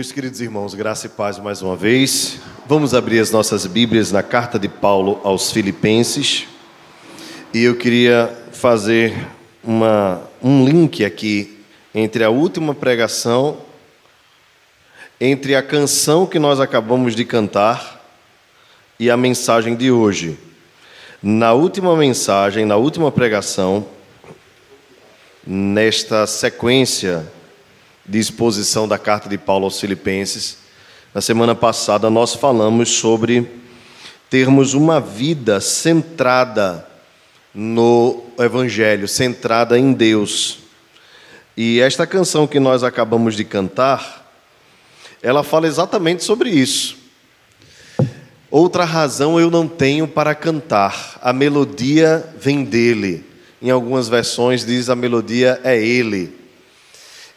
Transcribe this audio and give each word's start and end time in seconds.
Meus 0.00 0.12
queridos 0.12 0.40
irmãos, 0.40 0.72
graça 0.72 1.04
e 1.04 1.10
paz 1.10 1.38
mais 1.38 1.60
uma 1.60 1.76
vez. 1.76 2.38
Vamos 2.66 2.94
abrir 2.94 3.20
as 3.20 3.30
nossas 3.30 3.66
Bíblias 3.66 4.10
na 4.10 4.22
carta 4.22 4.58
de 4.58 4.66
Paulo 4.66 5.20
aos 5.22 5.52
Filipenses. 5.52 6.48
E 7.52 7.62
eu 7.64 7.76
queria 7.76 8.34
fazer 8.50 9.14
uma, 9.62 10.22
um 10.42 10.64
link 10.64 11.04
aqui 11.04 11.62
entre 11.94 12.24
a 12.24 12.30
última 12.30 12.74
pregação, 12.74 13.58
entre 15.20 15.54
a 15.54 15.62
canção 15.62 16.24
que 16.26 16.38
nós 16.38 16.60
acabamos 16.60 17.14
de 17.14 17.26
cantar 17.26 18.02
e 18.98 19.10
a 19.10 19.18
mensagem 19.18 19.76
de 19.76 19.90
hoje. 19.90 20.38
Na 21.22 21.52
última 21.52 21.94
mensagem, 21.94 22.64
na 22.64 22.76
última 22.76 23.12
pregação, 23.12 23.86
nesta 25.46 26.26
sequência 26.26 27.30
de 28.10 28.18
exposição 28.18 28.88
da 28.88 28.98
carta 28.98 29.28
de 29.28 29.38
Paulo 29.38 29.66
aos 29.66 29.78
Filipenses. 29.78 30.58
Na 31.14 31.20
semana 31.20 31.54
passada 31.54 32.10
nós 32.10 32.34
falamos 32.34 32.90
sobre 32.90 33.48
termos 34.28 34.74
uma 34.74 35.00
vida 35.00 35.60
centrada 35.60 36.84
no 37.54 38.24
Evangelho, 38.36 39.06
centrada 39.06 39.78
em 39.78 39.92
Deus. 39.92 40.58
E 41.56 41.80
esta 41.80 42.04
canção 42.04 42.48
que 42.48 42.58
nós 42.58 42.82
acabamos 42.82 43.36
de 43.36 43.44
cantar, 43.44 44.28
ela 45.22 45.44
fala 45.44 45.68
exatamente 45.68 46.24
sobre 46.24 46.50
isso. 46.50 46.98
Outra 48.50 48.84
razão 48.84 49.38
eu 49.38 49.52
não 49.52 49.68
tenho 49.68 50.08
para 50.08 50.34
cantar, 50.34 51.16
a 51.22 51.32
melodia 51.32 52.28
vem 52.40 52.64
dele. 52.64 53.24
Em 53.62 53.70
algumas 53.70 54.08
versões 54.08 54.66
diz 54.66 54.90
a 54.90 54.96
melodia 54.96 55.60
é 55.62 55.80
ele. 55.80 56.39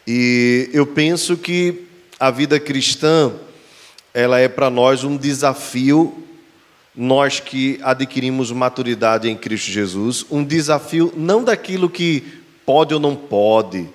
E 0.06 0.70
eu 0.72 0.86
penso 0.86 1.36
que 1.36 1.86
a 2.20 2.30
vida 2.30 2.60
cristã, 2.60 3.32
ela 4.12 4.38
é 4.38 4.48
para 4.48 4.68
nós 4.68 5.02
um 5.02 5.16
desafio, 5.16 6.22
nós 6.94 7.40
que 7.40 7.80
adquirimos 7.82 8.52
maturidade 8.52 9.28
em 9.28 9.36
Cristo 9.36 9.70
Jesus, 9.70 10.24
um 10.30 10.44
desafio 10.44 11.12
não 11.16 11.42
daquilo 11.42 11.88
que 11.90 12.22
pode 12.64 12.94
ou 12.94 13.00
não 13.00 13.16
pode, 13.16 13.88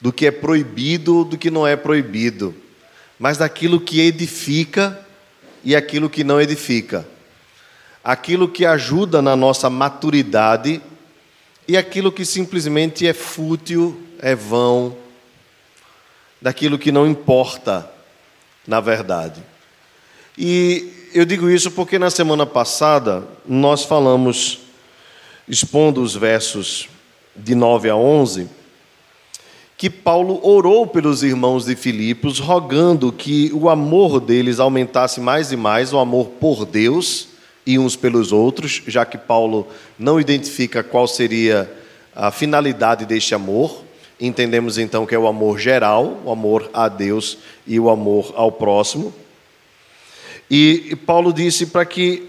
do 0.00 0.12
que 0.12 0.26
é 0.26 0.30
proibido 0.30 1.16
ou 1.16 1.24
do 1.24 1.36
que 1.36 1.50
não 1.50 1.66
é 1.66 1.74
proibido, 1.74 2.54
mas 3.18 3.38
daquilo 3.38 3.80
que 3.80 4.00
edifica 4.00 5.06
e 5.64 5.74
aquilo 5.74 6.08
que 6.08 6.24
não 6.24 6.40
edifica. 6.40 7.06
Aquilo 8.02 8.48
que 8.48 8.64
ajuda 8.64 9.20
na 9.20 9.36
nossa 9.36 9.68
maturidade 9.68 10.80
e 11.68 11.76
aquilo 11.76 12.10
que 12.10 12.24
simplesmente 12.24 13.06
é 13.06 13.12
fútil, 13.12 14.00
é 14.20 14.34
vão, 14.34 14.96
daquilo 16.40 16.78
que 16.78 16.92
não 16.92 17.06
importa 17.06 17.90
na 18.66 18.80
verdade. 18.80 19.42
E 20.38 20.92
eu 21.12 21.24
digo 21.24 21.50
isso 21.50 21.70
porque 21.70 21.98
na 21.98 22.10
semana 22.10 22.46
passada 22.46 23.24
nós 23.46 23.84
falamos, 23.84 24.60
expondo 25.48 26.00
os 26.00 26.14
versos 26.14 26.88
de 27.34 27.54
9 27.54 27.90
a 27.90 27.96
11, 27.96 28.48
que 29.76 29.88
Paulo 29.88 30.40
orou 30.46 30.86
pelos 30.86 31.22
irmãos 31.22 31.64
de 31.64 31.74
Filipos, 31.74 32.38
rogando 32.38 33.10
que 33.10 33.50
o 33.54 33.68
amor 33.68 34.20
deles 34.20 34.60
aumentasse 34.60 35.20
mais 35.20 35.52
e 35.52 35.56
mais, 35.56 35.92
o 35.92 35.98
amor 35.98 36.26
por 36.38 36.66
Deus 36.66 37.28
e 37.66 37.78
uns 37.78 37.96
pelos 37.96 38.30
outros, 38.30 38.82
já 38.86 39.04
que 39.06 39.16
Paulo 39.16 39.66
não 39.98 40.20
identifica 40.20 40.82
qual 40.82 41.08
seria 41.08 41.70
a 42.14 42.30
finalidade 42.30 43.06
deste 43.06 43.34
amor. 43.34 43.82
Entendemos 44.20 44.76
então 44.76 45.06
que 45.06 45.14
é 45.14 45.18
o 45.18 45.26
amor 45.26 45.58
geral, 45.58 46.20
o 46.24 46.30
amor 46.30 46.68
a 46.74 46.88
Deus 46.88 47.38
e 47.66 47.80
o 47.80 47.88
amor 47.88 48.32
ao 48.36 48.52
próximo. 48.52 49.14
E 50.50 50.94
Paulo 51.06 51.32
disse 51.32 51.66
para 51.66 51.86
que 51.86 52.28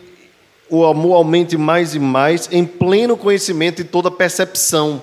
o 0.69 0.85
amor 0.85 1.15
aumente 1.15 1.57
mais 1.57 1.93
e 1.93 1.99
mais 1.99 2.47
em 2.49 2.65
pleno 2.65 3.17
conhecimento 3.17 3.81
e 3.81 3.83
toda 3.83 4.09
percepção. 4.09 5.01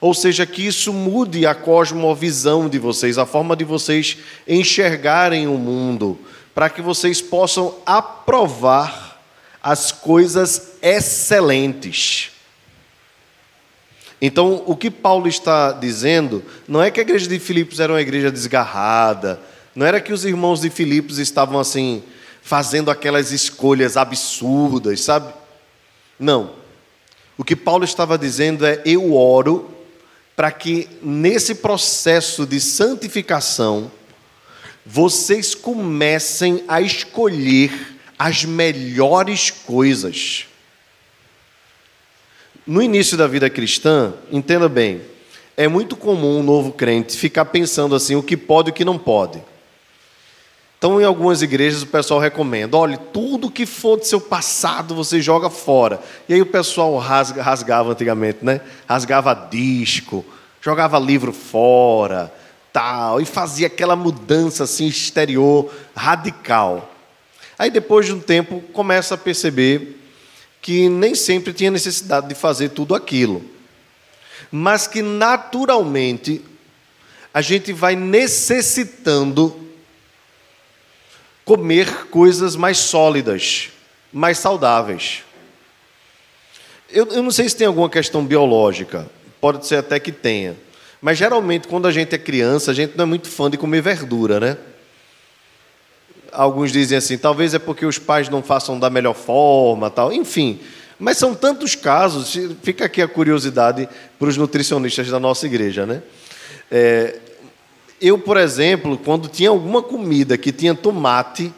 Ou 0.00 0.14
seja, 0.14 0.46
que 0.46 0.66
isso 0.66 0.92
mude 0.92 1.46
a 1.46 1.54
cosmovisão 1.54 2.68
de 2.68 2.78
vocês, 2.78 3.18
a 3.18 3.26
forma 3.26 3.54
de 3.54 3.62
vocês 3.62 4.16
enxergarem 4.48 5.46
o 5.46 5.58
mundo, 5.58 6.18
para 6.54 6.70
que 6.70 6.80
vocês 6.80 7.20
possam 7.20 7.74
aprovar 7.84 9.22
as 9.62 9.92
coisas 9.92 10.72
excelentes. 10.82 12.31
Então, 14.24 14.62
o 14.66 14.76
que 14.76 14.88
Paulo 14.88 15.26
está 15.26 15.72
dizendo 15.72 16.44
não 16.68 16.80
é 16.80 16.92
que 16.92 17.00
a 17.00 17.02
igreja 17.02 17.26
de 17.26 17.40
Filipos 17.40 17.80
era 17.80 17.92
uma 17.92 18.00
igreja 18.00 18.30
desgarrada, 18.30 19.40
não 19.74 19.84
era 19.84 20.00
que 20.00 20.12
os 20.12 20.24
irmãos 20.24 20.60
de 20.60 20.70
Filipos 20.70 21.18
estavam 21.18 21.58
assim, 21.58 22.04
fazendo 22.40 22.88
aquelas 22.88 23.32
escolhas 23.32 23.96
absurdas, 23.96 25.00
sabe? 25.00 25.34
Não. 26.20 26.52
O 27.36 27.42
que 27.42 27.56
Paulo 27.56 27.82
estava 27.82 28.16
dizendo 28.16 28.64
é: 28.64 28.80
eu 28.84 29.12
oro 29.12 29.68
para 30.36 30.52
que 30.52 30.88
nesse 31.02 31.56
processo 31.56 32.46
de 32.46 32.60
santificação, 32.60 33.90
vocês 34.86 35.52
comecem 35.52 36.62
a 36.68 36.80
escolher 36.80 37.98
as 38.16 38.44
melhores 38.44 39.50
coisas. 39.50 40.46
No 42.66 42.80
início 42.80 43.16
da 43.16 43.26
vida 43.26 43.50
cristã, 43.50 44.14
entenda 44.30 44.68
bem, 44.68 45.00
é 45.56 45.66
muito 45.66 45.96
comum 45.96 46.38
um 46.38 46.42
novo 46.42 46.72
crente 46.72 47.16
ficar 47.16 47.46
pensando 47.46 47.94
assim 47.94 48.14
o 48.14 48.22
que 48.22 48.36
pode 48.36 48.68
e 48.68 48.72
o 48.72 48.74
que 48.74 48.84
não 48.84 48.98
pode. 48.98 49.42
Então, 50.78 51.00
em 51.00 51.04
algumas 51.04 51.42
igrejas, 51.42 51.82
o 51.82 51.86
pessoal 51.86 52.18
recomenda: 52.18 52.76
olhe, 52.76 52.96
tudo 53.12 53.50
que 53.50 53.66
for 53.66 53.96
do 53.96 54.04
seu 54.04 54.20
passado 54.20 54.94
você 54.94 55.20
joga 55.20 55.48
fora. 55.48 56.00
E 56.28 56.34
aí 56.34 56.42
o 56.42 56.46
pessoal 56.46 56.96
rasga, 56.98 57.42
rasgava 57.42 57.92
antigamente, 57.92 58.38
né? 58.42 58.60
Rasgava 58.88 59.32
disco, 59.50 60.24
jogava 60.60 60.98
livro 60.98 61.32
fora, 61.32 62.32
tal, 62.72 63.20
e 63.20 63.24
fazia 63.24 63.68
aquela 63.68 63.94
mudança 63.94 64.64
assim 64.64 64.86
exterior 64.86 65.72
radical. 65.94 66.90
Aí 67.58 67.70
depois 67.70 68.06
de 68.06 68.12
um 68.12 68.20
tempo 68.20 68.60
começa 68.72 69.14
a 69.14 69.18
perceber 69.18 70.01
que 70.62 70.88
nem 70.88 71.12
sempre 71.12 71.52
tinha 71.52 71.72
necessidade 71.72 72.28
de 72.28 72.36
fazer 72.36 72.68
tudo 72.68 72.94
aquilo, 72.94 73.44
mas 74.50 74.86
que 74.86 75.02
naturalmente 75.02 76.40
a 77.34 77.42
gente 77.42 77.72
vai 77.72 77.96
necessitando 77.96 79.68
comer 81.44 82.06
coisas 82.06 82.54
mais 82.54 82.78
sólidas, 82.78 83.70
mais 84.12 84.38
saudáveis. 84.38 85.24
Eu, 86.88 87.06
eu, 87.08 87.22
não 87.22 87.30
sei 87.32 87.48
se 87.48 87.56
tem 87.56 87.66
alguma 87.66 87.90
questão 87.90 88.24
biológica, 88.24 89.10
pode 89.40 89.66
ser 89.66 89.76
até 89.76 89.98
que 89.98 90.12
tenha, 90.12 90.56
mas 91.00 91.18
geralmente 91.18 91.66
quando 91.66 91.88
a 91.88 91.90
gente 91.90 92.14
é 92.14 92.18
criança, 92.18 92.70
a 92.70 92.74
gente 92.74 92.96
não 92.96 93.02
é 93.02 93.06
muito 93.06 93.28
fã 93.28 93.50
de 93.50 93.56
comer 93.56 93.80
verdura, 93.80 94.38
né? 94.38 94.58
Alguns 96.32 96.72
dizem 96.72 96.98
assim, 96.98 97.18
talvez 97.18 97.54
é 97.54 97.58
porque 97.58 97.84
os 97.86 97.98
pais 97.98 98.28
não 98.28 98.42
façam 98.42 98.78
da 98.78 98.90
melhor 98.90 99.14
forma, 99.14 99.90
tal, 99.90 100.12
enfim. 100.12 100.60
Mas 100.98 101.18
são 101.18 101.34
tantos 101.34 101.74
casos, 101.74 102.36
fica 102.62 102.84
aqui 102.84 103.02
a 103.02 103.08
curiosidade 103.08 103.88
para 104.18 104.28
os 104.28 104.36
nutricionistas 104.36 105.08
da 105.08 105.20
nossa 105.20 105.46
igreja, 105.46 105.84
né? 105.84 106.02
É, 106.70 107.18
eu, 108.00 108.18
por 108.18 108.36
exemplo, 108.36 108.96
quando 108.96 109.28
tinha 109.28 109.50
alguma 109.50 109.82
comida 109.82 110.38
que 110.38 110.50
tinha 110.50 110.74
tomate, 110.74 111.52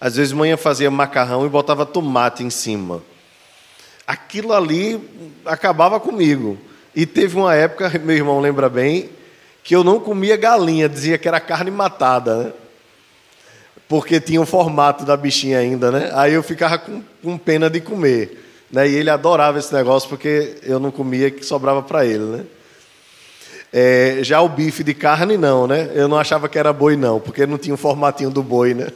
às 0.00 0.16
vezes 0.16 0.32
manhã 0.32 0.56
fazia 0.56 0.90
macarrão 0.90 1.46
e 1.46 1.48
botava 1.48 1.86
tomate 1.86 2.42
em 2.42 2.50
cima. 2.50 3.02
Aquilo 4.06 4.52
ali 4.52 5.00
acabava 5.44 6.00
comigo. 6.00 6.58
E 6.94 7.06
teve 7.06 7.36
uma 7.36 7.54
época, 7.54 7.90
meu 8.02 8.16
irmão 8.16 8.40
lembra 8.40 8.68
bem, 8.68 9.10
que 9.62 9.76
eu 9.76 9.84
não 9.84 10.00
comia 10.00 10.36
galinha, 10.36 10.88
dizia 10.88 11.18
que 11.18 11.28
era 11.28 11.38
carne 11.38 11.70
matada. 11.70 12.44
Né? 12.44 12.52
Porque 13.90 14.20
tinha 14.20 14.40
o 14.40 14.46
formato 14.46 15.04
da 15.04 15.16
bichinha 15.16 15.58
ainda, 15.58 15.90
né? 15.90 16.12
Aí 16.14 16.32
eu 16.32 16.44
ficava 16.44 16.78
com, 16.78 17.02
com 17.20 17.36
pena 17.36 17.68
de 17.68 17.80
comer. 17.80 18.40
Né? 18.70 18.88
E 18.88 18.94
ele 18.94 19.10
adorava 19.10 19.58
esse 19.58 19.74
negócio 19.74 20.08
porque 20.08 20.58
eu 20.62 20.78
não 20.78 20.92
comia 20.92 21.28
que 21.28 21.44
sobrava 21.44 21.82
para 21.82 22.06
ele, 22.06 22.22
né? 22.22 22.44
É, 23.72 24.20
já 24.22 24.40
o 24.42 24.48
bife 24.48 24.84
de 24.84 24.94
carne 24.94 25.36
não, 25.36 25.66
né? 25.66 25.90
Eu 25.92 26.06
não 26.06 26.16
achava 26.20 26.48
que 26.48 26.56
era 26.56 26.72
boi 26.72 26.94
não, 26.94 27.18
porque 27.18 27.44
não 27.46 27.58
tinha 27.58 27.74
o 27.74 27.76
formatinho 27.76 28.30
do 28.30 28.44
boi, 28.44 28.74
né? 28.74 28.92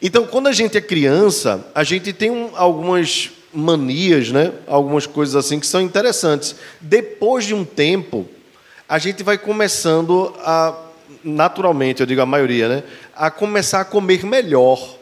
Então, 0.00 0.24
quando 0.24 0.46
a 0.46 0.52
gente 0.52 0.78
é 0.78 0.80
criança, 0.80 1.66
a 1.74 1.82
gente 1.82 2.12
tem 2.12 2.30
um, 2.30 2.50
algumas 2.54 3.32
manias, 3.52 4.30
né? 4.30 4.52
Algumas 4.68 5.04
coisas 5.04 5.34
assim 5.34 5.58
que 5.58 5.66
são 5.66 5.80
interessantes. 5.80 6.54
Depois 6.80 7.44
de 7.44 7.54
um 7.54 7.64
tempo, 7.64 8.24
a 8.88 9.00
gente 9.00 9.24
vai 9.24 9.36
começando 9.36 10.32
a 10.44 10.84
naturalmente, 11.24 12.00
eu 12.00 12.06
digo 12.06 12.20
a 12.20 12.26
maioria, 12.26 12.68
né, 12.68 12.82
a 13.18 13.30
começar 13.30 13.80
a 13.80 13.84
comer 13.84 14.24
melhor. 14.24 14.96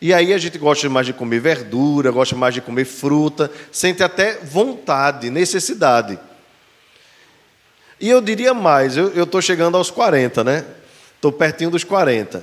E 0.00 0.14
aí 0.14 0.32
a 0.32 0.38
gente 0.38 0.58
gosta 0.58 0.88
mais 0.88 1.06
de 1.06 1.12
comer 1.12 1.40
verdura, 1.40 2.10
gosta 2.10 2.36
mais 2.36 2.54
de 2.54 2.60
comer 2.60 2.84
fruta, 2.84 3.50
sente 3.72 4.02
até 4.02 4.38
vontade, 4.38 5.30
necessidade. 5.30 6.18
E 8.00 8.08
eu 8.08 8.20
diria 8.20 8.54
mais, 8.54 8.96
eu 8.96 9.24
estou 9.24 9.42
chegando 9.42 9.76
aos 9.76 9.90
40, 9.90 10.42
né? 10.44 10.64
Estou 11.16 11.30
pertinho 11.30 11.70
dos 11.70 11.84
40. 11.84 12.42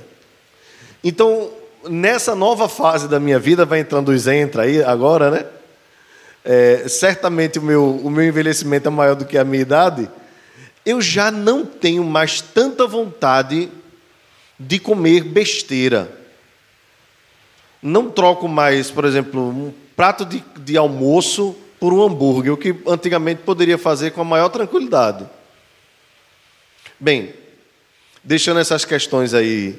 Então, 1.02 1.50
nessa 1.88 2.34
nova 2.34 2.68
fase 2.68 3.08
da 3.08 3.18
minha 3.18 3.38
vida, 3.38 3.64
vai 3.64 3.80
entrando 3.80 4.10
os 4.10 4.26
entra 4.28 4.62
aí 4.62 4.82
agora, 4.82 5.30
né? 5.30 5.46
É, 6.44 6.86
certamente 6.88 7.58
o 7.58 7.62
meu, 7.62 7.96
o 7.96 8.08
meu 8.08 8.24
envelhecimento 8.24 8.88
é 8.88 8.90
maior 8.90 9.16
do 9.16 9.24
que 9.24 9.36
a 9.36 9.44
minha 9.44 9.62
idade. 9.62 10.08
Eu 10.86 11.00
já 11.00 11.30
não 11.30 11.66
tenho 11.66 12.04
mais 12.04 12.40
tanta 12.40 12.86
vontade 12.86 13.68
de 14.58 14.78
comer 14.78 15.22
besteira. 15.22 16.10
Não 17.80 18.10
troco 18.10 18.48
mais, 18.48 18.90
por 18.90 19.04
exemplo, 19.04 19.40
um 19.40 19.72
prato 19.94 20.24
de, 20.24 20.42
de 20.58 20.76
almoço 20.76 21.54
por 21.78 21.92
um 21.92 22.02
hambúrguer, 22.02 22.52
o 22.52 22.56
que 22.56 22.74
antigamente 22.86 23.42
poderia 23.42 23.78
fazer 23.78 24.10
com 24.10 24.20
a 24.20 24.24
maior 24.24 24.48
tranquilidade. 24.48 25.24
Bem, 26.98 27.32
deixando 28.24 28.58
essas 28.58 28.84
questões 28.84 29.32
aí 29.32 29.78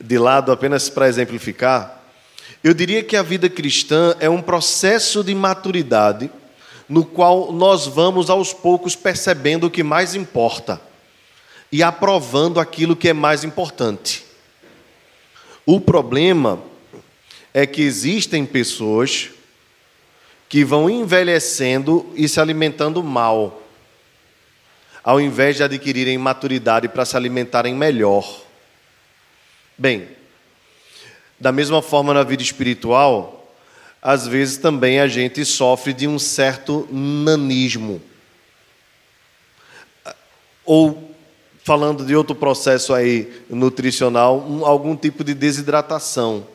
de 0.00 0.18
lado 0.18 0.50
apenas 0.50 0.88
para 0.88 1.08
exemplificar, 1.08 2.02
eu 2.62 2.72
diria 2.72 3.04
que 3.04 3.16
a 3.16 3.22
vida 3.22 3.50
cristã 3.50 4.16
é 4.18 4.30
um 4.30 4.40
processo 4.40 5.22
de 5.22 5.34
maturidade 5.34 6.30
no 6.88 7.04
qual 7.04 7.52
nós 7.52 7.86
vamos 7.86 8.30
aos 8.30 8.52
poucos 8.54 8.96
percebendo 8.96 9.66
o 9.66 9.70
que 9.70 9.82
mais 9.82 10.14
importa 10.14 10.80
e 11.70 11.82
aprovando 11.82 12.60
aquilo 12.60 12.96
que 12.96 13.08
é 13.08 13.12
mais 13.12 13.44
importante. 13.44 14.24
O 15.66 15.80
problema 15.80 16.62
é 17.52 17.66
que 17.66 17.82
existem 17.82 18.44
pessoas 18.44 19.30
que 20.48 20.64
vão 20.64 20.88
envelhecendo 20.88 22.10
e 22.14 22.28
se 22.28 22.40
alimentando 22.40 23.02
mal 23.02 23.62
ao 25.04 25.20
invés 25.20 25.56
de 25.56 25.62
adquirirem 25.62 26.16
maturidade 26.16 26.88
para 26.88 27.04
se 27.04 27.14
alimentarem 27.14 27.74
melhor. 27.74 28.40
Bem, 29.76 30.08
da 31.38 31.52
mesma 31.52 31.82
forma 31.82 32.14
na 32.14 32.22
vida 32.22 32.42
espiritual, 32.42 33.54
às 34.00 34.26
vezes 34.26 34.56
também 34.56 35.00
a 35.00 35.06
gente 35.06 35.44
sofre 35.44 35.92
de 35.92 36.08
um 36.08 36.18
certo 36.18 36.88
nanismo. 36.90 38.00
Ou, 40.64 41.13
falando 41.64 42.04
de 42.04 42.14
outro 42.14 42.36
processo 42.36 42.92
aí 42.92 43.42
nutricional, 43.48 44.38
um, 44.38 44.66
algum 44.66 44.94
tipo 44.94 45.24
de 45.24 45.32
desidratação. 45.32 46.46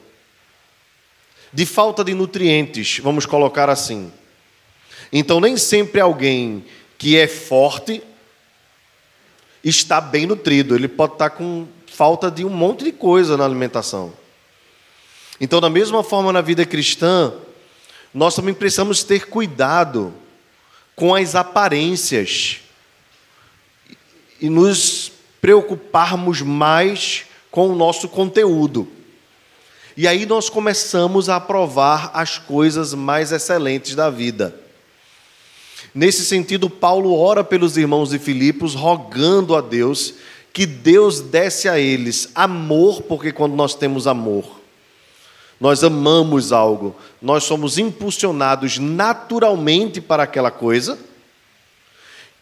De 1.51 1.65
falta 1.65 2.03
de 2.03 2.13
nutrientes, 2.13 2.99
vamos 2.99 3.25
colocar 3.25 3.71
assim. 3.71 4.11
Então, 5.11 5.39
nem 5.39 5.57
sempre 5.57 5.99
alguém 5.99 6.63
que 6.95 7.17
é 7.17 7.27
forte 7.27 8.03
está 9.63 9.99
bem 9.99 10.27
nutrido, 10.27 10.75
ele 10.75 10.87
pode 10.87 11.13
estar 11.13 11.31
com 11.31 11.67
falta 11.87 12.29
de 12.29 12.45
um 12.45 12.49
monte 12.49 12.83
de 12.83 12.91
coisa 12.91 13.35
na 13.35 13.43
alimentação. 13.43 14.13
Então, 15.41 15.59
da 15.59 15.71
mesma 15.71 16.03
forma 16.03 16.31
na 16.31 16.41
vida 16.41 16.67
cristã, 16.67 17.33
nós 18.13 18.35
também 18.35 18.53
precisamos 18.53 19.03
ter 19.03 19.27
cuidado 19.27 20.13
com 20.95 21.15
as 21.15 21.33
aparências 21.33 22.61
e 24.41 24.49
nos 24.49 25.11
preocuparmos 25.41 26.41
mais 26.41 27.25
com 27.51 27.69
o 27.69 27.75
nosso 27.75 28.07
conteúdo. 28.07 28.87
E 29.95 30.07
aí 30.07 30.25
nós 30.25 30.49
começamos 30.49 31.27
a 31.27 31.35
aprovar 31.35 32.11
as 32.13 32.37
coisas 32.37 32.93
mais 32.93 33.31
excelentes 33.31 33.95
da 33.95 34.09
vida. 34.09 34.55
Nesse 35.93 36.23
sentido, 36.23 36.69
Paulo 36.69 37.17
ora 37.17 37.43
pelos 37.43 37.75
irmãos 37.75 38.11
de 38.11 38.19
Filipos, 38.19 38.75
rogando 38.75 39.55
a 39.55 39.61
Deus 39.61 40.13
que 40.53 40.65
Deus 40.65 41.19
desse 41.19 41.67
a 41.67 41.79
eles 41.79 42.29
amor, 42.35 43.01
porque 43.03 43.31
quando 43.31 43.55
nós 43.55 43.75
temos 43.75 44.07
amor, 44.07 44.59
nós 45.59 45.83
amamos 45.83 46.53
algo, 46.53 46.95
nós 47.21 47.43
somos 47.43 47.77
impulsionados 47.77 48.77
naturalmente 48.77 49.99
para 49.99 50.23
aquela 50.23 50.51
coisa, 50.51 50.97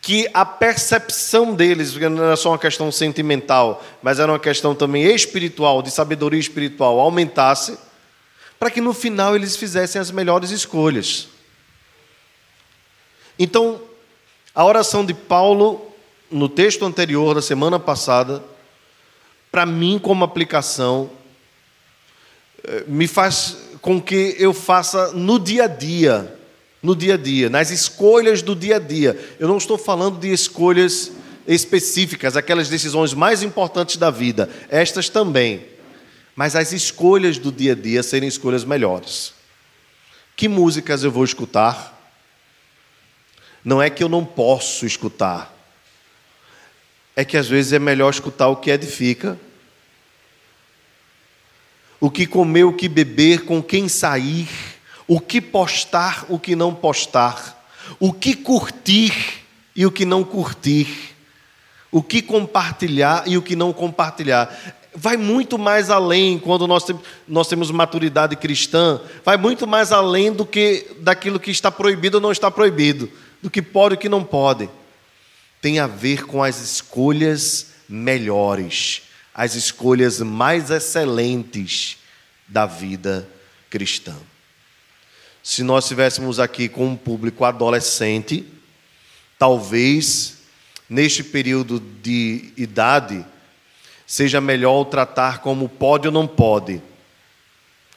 que 0.01 0.29
a 0.33 0.45
percepção 0.45 1.53
deles, 1.53 1.91
porque 1.91 2.07
não 2.07 2.23
era 2.23 2.35
só 2.35 2.51
uma 2.51 2.59
questão 2.59 2.91
sentimental, 2.91 3.83
mas 4.01 4.19
era 4.19 4.31
uma 4.31 4.39
questão 4.39 4.73
também 4.73 5.03
espiritual, 5.03 5.81
de 5.81 5.91
sabedoria 5.91 6.39
espiritual, 6.39 6.99
aumentasse, 6.99 7.77
para 8.59 8.71
que 8.71 8.81
no 8.81 8.93
final 8.93 9.35
eles 9.35 9.55
fizessem 9.55 9.99
as 9.99 10.11
melhores 10.11 10.49
escolhas. 10.49 11.27
Então, 13.37 13.81
a 14.53 14.65
oração 14.65 15.05
de 15.05 15.13
Paulo, 15.13 15.91
no 16.31 16.49
texto 16.49 16.85
anterior 16.85 17.35
da 17.35 17.41
semana 17.41 17.79
passada, 17.79 18.43
para 19.51 19.65
mim, 19.65 19.99
como 19.99 20.23
aplicação, 20.23 21.09
eh, 22.63 22.83
me 22.87 23.07
faz 23.07 23.57
com 23.81 24.01
que 24.01 24.35
eu 24.39 24.53
faça 24.53 25.11
no 25.13 25.39
dia 25.39 25.65
a 25.65 25.67
dia, 25.67 26.36
no 26.81 26.95
dia 26.95 27.15
a 27.15 27.17
dia, 27.17 27.49
nas 27.49 27.71
escolhas 27.71 28.41
do 28.41 28.55
dia 28.55 28.77
a 28.77 28.79
dia. 28.79 29.35
Eu 29.39 29.47
não 29.47 29.57
estou 29.57 29.77
falando 29.77 30.19
de 30.19 30.31
escolhas 30.31 31.11
específicas, 31.47 32.35
aquelas 32.35 32.69
decisões 32.69 33.13
mais 33.13 33.41
importantes 33.41 33.97
da 33.97 34.11
vida, 34.11 34.49
estas 34.69 35.09
também. 35.09 35.65
Mas 36.35 36.55
as 36.55 36.71
escolhas 36.71 37.37
do 37.37 37.51
dia 37.51 37.71
a 37.71 37.75
dia 37.75 38.03
serem 38.03 38.29
escolhas 38.29 38.63
melhores. 38.63 39.33
Que 40.35 40.47
músicas 40.47 41.03
eu 41.03 41.11
vou 41.11 41.23
escutar? 41.23 41.97
Não 43.63 43.81
é 43.81 43.89
que 43.89 44.03
eu 44.03 44.07
não 44.07 44.23
posso 44.23 44.85
escutar, 44.85 45.53
é 47.15 47.25
que 47.25 47.35
às 47.35 47.47
vezes 47.47 47.73
é 47.73 47.79
melhor 47.79 48.11
escutar 48.11 48.47
o 48.47 48.55
que 48.55 48.69
edifica, 48.69 49.37
o 51.99 52.11
que 52.11 52.27
comer, 52.27 52.63
o 52.63 52.71
que 52.71 52.87
beber, 52.87 53.43
com 53.43 53.61
quem 53.61 53.89
sair, 53.89 54.47
o 55.07 55.19
que 55.19 55.39
postar, 55.39 56.25
o 56.27 56.37
que 56.37 56.55
não 56.55 56.75
postar, 56.75 57.65
o 57.99 58.11
que 58.11 58.35
curtir 58.35 59.43
e 59.75 59.85
o 59.85 59.91
que 59.91 60.05
não 60.05 60.23
curtir, 60.23 61.15
o 61.91 62.03
que 62.03 62.21
compartilhar 62.21 63.23
e 63.25 63.37
o 63.37 63.41
que 63.41 63.55
não 63.55 63.71
compartilhar. 63.71 64.75
Vai 64.93 65.15
muito 65.15 65.57
mais 65.57 65.89
além 65.89 66.37
quando 66.37 66.67
nós, 66.67 66.85
nós 67.27 67.47
temos 67.47 67.71
maturidade 67.71 68.35
cristã, 68.35 68.99
vai 69.23 69.37
muito 69.37 69.65
mais 69.65 69.91
além 69.91 70.33
do 70.33 70.45
que 70.45 70.87
daquilo 70.99 71.39
que 71.39 71.51
está 71.51 71.71
proibido 71.71 72.17
ou 72.17 72.21
não 72.21 72.31
está 72.31 72.51
proibido 72.51 73.09
do 73.41 73.49
que 73.49 73.61
pode 73.61 73.93
e 73.93 73.97
o 73.97 73.99
que 73.99 74.09
não 74.09 74.23
pode. 74.23 74.69
Tem 75.61 75.79
a 75.79 75.87
ver 75.87 76.25
com 76.25 76.43
as 76.43 76.59
escolhas 76.59 77.67
melhores, 77.87 79.03
as 79.33 79.55
escolhas 79.55 80.19
mais 80.19 80.71
excelentes 80.71 81.97
da 82.47 82.65
vida 82.65 83.27
cristã. 83.69 84.15
Se 85.49 85.63
nós 85.63 85.85
estivéssemos 85.85 86.41
aqui 86.41 86.67
com 86.67 86.87
um 86.87 86.95
público 86.97 87.45
adolescente, 87.45 88.45
talvez 89.39 90.39
neste 90.89 91.23
período 91.23 91.79
de 91.79 92.51
idade 92.57 93.25
seja 94.05 94.41
melhor 94.41 94.83
tratar 94.83 95.39
como 95.39 95.69
pode 95.69 96.05
ou 96.05 96.13
não 96.13 96.27
pode. 96.27 96.81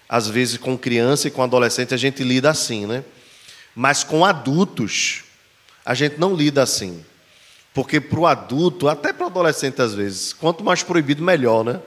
Às 0.08 0.28
vezes 0.28 0.58
com 0.58 0.78
criança 0.78 1.26
e 1.26 1.30
com 1.32 1.42
adolescente 1.42 1.92
a 1.92 1.96
gente 1.96 2.22
lida 2.22 2.48
assim, 2.48 2.86
né? 2.86 3.02
Mas 3.74 4.04
com 4.04 4.24
adultos 4.24 5.24
a 5.84 5.92
gente 5.92 6.20
não 6.20 6.36
lida 6.36 6.62
assim. 6.62 7.04
Porque 7.74 8.00
para 8.00 8.20
o 8.20 8.28
adulto, 8.28 8.86
até 8.86 9.12
para 9.12 9.24
o 9.24 9.26
adolescente 9.28 9.82
às 9.82 9.92
vezes, 9.92 10.32
quanto 10.32 10.62
mais 10.62 10.84
proibido, 10.84 11.20
melhor, 11.20 11.64
né? 11.64 11.80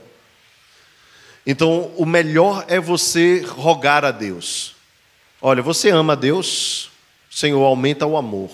Então, 1.48 1.94
o 1.96 2.06
melhor 2.06 2.66
é 2.68 2.82
você 2.82 3.40
rogar 3.48 4.04
a 4.04 4.12
Deus. 4.12 4.73
Olha, 5.46 5.62
você 5.62 5.90
ama 5.90 6.16
Deus, 6.16 6.90
Senhor, 7.30 7.62
aumenta 7.66 8.06
o 8.06 8.16
amor, 8.16 8.50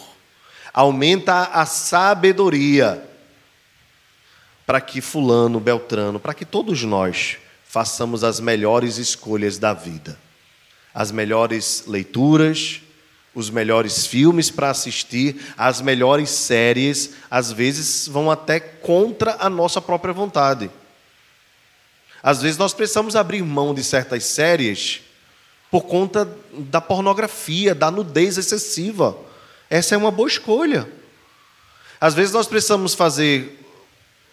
aumenta 0.73 1.43
a 1.43 1.63
sabedoria, 1.63 3.07
para 4.65 4.81
que 4.81 4.99
Fulano, 4.99 5.59
Beltrano, 5.59 6.19
para 6.19 6.33
que 6.33 6.43
todos 6.43 6.83
nós 6.83 7.37
façamos 7.63 8.23
as 8.23 8.39
melhores 8.39 8.97
escolhas 8.97 9.59
da 9.59 9.71
vida, 9.71 10.17
as 10.91 11.11
melhores 11.11 11.83
leituras, 11.85 12.81
os 13.35 13.51
melhores 13.51 14.07
filmes 14.07 14.49
para 14.49 14.71
assistir, 14.71 15.53
as 15.55 15.81
melhores 15.81 16.31
séries, 16.31 17.13
às 17.29 17.51
vezes 17.51 18.07
vão 18.07 18.31
até 18.31 18.59
contra 18.59 19.37
a 19.39 19.47
nossa 19.47 19.79
própria 19.79 20.11
vontade. 20.11 20.71
Às 22.23 22.41
vezes 22.41 22.57
nós 22.57 22.73
precisamos 22.73 23.15
abrir 23.15 23.43
mão 23.43 23.75
de 23.75 23.83
certas 23.83 24.23
séries 24.23 25.03
por 25.71 25.83
conta 25.83 26.27
da 26.53 26.81
pornografia, 26.81 27.75
da 27.75 27.91
nudez 27.91 28.37
excessiva. 28.37 29.15
Essa 29.69 29.95
é 29.95 29.97
uma 29.97 30.11
boa 30.11 30.27
escolha. 30.27 30.87
Às 32.01 32.13
vezes 32.13 32.33
nós 32.33 32.47
precisamos 32.47 32.93
fazer, 32.93 33.59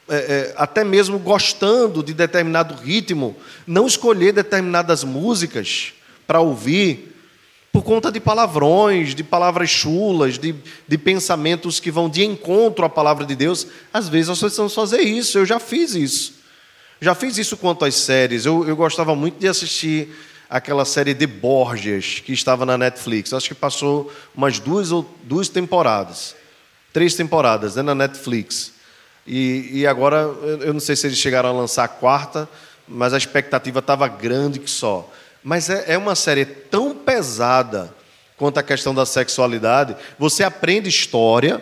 é, 0.09 0.17
é, 0.17 0.55
até 0.57 0.85
mesmo 0.85 1.19
gostando 1.19 2.03
de 2.03 2.15
determinado 2.15 2.75
ritmo, 2.75 3.37
não 3.67 3.87
escolher 3.87 4.33
determinadas 4.33 5.05
músicas 5.05 5.93
para 6.27 6.41
ouvir, 6.41 7.15
por 7.73 7.83
conta 7.83 8.11
de 8.11 8.19
palavrões, 8.19 9.15
de 9.15 9.23
palavras 9.23 9.69
chulas, 9.69 10.39
de, 10.39 10.55
de 10.89 10.97
pensamentos 10.97 11.79
que 11.79 11.91
vão 11.91 12.09
de 12.09 12.25
encontro 12.25 12.87
à 12.87 12.89
palavra 12.89 13.27
de 13.27 13.37
Deus. 13.37 13.67
Às 13.93 14.09
vezes 14.09 14.29
nós 14.29 14.41
precisamos 14.41 14.75
fazer 14.75 15.01
isso, 15.01 15.37
eu 15.37 15.45
já 15.45 15.59
fiz 15.59 15.95
isso. 15.95 16.37
Já 16.99 17.15
fiz 17.15 17.37
isso 17.37 17.55
quanto 17.57 17.85
às 17.85 17.95
séries. 17.95 18.47
Eu, 18.47 18.67
eu 18.67 18.75
gostava 18.75 19.15
muito 19.15 19.39
de 19.39 19.47
assistir 19.47 20.09
aquela 20.49 20.85
série 20.85 21.13
de 21.13 21.27
Borges, 21.27 22.21
que 22.21 22.33
estava 22.33 22.65
na 22.65 22.79
Netflix. 22.79 23.33
Acho 23.33 23.49
que 23.49 23.55
passou 23.55 24.13
umas 24.35 24.59
duas 24.59 24.93
ou 24.93 25.09
duas 25.25 25.49
temporadas. 25.49 26.35
Três 26.93 27.15
temporadas 27.15 27.77
né, 27.77 27.83
na 27.83 27.95
Netflix. 27.95 28.73
E, 29.27 29.71
e 29.73 29.87
agora, 29.87 30.19
eu 30.61 30.73
não 30.73 30.81
sei 30.81 30.95
se 30.95 31.07
eles 31.07 31.19
chegaram 31.19 31.49
a 31.49 31.53
lançar 31.53 31.85
a 31.85 31.89
quarta, 31.89 32.49
mas 32.87 33.13
a 33.13 33.19
expectativa 33.19 33.81
estava 33.81 34.07
grande 34.07 34.61
que 34.61 34.71
só. 34.71 35.11
Mas 35.43 35.69
é, 35.69 35.85
é 35.95 35.99
uma 35.99 36.15
série 36.15 36.45
tão 36.45 36.95
pesada 36.95 37.93
quanto 38.37 38.59
à 38.59 38.63
questão 38.63 38.95
da 38.95 39.05
sexualidade. 39.05 39.97
Você 40.19 40.45
aprende 40.45 40.89
história, 40.89 41.61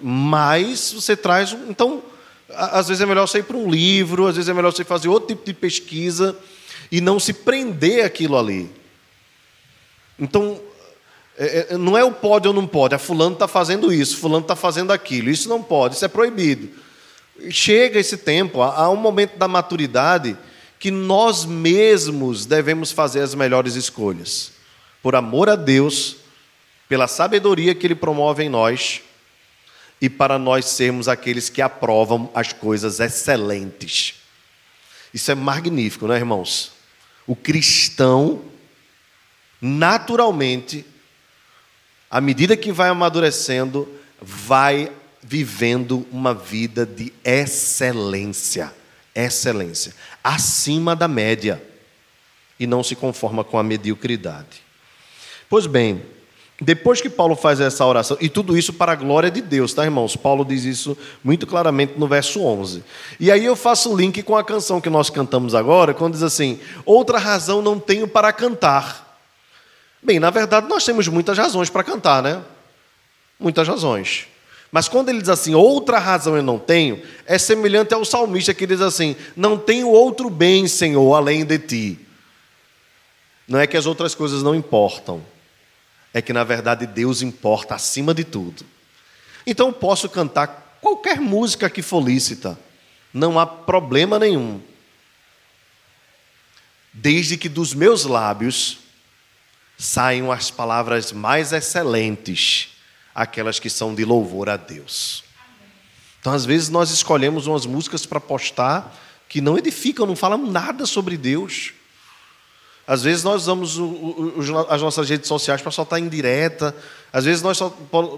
mas 0.00 0.92
você 0.92 1.16
traz. 1.16 1.56
Então, 1.68 2.02
às 2.50 2.88
vezes 2.88 3.00
é 3.00 3.06
melhor 3.06 3.26
você 3.26 3.38
ir 3.38 3.44
para 3.44 3.56
um 3.56 3.70
livro, 3.70 4.26
às 4.26 4.36
vezes 4.36 4.48
é 4.48 4.54
melhor 4.54 4.72
você 4.72 4.84
fazer 4.84 5.08
outro 5.08 5.28
tipo 5.28 5.46
de 5.46 5.54
pesquisa 5.54 6.36
e 6.92 7.00
não 7.00 7.18
se 7.18 7.32
prender 7.32 8.04
aquilo 8.04 8.36
ali. 8.36 8.70
Então, 10.18 10.60
é, 11.38 11.68
é, 11.70 11.78
não 11.78 11.96
é 11.96 12.04
o 12.04 12.12
pode 12.12 12.46
ou 12.46 12.52
não 12.52 12.66
pode, 12.66 12.94
é 12.94 12.98
fulano 12.98 13.32
está 13.32 13.48
fazendo 13.48 13.90
isso, 13.90 14.18
fulano 14.18 14.44
está 14.44 14.54
fazendo 14.54 14.92
aquilo. 14.92 15.30
Isso 15.30 15.48
não 15.48 15.62
pode, 15.62 15.94
isso 15.94 16.04
é 16.04 16.08
proibido. 16.08 16.68
Chega 17.50 17.98
esse 17.98 18.18
tempo, 18.18 18.60
há 18.60 18.90
um 18.90 18.96
momento 18.96 19.38
da 19.38 19.48
maturidade 19.48 20.36
que 20.78 20.90
nós 20.90 21.46
mesmos 21.46 22.44
devemos 22.44 22.92
fazer 22.92 23.20
as 23.20 23.34
melhores 23.34 23.74
escolhas. 23.74 24.52
Por 25.02 25.16
amor 25.16 25.48
a 25.48 25.56
Deus, 25.56 26.16
pela 26.88 27.08
sabedoria 27.08 27.74
que 27.74 27.86
Ele 27.86 27.94
promove 27.94 28.44
em 28.44 28.50
nós 28.50 29.00
e 29.98 30.10
para 30.10 30.38
nós 30.38 30.66
sermos 30.66 31.08
aqueles 31.08 31.48
que 31.48 31.62
aprovam 31.62 32.30
as 32.34 32.52
coisas 32.52 33.00
excelentes. 33.00 34.16
Isso 35.14 35.30
é 35.30 35.34
magnífico, 35.34 36.06
não 36.06 36.14
é, 36.14 36.18
irmãos? 36.18 36.71
O 37.26 37.36
cristão, 37.36 38.42
naturalmente, 39.60 40.84
à 42.10 42.20
medida 42.20 42.56
que 42.56 42.72
vai 42.72 42.88
amadurecendo, 42.88 43.88
vai 44.20 44.92
vivendo 45.22 46.06
uma 46.10 46.34
vida 46.34 46.84
de 46.84 47.12
excelência. 47.24 48.72
Excelência. 49.14 49.94
Acima 50.22 50.96
da 50.96 51.06
média. 51.06 51.62
E 52.58 52.66
não 52.66 52.82
se 52.82 52.94
conforma 52.94 53.42
com 53.42 53.58
a 53.58 53.62
mediocridade. 53.62 54.62
Pois 55.48 55.66
bem, 55.66 56.02
depois 56.62 57.00
que 57.00 57.10
Paulo 57.10 57.34
faz 57.34 57.60
essa 57.60 57.84
oração, 57.84 58.16
e 58.20 58.28
tudo 58.28 58.56
isso 58.56 58.72
para 58.72 58.92
a 58.92 58.94
glória 58.94 59.30
de 59.30 59.40
Deus, 59.40 59.74
tá, 59.74 59.84
irmãos? 59.84 60.14
Paulo 60.14 60.44
diz 60.44 60.64
isso 60.64 60.96
muito 61.24 61.46
claramente 61.46 61.94
no 61.96 62.06
verso 62.06 62.40
11. 62.40 62.84
E 63.18 63.32
aí 63.32 63.44
eu 63.44 63.56
faço 63.56 63.92
o 63.92 63.96
link 63.96 64.22
com 64.22 64.36
a 64.36 64.44
canção 64.44 64.80
que 64.80 64.88
nós 64.88 65.10
cantamos 65.10 65.54
agora, 65.54 65.92
quando 65.92 66.12
diz 66.12 66.22
assim: 66.22 66.60
Outra 66.84 67.18
razão 67.18 67.62
não 67.62 67.80
tenho 67.80 68.06
para 68.06 68.32
cantar. 68.32 69.18
Bem, 70.02 70.20
na 70.20 70.30
verdade, 70.30 70.68
nós 70.68 70.84
temos 70.84 71.08
muitas 71.08 71.36
razões 71.36 71.68
para 71.68 71.82
cantar, 71.82 72.22
né? 72.22 72.42
Muitas 73.40 73.66
razões. 73.66 74.26
Mas 74.70 74.88
quando 74.88 75.08
ele 75.08 75.20
diz 75.20 75.28
assim, 75.28 75.54
outra 75.54 75.98
razão 75.98 76.36
eu 76.36 76.42
não 76.42 76.58
tenho, 76.58 77.02
é 77.26 77.38
semelhante 77.38 77.92
ao 77.92 78.04
salmista 78.04 78.54
que 78.54 78.66
diz 78.66 78.80
assim: 78.80 79.16
Não 79.34 79.58
tenho 79.58 79.88
outro 79.88 80.30
bem, 80.30 80.68
Senhor, 80.68 81.14
além 81.14 81.44
de 81.44 81.58
ti. 81.58 81.98
Não 83.48 83.58
é 83.58 83.66
que 83.66 83.76
as 83.76 83.86
outras 83.86 84.14
coisas 84.14 84.42
não 84.42 84.54
importam 84.54 85.32
é 86.12 86.20
que 86.20 86.32
na 86.32 86.44
verdade 86.44 86.86
Deus 86.86 87.22
importa 87.22 87.74
acima 87.74 88.12
de 88.12 88.24
tudo. 88.24 88.64
Então 89.46 89.68
eu 89.68 89.72
posso 89.72 90.08
cantar 90.08 90.78
qualquer 90.80 91.20
música 91.20 91.70
que 91.70 91.82
for 91.82 92.02
lícita, 92.02 92.58
não 93.12 93.38
há 93.38 93.46
problema 93.46 94.18
nenhum. 94.18 94.60
Desde 96.92 97.36
que 97.36 97.48
dos 97.48 97.72
meus 97.74 98.04
lábios 98.04 98.78
saiam 99.78 100.30
as 100.30 100.50
palavras 100.50 101.12
mais 101.12 101.52
excelentes, 101.52 102.68
aquelas 103.14 103.58
que 103.58 103.70
são 103.70 103.94
de 103.94 104.04
louvor 104.04 104.48
a 104.48 104.56
Deus. 104.56 105.24
Então, 106.20 106.32
às 106.32 106.44
vezes, 106.44 106.68
nós 106.68 106.90
escolhemos 106.90 107.48
umas 107.48 107.66
músicas 107.66 108.06
para 108.06 108.20
postar 108.20 108.96
que 109.28 109.40
não 109.40 109.58
edificam, 109.58 110.06
não 110.06 110.14
falam 110.14 110.46
nada 110.46 110.86
sobre 110.86 111.16
Deus. 111.16 111.72
Às 112.86 113.02
vezes 113.02 113.22
nós 113.22 113.42
usamos 113.42 113.78
as 114.68 114.82
nossas 114.82 115.08
redes 115.08 115.28
sociais 115.28 115.62
para 115.62 115.70
soltar 115.70 116.00
indireta. 116.00 116.74
Às 117.12 117.24
vezes 117.24 117.42
nós 117.42 117.58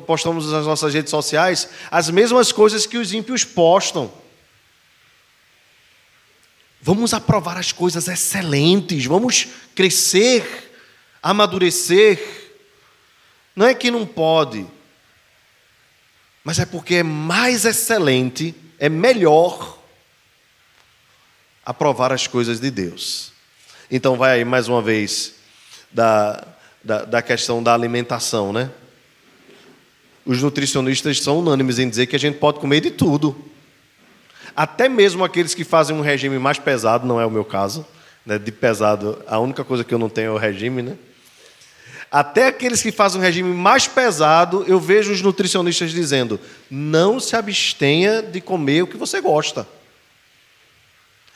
postamos 0.06 0.50
nas 0.50 0.64
nossas 0.64 0.94
redes 0.94 1.10
sociais 1.10 1.68
as 1.90 2.08
mesmas 2.08 2.50
coisas 2.50 2.86
que 2.86 2.96
os 2.96 3.12
ímpios 3.12 3.44
postam. 3.44 4.10
Vamos 6.80 7.14
aprovar 7.14 7.56
as 7.56 7.72
coisas 7.72 8.08
excelentes, 8.08 9.06
vamos 9.06 9.48
crescer, 9.74 10.72
amadurecer. 11.22 12.20
Não 13.56 13.66
é 13.66 13.74
que 13.74 13.90
não 13.90 14.04
pode, 14.04 14.66
mas 16.42 16.58
é 16.58 16.66
porque 16.66 16.96
é 16.96 17.02
mais 17.02 17.64
excelente, 17.64 18.54
é 18.78 18.88
melhor 18.88 19.78
aprovar 21.64 22.12
as 22.12 22.26
coisas 22.26 22.60
de 22.60 22.70
Deus. 22.70 23.33
Então, 23.90 24.16
vai 24.16 24.38
aí 24.38 24.44
mais 24.44 24.68
uma 24.68 24.80
vez 24.80 25.34
da, 25.92 26.46
da, 26.82 27.04
da 27.04 27.22
questão 27.22 27.62
da 27.62 27.74
alimentação, 27.74 28.52
né? 28.52 28.70
Os 30.24 30.42
nutricionistas 30.42 31.20
são 31.20 31.40
unânimes 31.40 31.78
em 31.78 31.88
dizer 31.88 32.06
que 32.06 32.16
a 32.16 32.18
gente 32.18 32.38
pode 32.38 32.58
comer 32.58 32.80
de 32.80 32.90
tudo. 32.90 33.36
Até 34.56 34.88
mesmo 34.88 35.22
aqueles 35.22 35.54
que 35.54 35.64
fazem 35.64 35.94
um 35.94 36.00
regime 36.00 36.38
mais 36.38 36.58
pesado, 36.58 37.06
não 37.06 37.20
é 37.20 37.26
o 37.26 37.30
meu 37.30 37.44
caso, 37.44 37.86
né? 38.24 38.38
de 38.38 38.50
pesado, 38.50 39.22
a 39.26 39.38
única 39.38 39.64
coisa 39.64 39.84
que 39.84 39.92
eu 39.92 39.98
não 39.98 40.08
tenho 40.08 40.28
é 40.28 40.30
o 40.30 40.38
regime, 40.38 40.80
né? 40.80 40.96
Até 42.10 42.46
aqueles 42.46 42.80
que 42.80 42.92
fazem 42.92 43.20
um 43.20 43.24
regime 43.24 43.52
mais 43.52 43.88
pesado, 43.88 44.64
eu 44.68 44.78
vejo 44.78 45.12
os 45.12 45.20
nutricionistas 45.20 45.90
dizendo: 45.90 46.38
não 46.70 47.18
se 47.18 47.34
abstenha 47.34 48.22
de 48.22 48.40
comer 48.40 48.82
o 48.82 48.86
que 48.86 48.96
você 48.96 49.20
gosta. 49.20 49.66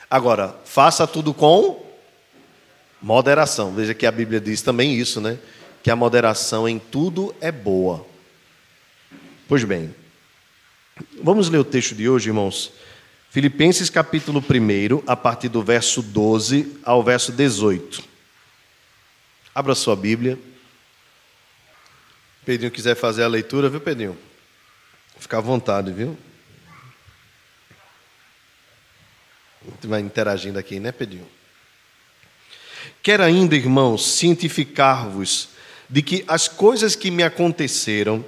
Agora, 0.09 0.55
faça 0.63 1.05
tudo 1.05 1.33
com 1.33 1.88
Moderação. 3.01 3.73
Veja 3.73 3.93
que 3.93 4.05
a 4.05 4.11
Bíblia 4.11 4.39
diz 4.41 4.61
também 4.61 4.95
isso, 4.95 5.21
né? 5.21 5.37
Que 5.81 5.89
a 5.89 5.95
moderação 5.95 6.67
em 6.67 6.77
tudo 6.77 7.33
é 7.39 7.51
boa. 7.51 8.05
Pois 9.47 9.63
bem, 9.63 9.93
vamos 11.23 11.49
ler 11.49 11.57
o 11.57 11.63
texto 11.63 11.95
de 11.95 12.09
hoje, 12.09 12.29
irmãos. 12.29 12.71
Filipenses 13.29 13.89
capítulo 13.89 14.39
1, 14.39 15.03
a 15.07 15.15
partir 15.15 15.49
do 15.49 15.63
verso 15.63 16.01
12 16.01 16.79
ao 16.83 17.03
verso 17.03 17.31
18. 17.31 18.03
Abra 19.53 19.75
sua 19.75 19.95
Bíblia. 19.95 20.37
Pedrinho 22.45 22.71
quiser 22.71 22.95
fazer 22.95 23.23
a 23.23 23.27
leitura, 23.27 23.69
viu, 23.69 23.79
Pedrinho? 23.79 24.17
Fica 25.19 25.37
à 25.37 25.41
vontade, 25.41 25.91
viu? 25.91 26.17
A 29.61 29.71
gente 29.71 29.87
vai 29.87 30.01
interagindo 30.01 30.57
aqui, 30.57 30.79
né, 30.79 30.91
Pedrinho? 30.91 31.27
Quero 33.01 33.23
ainda, 33.23 33.55
irmãos, 33.55 34.05
cientificar-vos 34.05 35.49
de 35.89 36.01
que 36.01 36.23
as 36.27 36.47
coisas 36.47 36.95
que 36.95 37.09
me 37.09 37.23
aconteceram 37.23 38.23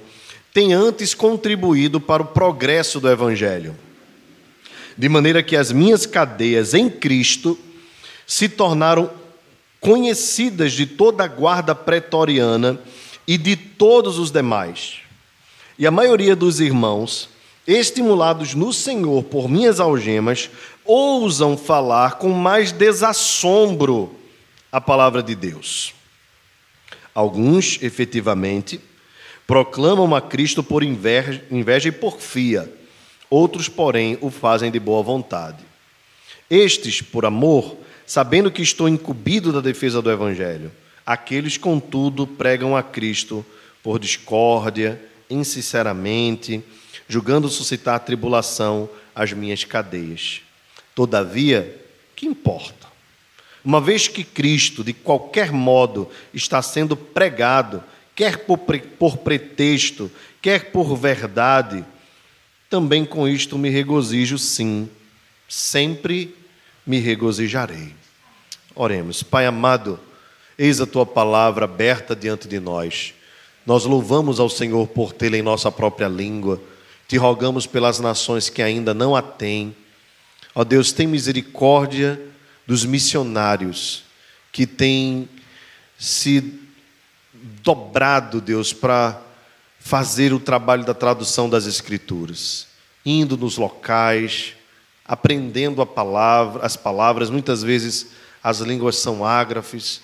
têm 0.52 0.72
antes 0.72 1.14
contribuído 1.14 2.00
para 2.00 2.22
o 2.22 2.26
progresso 2.26 2.98
do 2.98 3.08
Evangelho, 3.08 3.76
de 4.96 5.08
maneira 5.08 5.42
que 5.42 5.56
as 5.56 5.72
minhas 5.72 6.04
cadeias 6.04 6.74
em 6.74 6.90
Cristo 6.90 7.58
se 8.26 8.48
tornaram 8.48 9.10
conhecidas 9.80 10.72
de 10.72 10.86
toda 10.86 11.24
a 11.24 11.28
guarda 11.28 11.74
pretoriana 11.74 12.78
e 13.26 13.38
de 13.38 13.56
todos 13.56 14.18
os 14.18 14.30
demais. 14.30 14.98
E 15.78 15.86
a 15.86 15.90
maioria 15.90 16.36
dos 16.36 16.60
irmãos, 16.60 17.28
estimulados 17.66 18.54
no 18.54 18.72
Senhor 18.72 19.22
por 19.24 19.48
minhas 19.48 19.80
algemas, 19.80 20.50
ousam 20.84 21.56
falar 21.56 22.18
com 22.18 22.30
mais 22.30 22.72
desassombro 22.72 24.14
a 24.72 24.80
palavra 24.80 25.22
de 25.22 25.34
Deus. 25.34 25.94
Alguns, 27.14 27.78
efetivamente, 27.82 28.80
proclamam 29.46 30.14
a 30.14 30.20
Cristo 30.20 30.62
por 30.62 30.82
inveja, 30.82 31.44
inveja 31.50 31.90
e 31.90 31.92
porfia, 31.92 32.72
outros, 33.28 33.68
porém, 33.68 34.16
o 34.22 34.30
fazem 34.30 34.70
de 34.70 34.80
boa 34.80 35.02
vontade. 35.02 35.62
Estes, 36.48 37.02
por 37.02 37.26
amor, 37.26 37.76
sabendo 38.06 38.50
que 38.50 38.62
estou 38.62 38.88
incumbido 38.88 39.52
da 39.52 39.60
defesa 39.60 40.00
do 40.00 40.10
Evangelho, 40.10 40.72
aqueles, 41.04 41.58
contudo, 41.58 42.26
pregam 42.26 42.74
a 42.74 42.82
Cristo 42.82 43.44
por 43.82 43.98
discórdia, 43.98 45.00
insinceramente, 45.28 46.62
julgando 47.06 47.48
suscitar 47.48 48.00
tribulação 48.00 48.88
às 49.14 49.32
minhas 49.32 49.64
cadeias. 49.64 50.40
Todavia, 50.94 51.78
que 52.16 52.26
importa? 52.26 52.81
Uma 53.64 53.80
vez 53.80 54.08
que 54.08 54.24
Cristo, 54.24 54.82
de 54.82 54.92
qualquer 54.92 55.52
modo, 55.52 56.08
está 56.34 56.60
sendo 56.60 56.96
pregado, 56.96 57.82
quer 58.14 58.38
por, 58.38 58.58
por 58.58 59.18
pretexto, 59.18 60.10
quer 60.40 60.72
por 60.72 60.96
verdade, 60.96 61.84
também 62.68 63.04
com 63.04 63.28
isto 63.28 63.56
me 63.56 63.68
regozijo, 63.68 64.38
sim, 64.38 64.88
sempre 65.48 66.34
me 66.84 66.98
regozijarei. 66.98 67.94
Oremos. 68.74 69.22
Pai 69.22 69.46
amado, 69.46 70.00
eis 70.58 70.80
a 70.80 70.86
tua 70.86 71.06
palavra 71.06 71.66
aberta 71.66 72.16
diante 72.16 72.48
de 72.48 72.58
nós. 72.58 73.14
Nós 73.64 73.84
louvamos 73.84 74.40
ao 74.40 74.48
Senhor 74.48 74.88
por 74.88 75.12
tê-la 75.12 75.36
em 75.36 75.42
nossa 75.42 75.70
própria 75.70 76.08
língua. 76.08 76.60
Te 77.06 77.16
rogamos 77.16 77.66
pelas 77.66 78.00
nações 78.00 78.48
que 78.48 78.62
ainda 78.62 78.92
não 78.92 79.14
a 79.14 79.22
têm. 79.22 79.76
Ó 80.54 80.64
Deus, 80.64 80.90
tem 80.90 81.06
misericórdia 81.06 82.20
dos 82.66 82.84
missionários 82.84 84.04
que 84.50 84.66
têm 84.66 85.28
se 85.98 86.60
dobrado, 87.62 88.40
Deus, 88.40 88.72
para 88.72 89.20
fazer 89.78 90.32
o 90.32 90.40
trabalho 90.40 90.84
da 90.84 90.94
tradução 90.94 91.48
das 91.48 91.66
Escrituras, 91.66 92.68
indo 93.04 93.36
nos 93.36 93.56
locais, 93.56 94.54
aprendendo 95.04 95.84
palavra, 95.84 96.64
as 96.64 96.76
palavras, 96.76 97.30
muitas 97.30 97.62
vezes 97.62 98.10
as 98.42 98.60
línguas 98.60 98.96
são 98.96 99.24
ágrafes. 99.24 100.00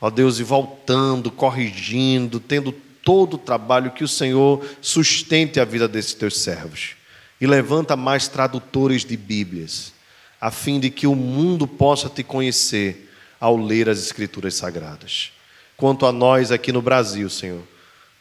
Ó 0.00 0.10
Deus, 0.10 0.38
e 0.38 0.42
voltando, 0.42 1.30
corrigindo, 1.30 2.40
tendo 2.40 2.72
todo 2.72 3.34
o 3.34 3.38
trabalho 3.38 3.92
que 3.92 4.04
o 4.04 4.08
Senhor 4.08 4.64
sustente 4.80 5.60
a 5.60 5.64
vida 5.64 5.86
desses 5.86 6.14
teus 6.14 6.38
servos. 6.38 6.96
E 7.40 7.46
levanta 7.46 7.96
mais 7.96 8.28
tradutores 8.28 9.04
de 9.04 9.16
Bíblias, 9.16 9.92
a 10.40 10.50
fim 10.50 10.78
de 10.78 10.90
que 10.90 11.06
o 11.06 11.14
mundo 11.14 11.66
possa 11.66 12.08
te 12.08 12.22
conhecer 12.22 13.10
ao 13.40 13.56
ler 13.56 13.88
as 13.88 13.98
Escrituras 13.98 14.54
Sagradas. 14.54 15.32
Quanto 15.76 16.06
a 16.06 16.12
nós 16.12 16.50
aqui 16.50 16.72
no 16.72 16.80
Brasil, 16.80 17.28
Senhor, 17.28 17.62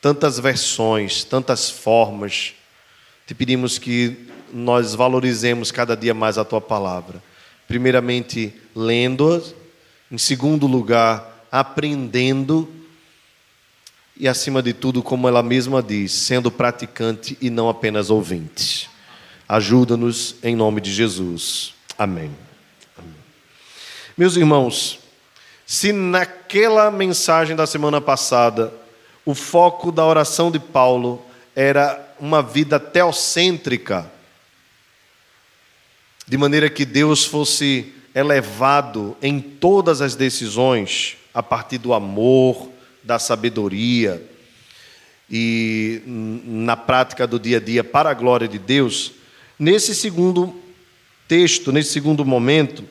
tantas 0.02 0.40
versões, 0.40 1.24
tantas 1.24 1.70
formas, 1.70 2.54
te 3.26 3.34
pedimos 3.34 3.78
que 3.78 4.28
nós 4.54 4.94
valorizemos 4.94 5.72
cada 5.72 5.96
dia 5.96 6.14
mais 6.14 6.38
a 6.38 6.46
tua 6.46 6.62
palavra. 6.62 7.22
Primeiramente, 7.68 8.54
lendo-a, 8.76 9.42
em 10.12 10.18
segundo 10.18 10.68
lugar, 10.68 11.48
aprendendo 11.52 12.70
e, 14.18 14.28
acima 14.28 14.62
de 14.62 14.74
tudo, 14.74 15.04
como 15.04 15.28
ela 15.28 15.44
mesma 15.44 15.84
diz, 15.84 16.12
sendo 16.12 16.50
praticante 16.50 17.38
e 17.42 17.50
não 17.50 17.68
apenas 17.68 18.10
ouvinte. 18.10 18.90
Ajuda-nos 19.48 20.36
em 20.42 20.56
nome 20.56 20.80
de 20.80 20.94
Jesus. 20.94 21.75
Amém. 21.98 22.36
Amém. 22.98 23.16
Meus 24.18 24.36
irmãos, 24.36 25.00
se 25.66 25.94
naquela 25.94 26.92
mensagem 26.92 27.56
da 27.56 27.66
semana 27.66 28.02
passada 28.02 28.74
o 29.25 29.34
foco 29.34 29.92
da 29.92 30.06
oração 30.06 30.52
de 30.52 30.60
Paulo 30.60 31.25
era 31.56 32.14
uma 32.20 32.44
vida 32.44 32.80
teocêntrica, 32.80 34.12
de 36.28 36.38
maneira 36.38 36.70
que 36.70 36.86
Deus 36.86 37.25
fosse 37.25 37.94
elevado 38.14 39.16
em 39.22 39.40
todas 39.40 40.02
as 40.02 40.16
decisões 40.16 41.18
a 41.34 41.42
partir 41.42 41.78
do 41.78 41.94
amor, 41.94 42.70
da 43.04 43.20
sabedoria 43.20 44.24
e 45.30 46.02
na 46.06 46.78
prática 46.78 47.25
do 47.25 47.40
dia 47.40 47.58
a 47.58 47.60
dia 47.60 47.84
para 47.84 48.10
a 48.10 48.14
glória 48.14 48.48
de 48.48 48.60
Deus. 48.60 49.14
Nesse 49.58 49.96
segundo 49.96 50.65
texto, 51.27 51.72
nesse 51.72 51.91
segundo 51.91 52.25
momento, 52.25 52.84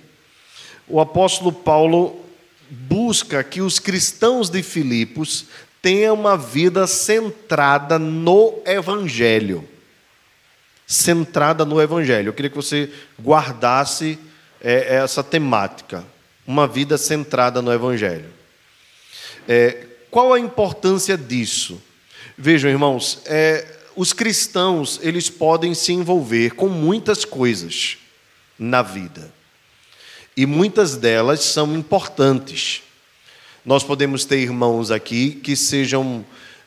o 0.88 1.00
apóstolo 1.00 1.52
Paulo 1.52 2.20
busca 2.68 3.42
que 3.44 3.60
os 3.60 3.78
cristãos 3.78 4.48
de 4.48 4.62
Filipos 4.62 5.46
tenham 5.80 6.14
uma 6.14 6.36
vida 6.36 6.86
centrada 6.86 7.98
no 7.98 8.62
evangelho 8.66 9.68
centrada 10.86 11.64
no 11.64 11.80
Evangelho. 11.80 12.28
Eu 12.28 12.32
queria 12.32 12.50
que 12.50 12.56
você 12.56 12.90
guardasse 13.20 14.18
é, 14.60 14.96
essa 14.96 15.22
temática, 15.22 16.04
uma 16.46 16.66
vida 16.66 16.98
centrada 16.98 17.62
no 17.62 17.72
Evangelho. 17.72 18.30
É, 19.48 19.86
qual 20.10 20.32
a 20.32 20.40
importância 20.40 21.16
disso? 21.16 21.80
Vejam, 22.36 22.70
irmãos, 22.70 23.20
é, 23.26 23.66
os 23.96 24.12
cristãos 24.12 24.98
eles 25.02 25.30
podem 25.30 25.74
se 25.74 25.92
envolver 25.92 26.54
com 26.54 26.68
muitas 26.68 27.24
coisas 27.24 27.98
na 28.58 28.82
vida 28.82 29.32
e 30.36 30.46
muitas 30.46 30.96
delas 30.96 31.40
são 31.40 31.74
importantes. 31.74 32.82
Nós 33.64 33.84
podemos 33.84 34.24
ter 34.24 34.38
irmãos 34.38 34.90
aqui 34.90 35.30
que 35.30 35.54
sejam 35.54 36.24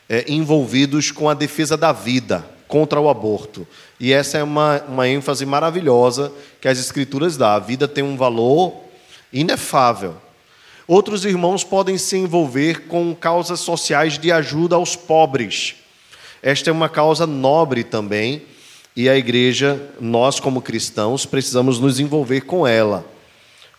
é, 0.08 0.24
envolvidos 0.26 1.10
com 1.10 1.28
a 1.28 1.34
defesa 1.34 1.76
da 1.76 1.92
vida 1.92 2.44
contra 2.66 3.00
o 3.00 3.08
aborto. 3.08 3.66
E 4.00 4.12
essa 4.12 4.38
é 4.38 4.42
uma, 4.42 4.82
uma 4.88 5.08
ênfase 5.08 5.44
maravilhosa 5.44 6.32
que 6.60 6.68
as 6.68 6.78
Escrituras 6.78 7.36
dão. 7.36 7.48
A 7.48 7.58
vida 7.58 7.86
tem 7.86 8.02
um 8.02 8.16
valor 8.16 8.74
inefável. 9.32 10.16
Outros 10.86 11.26
irmãos 11.26 11.62
podem 11.62 11.98
se 11.98 12.16
envolver 12.16 12.86
com 12.86 13.14
causas 13.14 13.60
sociais 13.60 14.18
de 14.18 14.32
ajuda 14.32 14.76
aos 14.76 14.96
pobres. 14.96 15.76
Esta 16.42 16.70
é 16.70 16.72
uma 16.72 16.88
causa 16.88 17.26
nobre 17.26 17.84
também, 17.84 18.42
e 18.98 19.08
a 19.08 19.16
igreja, 19.16 19.80
nós 20.00 20.40
como 20.40 20.60
cristãos, 20.60 21.24
precisamos 21.24 21.78
nos 21.78 22.00
envolver 22.00 22.40
com 22.40 22.66
ela. 22.66 23.06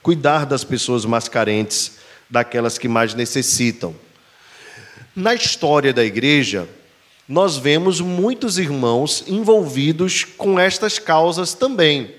Cuidar 0.02 0.46
das 0.46 0.64
pessoas 0.64 1.04
mais 1.04 1.28
carentes, 1.28 1.98
daquelas 2.30 2.78
que 2.78 2.88
mais 2.88 3.14
necessitam. 3.14 3.94
Na 5.14 5.34
história 5.34 5.92
da 5.92 6.06
igreja, 6.06 6.70
nós 7.28 7.58
vemos 7.58 8.00
muitos 8.00 8.58
irmãos 8.58 9.26
envolvidos 9.28 10.24
com 10.24 10.58
estas 10.58 10.98
causas 10.98 11.54
também. 11.54 12.16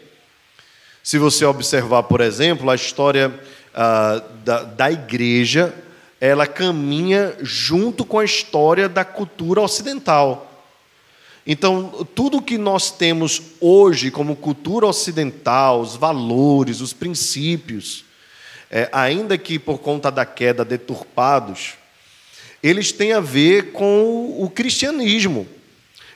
Se 1.02 1.16
você 1.16 1.46
observar, 1.46 2.02
por 2.02 2.20
exemplo, 2.20 2.68
a 2.68 2.74
história 2.74 3.32
ah, 3.74 4.22
da, 4.44 4.62
da 4.62 4.92
igreja, 4.92 5.74
ela 6.20 6.46
caminha 6.46 7.34
junto 7.40 8.04
com 8.04 8.18
a 8.18 8.26
história 8.26 8.90
da 8.90 9.06
cultura 9.06 9.62
ocidental. 9.62 10.49
Então, 11.46 12.06
tudo 12.14 12.42
que 12.42 12.58
nós 12.58 12.90
temos 12.90 13.40
hoje 13.60 14.10
como 14.10 14.36
cultura 14.36 14.86
ocidental, 14.86 15.80
os 15.80 15.96
valores, 15.96 16.80
os 16.80 16.92
princípios, 16.92 18.04
é, 18.70 18.88
ainda 18.92 19.36
que 19.36 19.58
por 19.58 19.78
conta 19.78 20.10
da 20.10 20.24
queda 20.24 20.64
deturpados, 20.64 21.74
eles 22.62 22.92
têm 22.92 23.12
a 23.12 23.20
ver 23.20 23.72
com 23.72 24.36
o 24.38 24.48
cristianismo. 24.50 25.46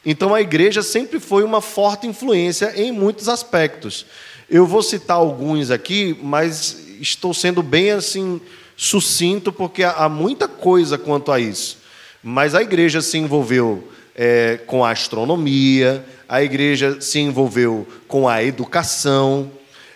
Então 0.04 0.34
a 0.34 0.40
igreja 0.40 0.82
sempre 0.82 1.18
foi 1.18 1.42
uma 1.42 1.60
forte 1.62 2.06
influência 2.06 2.72
em 2.76 2.92
muitos 2.92 3.28
aspectos. 3.28 4.04
Eu 4.50 4.66
vou 4.66 4.82
citar 4.82 5.16
alguns 5.16 5.70
aqui, 5.70 6.16
mas 6.22 6.86
estou 7.00 7.32
sendo 7.32 7.62
bem 7.62 7.90
assim 7.90 8.40
sucinto 8.76 9.50
porque 9.50 9.82
há 9.82 10.08
muita 10.08 10.46
coisa 10.46 10.98
quanto 10.98 11.32
a 11.32 11.40
isso. 11.40 11.78
Mas 12.22 12.54
a 12.54 12.62
igreja 12.62 13.00
se 13.00 13.16
envolveu 13.16 13.88
é, 14.14 14.58
com 14.66 14.84
a 14.84 14.90
astronomia, 14.90 16.04
a 16.28 16.42
igreja 16.42 17.00
se 17.00 17.18
envolveu 17.18 17.86
com 18.06 18.28
a 18.28 18.42
educação, 18.42 19.50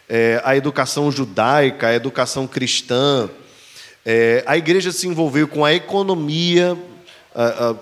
é, 0.08 0.40
a 0.44 0.56
educação 0.56 1.10
judaica, 1.10 1.88
a 1.88 1.94
educação 1.94 2.46
cristã, 2.46 3.28
é, 4.04 4.42
a 4.46 4.56
igreja 4.56 4.92
se 4.92 5.06
envolveu 5.06 5.46
com 5.46 5.64
a 5.64 5.72
economia. 5.72 6.76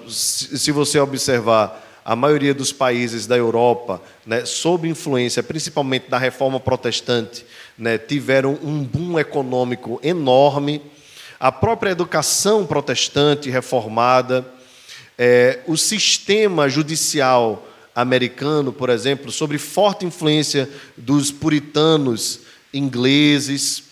se 0.08 0.70
você 0.70 0.98
observar, 0.98 1.86
a 2.06 2.14
maioria 2.14 2.54
dos 2.54 2.72
países 2.72 3.26
da 3.26 3.36
Europa, 3.36 4.00
né, 4.24 4.44
sob 4.44 4.88
influência 4.88 5.42
principalmente 5.42 6.08
da 6.08 6.16
reforma 6.16 6.60
protestante, 6.60 7.44
né, 7.76 7.98
tiveram 7.98 8.56
um 8.62 8.84
boom 8.84 9.18
econômico 9.18 9.98
enorme. 10.04 10.80
A 11.40 11.50
própria 11.50 11.90
educação 11.90 12.64
protestante 12.64 13.50
reformada, 13.50 14.46
é, 15.18 15.60
o 15.66 15.76
sistema 15.76 16.68
judicial 16.68 17.66
americano, 17.94 18.72
por 18.72 18.90
exemplo, 18.90 19.32
sob 19.32 19.56
forte 19.56 20.04
influência 20.04 20.68
dos 20.96 21.30
puritanos 21.30 22.40
ingleses, 22.72 23.84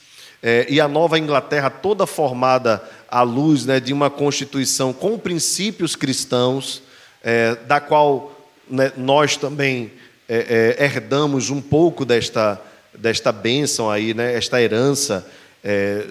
é, 0.43 0.67
e 0.69 0.79
a 0.79 0.87
Nova 0.87 1.19
Inglaterra 1.19 1.71
toda 1.71 2.07
formada 2.07 2.83
à 3.09 3.23
luz 3.23 3.65
né, 3.65 3.81
de 3.81 3.95
uma 3.95 4.11
constituição 4.11 4.93
com 4.93 5.19
princípios 5.19 5.97
cristãos, 5.97 6.83
é, 7.23 7.55
da 7.67 7.81
qual 7.81 8.39
né, 8.69 8.93
nós 8.95 9.39
também 9.39 9.91
é, 10.29 10.77
é 10.79 10.85
herdamos 10.85 11.49
um 11.49 11.63
pouco 11.63 12.05
desta, 12.05 12.61
desta 12.93 13.33
bênção 13.33 13.91
aí, 13.91 14.13
né, 14.13 14.35
esta 14.35 14.61
herança 14.61 15.27
é, 15.65 16.05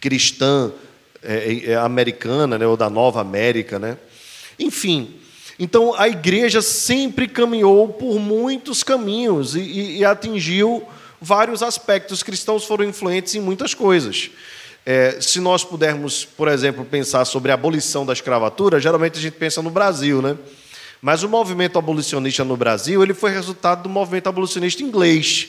cristã 0.00 0.72
americana, 1.84 2.56
né, 2.56 2.66
ou 2.66 2.78
da 2.78 2.88
Nova 2.88 3.20
América. 3.20 3.78
Né? 3.78 3.98
Enfim, 4.60 5.14
então 5.58 5.94
a 5.98 6.06
igreja 6.06 6.60
sempre 6.60 7.26
caminhou 7.26 7.88
por 7.88 8.20
muitos 8.20 8.82
caminhos 8.82 9.56
e, 9.56 9.60
e, 9.60 9.98
e 9.98 10.04
atingiu 10.04 10.86
vários 11.20 11.62
aspectos. 11.62 12.22
cristãos 12.22 12.64
foram 12.64 12.84
influentes 12.84 13.34
em 13.34 13.40
muitas 13.40 13.72
coisas. 13.72 14.30
É, 14.84 15.18
se 15.20 15.40
nós 15.40 15.64
pudermos, 15.64 16.24
por 16.24 16.48
exemplo, 16.48 16.84
pensar 16.84 17.24
sobre 17.24 17.50
a 17.50 17.54
abolição 17.54 18.04
da 18.04 18.12
escravatura, 18.12 18.80
geralmente 18.80 19.18
a 19.18 19.22
gente 19.22 19.34
pensa 19.34 19.62
no 19.62 19.70
Brasil, 19.70 20.22
né? 20.22 20.36
Mas 21.02 21.22
o 21.22 21.28
movimento 21.28 21.78
abolicionista 21.78 22.44
no 22.44 22.56
Brasil 22.56 23.02
ele 23.02 23.14
foi 23.14 23.30
resultado 23.30 23.82
do 23.82 23.88
movimento 23.88 24.28
abolicionista 24.28 24.82
inglês. 24.82 25.48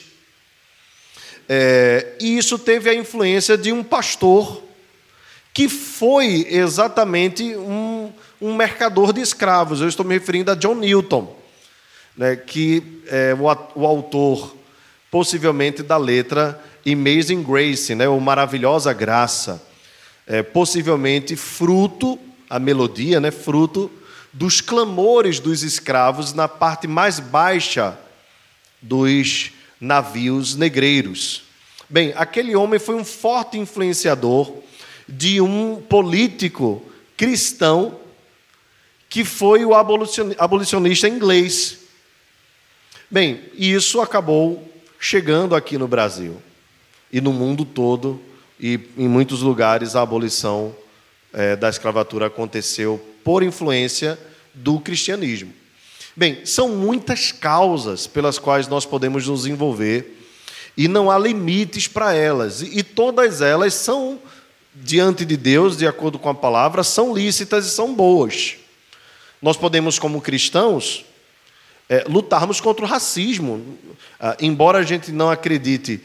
é, 1.48 2.14
e 2.20 2.38
isso 2.38 2.58
teve 2.58 2.88
a 2.88 2.94
influência 2.94 3.58
de 3.58 3.72
um 3.72 3.82
pastor 3.82 4.62
que 5.52 5.68
foi 5.68 6.46
exatamente 6.48 7.54
um, 7.56 8.10
um 8.42 8.56
mercador 8.56 9.12
de 9.12 9.20
escravos. 9.20 9.80
Eu 9.80 9.88
estou 9.88 10.04
me 10.04 10.14
referindo 10.14 10.50
a 10.50 10.56
John 10.56 10.74
Newton, 10.74 11.32
né, 12.16 12.34
que 12.34 13.00
é 13.06 13.32
o, 13.34 13.44
o 13.80 13.86
autor, 13.86 14.56
possivelmente, 15.08 15.80
da 15.80 15.96
letra 15.96 16.60
Amazing 16.84 17.44
Grace, 17.44 17.94
né, 17.94 18.08
ou 18.08 18.18
Maravilhosa 18.18 18.92
Graça, 18.92 19.62
é, 20.26 20.42
possivelmente 20.42 21.36
fruto, 21.36 22.18
a 22.50 22.58
melodia, 22.58 23.20
né, 23.20 23.30
fruto 23.30 23.88
dos 24.32 24.60
clamores 24.60 25.38
dos 25.38 25.62
escravos 25.62 26.34
na 26.34 26.48
parte 26.48 26.88
mais 26.88 27.20
baixa 27.20 27.96
dos 28.80 29.52
navios 29.80 30.56
negreiros. 30.56 31.44
Bem, 31.88 32.12
aquele 32.16 32.56
homem 32.56 32.80
foi 32.80 32.96
um 32.96 33.04
forte 33.04 33.56
influenciador 33.56 34.52
de 35.08 35.40
um 35.40 35.76
político 35.76 36.82
cristão 37.16 38.01
que 39.12 39.26
foi 39.26 39.62
o 39.62 39.74
abolicionista 39.74 41.06
inglês. 41.06 41.80
Bem, 43.10 43.42
isso 43.58 44.00
acabou 44.00 44.66
chegando 44.98 45.54
aqui 45.54 45.76
no 45.76 45.86
Brasil 45.86 46.40
e 47.12 47.20
no 47.20 47.30
mundo 47.30 47.62
todo, 47.62 48.18
e 48.58 48.80
em 48.96 49.06
muitos 49.06 49.42
lugares 49.42 49.94
a 49.94 50.00
abolição 50.00 50.74
é, 51.30 51.54
da 51.54 51.68
escravatura 51.68 52.28
aconteceu 52.28 52.98
por 53.22 53.42
influência 53.42 54.18
do 54.54 54.80
cristianismo. 54.80 55.52
Bem, 56.16 56.46
são 56.46 56.70
muitas 56.70 57.30
causas 57.32 58.06
pelas 58.06 58.38
quais 58.38 58.66
nós 58.66 58.86
podemos 58.86 59.28
nos 59.28 59.44
envolver 59.44 60.24
e 60.74 60.88
não 60.88 61.10
há 61.10 61.18
limites 61.18 61.86
para 61.86 62.14
elas, 62.14 62.62
e 62.62 62.82
todas 62.82 63.42
elas 63.42 63.74
são 63.74 64.18
diante 64.74 65.26
de 65.26 65.36
Deus, 65.36 65.76
de 65.76 65.86
acordo 65.86 66.18
com 66.18 66.30
a 66.30 66.34
palavra, 66.34 66.82
são 66.82 67.14
lícitas 67.14 67.66
e 67.66 67.70
são 67.70 67.92
boas. 67.92 68.61
Nós 69.42 69.56
podemos, 69.56 69.98
como 69.98 70.20
cristãos, 70.20 71.04
é, 71.88 72.04
lutarmos 72.08 72.60
contra 72.60 72.84
o 72.84 72.88
racismo. 72.88 73.76
Ah, 74.18 74.36
embora 74.40 74.78
a 74.78 74.82
gente 74.82 75.10
não 75.10 75.28
acredite 75.28 76.00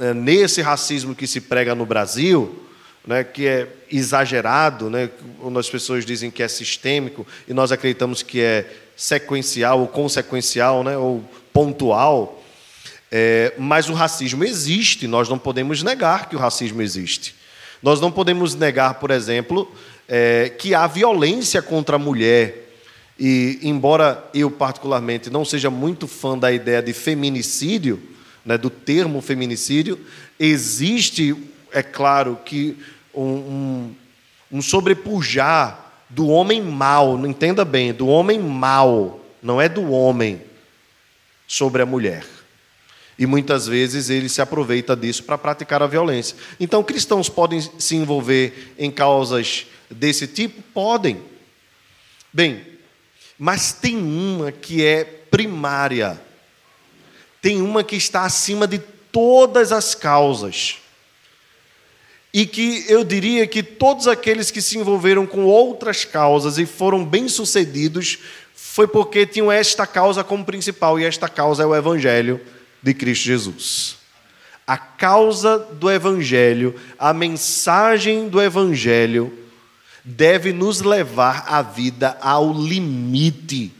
é, 0.00 0.12
nesse 0.12 0.60
racismo 0.60 1.14
que 1.14 1.26
se 1.26 1.40
prega 1.40 1.76
no 1.76 1.86
Brasil, 1.86 2.60
né, 3.06 3.22
que 3.22 3.46
é 3.46 3.68
exagerado, 3.90 4.90
né, 4.90 5.08
quando 5.40 5.58
as 5.58 5.70
pessoas 5.70 6.04
dizem 6.04 6.30
que 6.30 6.42
é 6.42 6.48
sistêmico 6.48 7.26
e 7.46 7.54
nós 7.54 7.70
acreditamos 7.70 8.22
que 8.22 8.40
é 8.40 8.68
sequencial 8.96 9.80
ou 9.80 9.88
consequencial, 9.88 10.82
né, 10.84 10.96
ou 10.96 11.24
pontual, 11.52 12.42
é, 13.10 13.52
mas 13.58 13.88
o 13.88 13.92
racismo 13.92 14.42
existe, 14.42 15.06
nós 15.06 15.28
não 15.28 15.38
podemos 15.38 15.82
negar 15.82 16.28
que 16.28 16.34
o 16.34 16.38
racismo 16.38 16.82
existe. 16.82 17.34
Nós 17.82 18.00
não 18.00 18.10
podemos 18.10 18.54
negar, 18.54 18.94
por 18.94 19.10
exemplo, 19.10 19.70
é, 20.08 20.50
que 20.50 20.74
há 20.74 20.86
violência 20.86 21.60
contra 21.60 21.96
a 21.96 21.98
mulher. 21.98 22.61
E, 23.24 23.60
embora 23.62 24.28
eu, 24.34 24.50
particularmente, 24.50 25.30
não 25.30 25.44
seja 25.44 25.70
muito 25.70 26.08
fã 26.08 26.36
da 26.36 26.50
ideia 26.50 26.82
de 26.82 26.92
feminicídio, 26.92 28.02
né, 28.44 28.58
do 28.58 28.68
termo 28.68 29.20
feminicídio, 29.20 29.96
existe, 30.40 31.32
é 31.70 31.84
claro, 31.84 32.36
que 32.44 32.76
um, 33.14 33.22
um, 33.22 33.94
um 34.50 34.60
sobrepujar 34.60 35.92
do 36.10 36.26
homem 36.26 36.60
mau, 36.60 37.16
não 37.16 37.30
entenda 37.30 37.64
bem, 37.64 37.92
do 37.92 38.08
homem 38.08 38.40
mau, 38.40 39.24
não 39.40 39.60
é 39.60 39.68
do 39.68 39.92
homem 39.92 40.42
sobre 41.46 41.80
a 41.80 41.86
mulher. 41.86 42.26
E 43.16 43.24
muitas 43.24 43.68
vezes 43.68 44.10
ele 44.10 44.28
se 44.28 44.42
aproveita 44.42 44.96
disso 44.96 45.22
para 45.22 45.38
praticar 45.38 45.80
a 45.80 45.86
violência. 45.86 46.36
Então, 46.58 46.82
cristãos 46.82 47.28
podem 47.28 47.60
se 47.60 47.94
envolver 47.94 48.74
em 48.76 48.90
causas 48.90 49.68
desse 49.88 50.26
tipo? 50.26 50.60
Podem. 50.74 51.22
Bem, 52.32 52.71
mas 53.44 53.72
tem 53.72 53.96
uma 53.96 54.52
que 54.52 54.86
é 54.86 55.02
primária. 55.02 56.16
Tem 57.40 57.60
uma 57.60 57.82
que 57.82 57.96
está 57.96 58.22
acima 58.22 58.68
de 58.68 58.78
todas 58.78 59.72
as 59.72 59.96
causas. 59.96 60.76
E 62.32 62.46
que 62.46 62.84
eu 62.86 63.02
diria 63.02 63.44
que 63.48 63.60
todos 63.60 64.06
aqueles 64.06 64.52
que 64.52 64.62
se 64.62 64.78
envolveram 64.78 65.26
com 65.26 65.42
outras 65.42 66.04
causas 66.04 66.56
e 66.56 66.64
foram 66.64 67.04
bem-sucedidos 67.04 68.20
foi 68.54 68.86
porque 68.86 69.26
tinham 69.26 69.50
esta 69.50 69.88
causa 69.88 70.22
como 70.22 70.44
principal, 70.44 71.00
e 71.00 71.04
esta 71.04 71.28
causa 71.28 71.64
é 71.64 71.66
o 71.66 71.74
Evangelho 71.74 72.40
de 72.80 72.94
Cristo 72.94 73.24
Jesus. 73.24 73.96
A 74.64 74.78
causa 74.78 75.58
do 75.58 75.90
Evangelho, 75.90 76.76
a 76.96 77.12
mensagem 77.12 78.28
do 78.28 78.40
Evangelho, 78.40 79.41
deve 80.04 80.52
nos 80.52 80.80
levar 80.80 81.44
a 81.46 81.62
vida 81.62 82.16
ao 82.20 82.52
limite. 82.52 83.72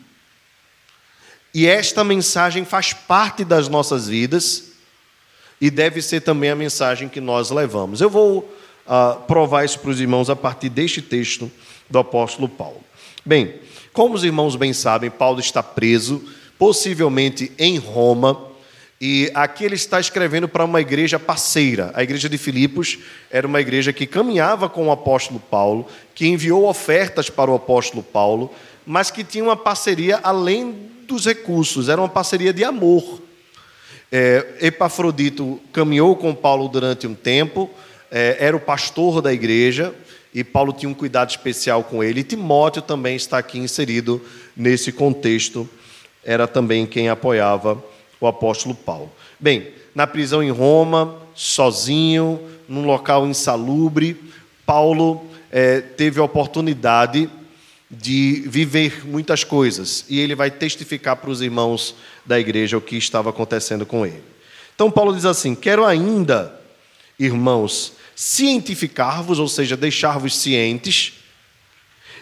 E 1.55 1.67
esta 1.67 2.03
mensagem 2.03 2.65
faz 2.65 2.93
parte 2.93 3.45
das 3.45 3.69
nossas 3.69 4.09
vidas 4.09 4.73
e 5.61 5.71
deve 5.71 6.01
ser 6.01 6.21
também 6.21 6.51
a 6.51 6.57
mensagem 6.57 7.09
que 7.09 7.21
nós 7.21 7.51
levamos. 7.51 8.01
Eu 8.01 8.09
vou 8.09 8.39
uh, 8.39 9.21
provar 9.27 9.65
isso 9.65 9.79
para 9.79 9.91
os 9.91 10.01
irmãos 10.01 10.31
a 10.31 10.37
partir 10.37 10.69
deste 10.69 11.03
texto 11.03 11.51
do 11.91 11.99
apóstolo 11.99 12.49
Paulo. 12.49 12.83
Bem, 13.25 13.57
como 13.93 14.15
os 14.15 14.25
irmãos 14.25 14.57
bem 14.57 14.73
sabem, 14.73 15.11
Paulo 15.11 15.41
está 15.41 15.63
preso, 15.63 16.25
possivelmente 16.59 17.53
em 17.59 17.77
Roma 17.77 18.52
e 19.05 19.33
aqui 19.35 19.65
ele 19.65 19.75
está 19.75 19.99
escrevendo 19.99 20.47
para 20.47 20.65
uma 20.65 20.81
igreja 20.81 21.19
parceira. 21.19 21.91
A 21.93 22.05
igreja 22.05 22.29
de 22.29 22.39
Filipos 22.39 23.01
era 23.33 23.49
uma 23.49 23.61
igreja 23.61 23.93
que 23.93 24.07
caminhava 24.07 24.69
com 24.69 24.87
o 24.87 24.93
apóstolo 24.93 25.41
Paulo, 25.41 25.89
que 26.15 26.29
enviou 26.29 26.69
ofertas 26.69 27.29
para 27.29 27.51
o 27.51 27.57
apóstolo 27.57 28.01
Paulo, 28.01 28.55
mas 28.87 29.11
que 29.11 29.25
tinha 29.25 29.43
uma 29.43 29.57
parceria 29.57 30.21
além 30.23 30.89
dos 31.09 31.27
recursos, 31.27 31.89
era 31.89 32.01
uma 32.01 32.09
parceria 32.09 32.53
de 32.53 32.63
amor. 32.63 33.21
É, 34.13 34.47
Epafrodito 34.61 35.61
caminhou 35.73 36.15
com 36.15 36.33
Paulo 36.33 36.69
durante 36.69 37.05
um 37.05 37.15
tempo, 37.15 37.69
é, 38.09 38.37
era 38.39 38.57
o 38.57 38.61
pastor 38.61 39.21
da 39.21 39.33
igreja, 39.33 39.93
e 40.33 40.45
Paulo 40.45 40.73
tinha 40.73 40.89
um 40.89 40.95
cuidado 40.95 41.31
especial 41.31 41.83
com 41.83 42.05
ele. 42.05 42.21
E 42.21 42.25
Timóteo 42.25 42.81
também 42.81 43.17
está 43.17 43.39
aqui 43.39 43.59
inserido 43.59 44.23
nesse 44.57 44.93
contexto, 44.93 45.69
era 46.25 46.47
também 46.47 46.87
quem 46.87 47.09
apoiava 47.09 47.91
o 48.27 48.29
apóstolo 48.29 48.75
Paulo. 48.75 49.11
Bem, 49.39 49.69
na 49.95 50.07
prisão 50.07 50.43
em 50.43 50.51
Roma, 50.51 51.17
sozinho, 51.35 52.41
num 52.69 52.87
local 52.87 53.27
insalubre, 53.27 54.19
Paulo 54.65 55.25
é, 55.51 55.81
teve 55.81 56.21
a 56.21 56.25
oportunidade 56.25 57.29
de 57.91 58.45
viver 58.47 59.07
muitas 59.07 59.45
coisas 59.45 60.07
e 60.09 60.19
ele 60.19 60.35
vai 60.35 60.51
testificar 60.51 61.17
para 61.17 61.29
os 61.29 61.43
irmãos 61.43 61.95
da 62.25 62.41
igreja 62.41 62.79
o 62.79 62.81
que 62.81 62.97
estava 62.97 63.31
acontecendo 63.31 63.85
com 63.85 64.07
ele. 64.07 64.23
Então, 64.75 64.91
Paulo 64.91 65.15
diz 65.15 65.27
assim: 65.27 65.55
Quero 65.55 65.85
ainda, 65.85 66.59
irmãos, 67.19 67.93
cientificar-vos, 68.17 69.39
ou 69.39 69.49
seja, 69.49 69.77
deixar-vos 69.77 70.37
cientes, 70.37 71.15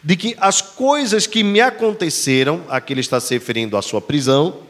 de 0.03 0.17
que 0.17 0.35
as 0.41 0.61
coisas 0.61 1.27
que 1.27 1.45
me 1.45 1.61
aconteceram, 1.61 2.65
aqui 2.69 2.93
ele 2.93 3.01
está 3.01 3.21
se 3.21 3.35
referindo 3.35 3.77
à 3.77 3.83
sua 3.83 4.01
prisão, 4.01 4.69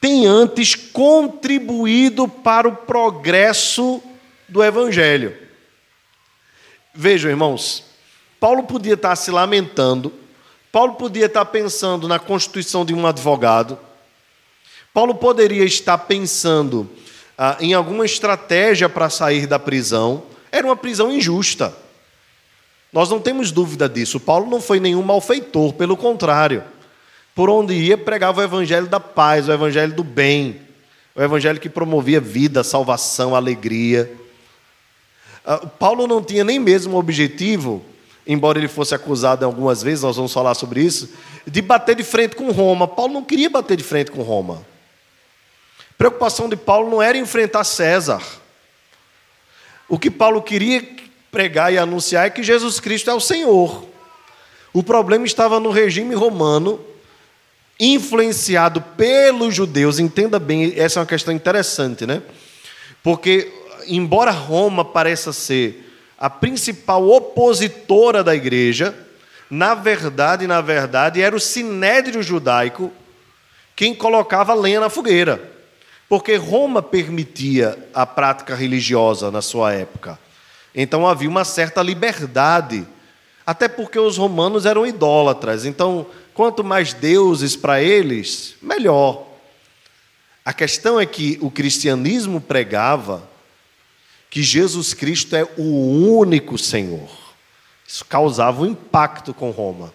tem 0.00 0.26
antes 0.26 0.74
contribuído 0.74 2.28
para 2.28 2.68
o 2.68 2.76
progresso 2.76 4.02
do 4.48 4.62
Evangelho. 4.62 5.36
Vejam, 6.94 7.30
irmãos, 7.30 7.84
Paulo 8.40 8.64
podia 8.64 8.94
estar 8.94 9.16
se 9.16 9.30
lamentando, 9.30 10.12
Paulo 10.70 10.94
podia 10.94 11.26
estar 11.26 11.44
pensando 11.46 12.06
na 12.06 12.18
constituição 12.18 12.84
de 12.84 12.94
um 12.94 13.06
advogado, 13.06 13.78
Paulo 14.94 15.14
poderia 15.14 15.64
estar 15.64 15.98
pensando 15.98 16.88
ah, 17.36 17.56
em 17.60 17.74
alguma 17.74 18.04
estratégia 18.04 18.88
para 18.88 19.10
sair 19.10 19.46
da 19.46 19.58
prisão, 19.58 20.24
era 20.50 20.66
uma 20.66 20.76
prisão 20.76 21.12
injusta. 21.12 21.76
Nós 22.92 23.10
não 23.10 23.20
temos 23.20 23.52
dúvida 23.52 23.86
disso. 23.86 24.18
Paulo 24.18 24.48
não 24.48 24.62
foi 24.62 24.80
nenhum 24.80 25.02
malfeitor, 25.02 25.74
pelo 25.74 25.96
contrário 25.96 26.64
por 27.38 27.48
onde 27.48 27.72
ia, 27.72 27.96
pregava 27.96 28.40
o 28.40 28.42
evangelho 28.42 28.88
da 28.88 28.98
paz, 28.98 29.48
o 29.48 29.52
evangelho 29.52 29.92
do 29.92 30.02
bem, 30.02 30.60
o 31.14 31.22
evangelho 31.22 31.60
que 31.60 31.68
promovia 31.68 32.20
vida, 32.20 32.64
salvação, 32.64 33.32
alegria. 33.32 34.12
Ah, 35.46 35.58
Paulo 35.58 36.08
não 36.08 36.20
tinha 36.20 36.42
nem 36.42 36.58
mesmo 36.58 36.96
o 36.96 36.98
objetivo, 36.98 37.80
embora 38.26 38.58
ele 38.58 38.66
fosse 38.66 38.92
acusado 38.92 39.44
algumas 39.44 39.84
vezes, 39.84 40.02
nós 40.02 40.16
vamos 40.16 40.32
falar 40.32 40.54
sobre 40.54 40.80
isso, 40.80 41.10
de 41.46 41.62
bater 41.62 41.94
de 41.94 42.02
frente 42.02 42.34
com 42.34 42.50
Roma. 42.50 42.88
Paulo 42.88 43.12
não 43.12 43.22
queria 43.22 43.48
bater 43.48 43.76
de 43.76 43.84
frente 43.84 44.10
com 44.10 44.22
Roma. 44.22 44.66
A 45.92 45.94
preocupação 45.96 46.48
de 46.48 46.56
Paulo 46.56 46.90
não 46.90 47.00
era 47.00 47.16
enfrentar 47.16 47.62
César. 47.62 48.20
O 49.88 49.96
que 49.96 50.10
Paulo 50.10 50.42
queria 50.42 50.84
pregar 51.30 51.72
e 51.72 51.78
anunciar 51.78 52.26
é 52.26 52.30
que 52.30 52.42
Jesus 52.42 52.80
Cristo 52.80 53.08
é 53.08 53.14
o 53.14 53.20
Senhor. 53.20 53.84
O 54.72 54.82
problema 54.82 55.24
estava 55.24 55.60
no 55.60 55.70
regime 55.70 56.16
romano 56.16 56.84
influenciado 57.78 58.80
pelos 58.80 59.54
judeus, 59.54 59.98
entenda 59.98 60.38
bem, 60.38 60.72
essa 60.76 60.98
é 60.98 61.00
uma 61.00 61.06
questão 61.06 61.32
interessante, 61.32 62.06
né? 62.06 62.22
Porque, 63.02 63.52
embora 63.86 64.30
Roma 64.30 64.84
pareça 64.84 65.32
ser 65.32 65.84
a 66.18 66.28
principal 66.28 67.08
opositora 67.08 68.24
da 68.24 68.34
igreja, 68.34 68.94
na 69.48 69.74
verdade, 69.74 70.46
na 70.46 70.60
verdade, 70.60 71.22
era 71.22 71.34
o 71.34 71.40
sinédrio 71.40 72.22
judaico 72.22 72.92
quem 73.76 73.94
colocava 73.94 74.54
lenha 74.54 74.80
na 74.80 74.90
fogueira. 74.90 75.40
Porque 76.08 76.34
Roma 76.34 76.82
permitia 76.82 77.78
a 77.94 78.04
prática 78.04 78.54
religiosa 78.54 79.30
na 79.30 79.40
sua 79.40 79.72
época. 79.72 80.18
Então 80.74 81.06
havia 81.06 81.28
uma 81.28 81.44
certa 81.44 81.80
liberdade, 81.80 82.86
até 83.48 83.66
porque 83.66 83.98
os 83.98 84.18
romanos 84.18 84.66
eram 84.66 84.86
idólatras. 84.86 85.64
Então, 85.64 86.06
quanto 86.34 86.62
mais 86.62 86.92
deuses 86.92 87.56
para 87.56 87.82
eles, 87.82 88.56
melhor. 88.60 89.26
A 90.44 90.52
questão 90.52 91.00
é 91.00 91.06
que 91.06 91.38
o 91.40 91.50
cristianismo 91.50 92.42
pregava 92.42 93.26
que 94.28 94.42
Jesus 94.42 94.92
Cristo 94.92 95.34
é 95.34 95.48
o 95.56 95.62
único 96.18 96.58
Senhor. 96.58 97.08
Isso 97.86 98.04
causava 98.04 98.60
um 98.60 98.66
impacto 98.66 99.32
com 99.32 99.50
Roma. 99.50 99.94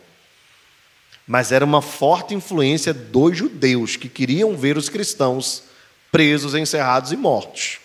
Mas 1.27 1.51
era 1.51 1.63
uma 1.63 1.83
forte 1.83 2.33
influência 2.33 2.91
dos 2.91 3.37
judeus 3.37 3.95
que 3.95 4.09
queriam 4.09 4.57
ver 4.57 4.77
os 4.77 4.89
cristãos 4.89 5.65
presos, 6.11 6.55
encerrados 6.55 7.11
e 7.11 7.15
mortos. 7.15 7.82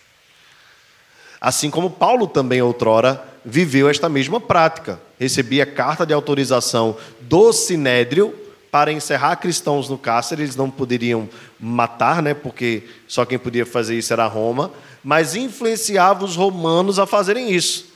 Assim 1.41 1.71
como 1.71 1.91
Paulo 1.91 2.27
também 2.27 2.61
outrora 2.61 3.23
viveu 3.45 3.89
esta 3.89 4.09
mesma 4.09 4.41
prática. 4.41 5.01
Recebia 5.19 5.65
carta 5.65 6.05
de 6.05 6.13
autorização 6.13 6.97
do 7.21 7.53
Sinédrio 7.53 8.35
para 8.71 8.93
encerrar 8.93 9.37
cristãos 9.37 9.89
no 9.89 9.97
cárcere, 9.97 10.43
eles 10.43 10.57
não 10.57 10.71
poderiam 10.71 11.29
matar, 11.59 12.23
né, 12.23 12.35
porque 12.35 12.83
só 13.07 13.25
quem 13.25 13.39
podia 13.39 13.65
fazer 13.65 13.97
isso 13.97 14.13
era 14.13 14.27
Roma, 14.27 14.71
mas 15.03 15.35
influenciava 15.35 16.25
os 16.25 16.37
romanos 16.37 16.99
a 16.99 17.07
fazerem 17.07 17.51
isso. 17.51 17.87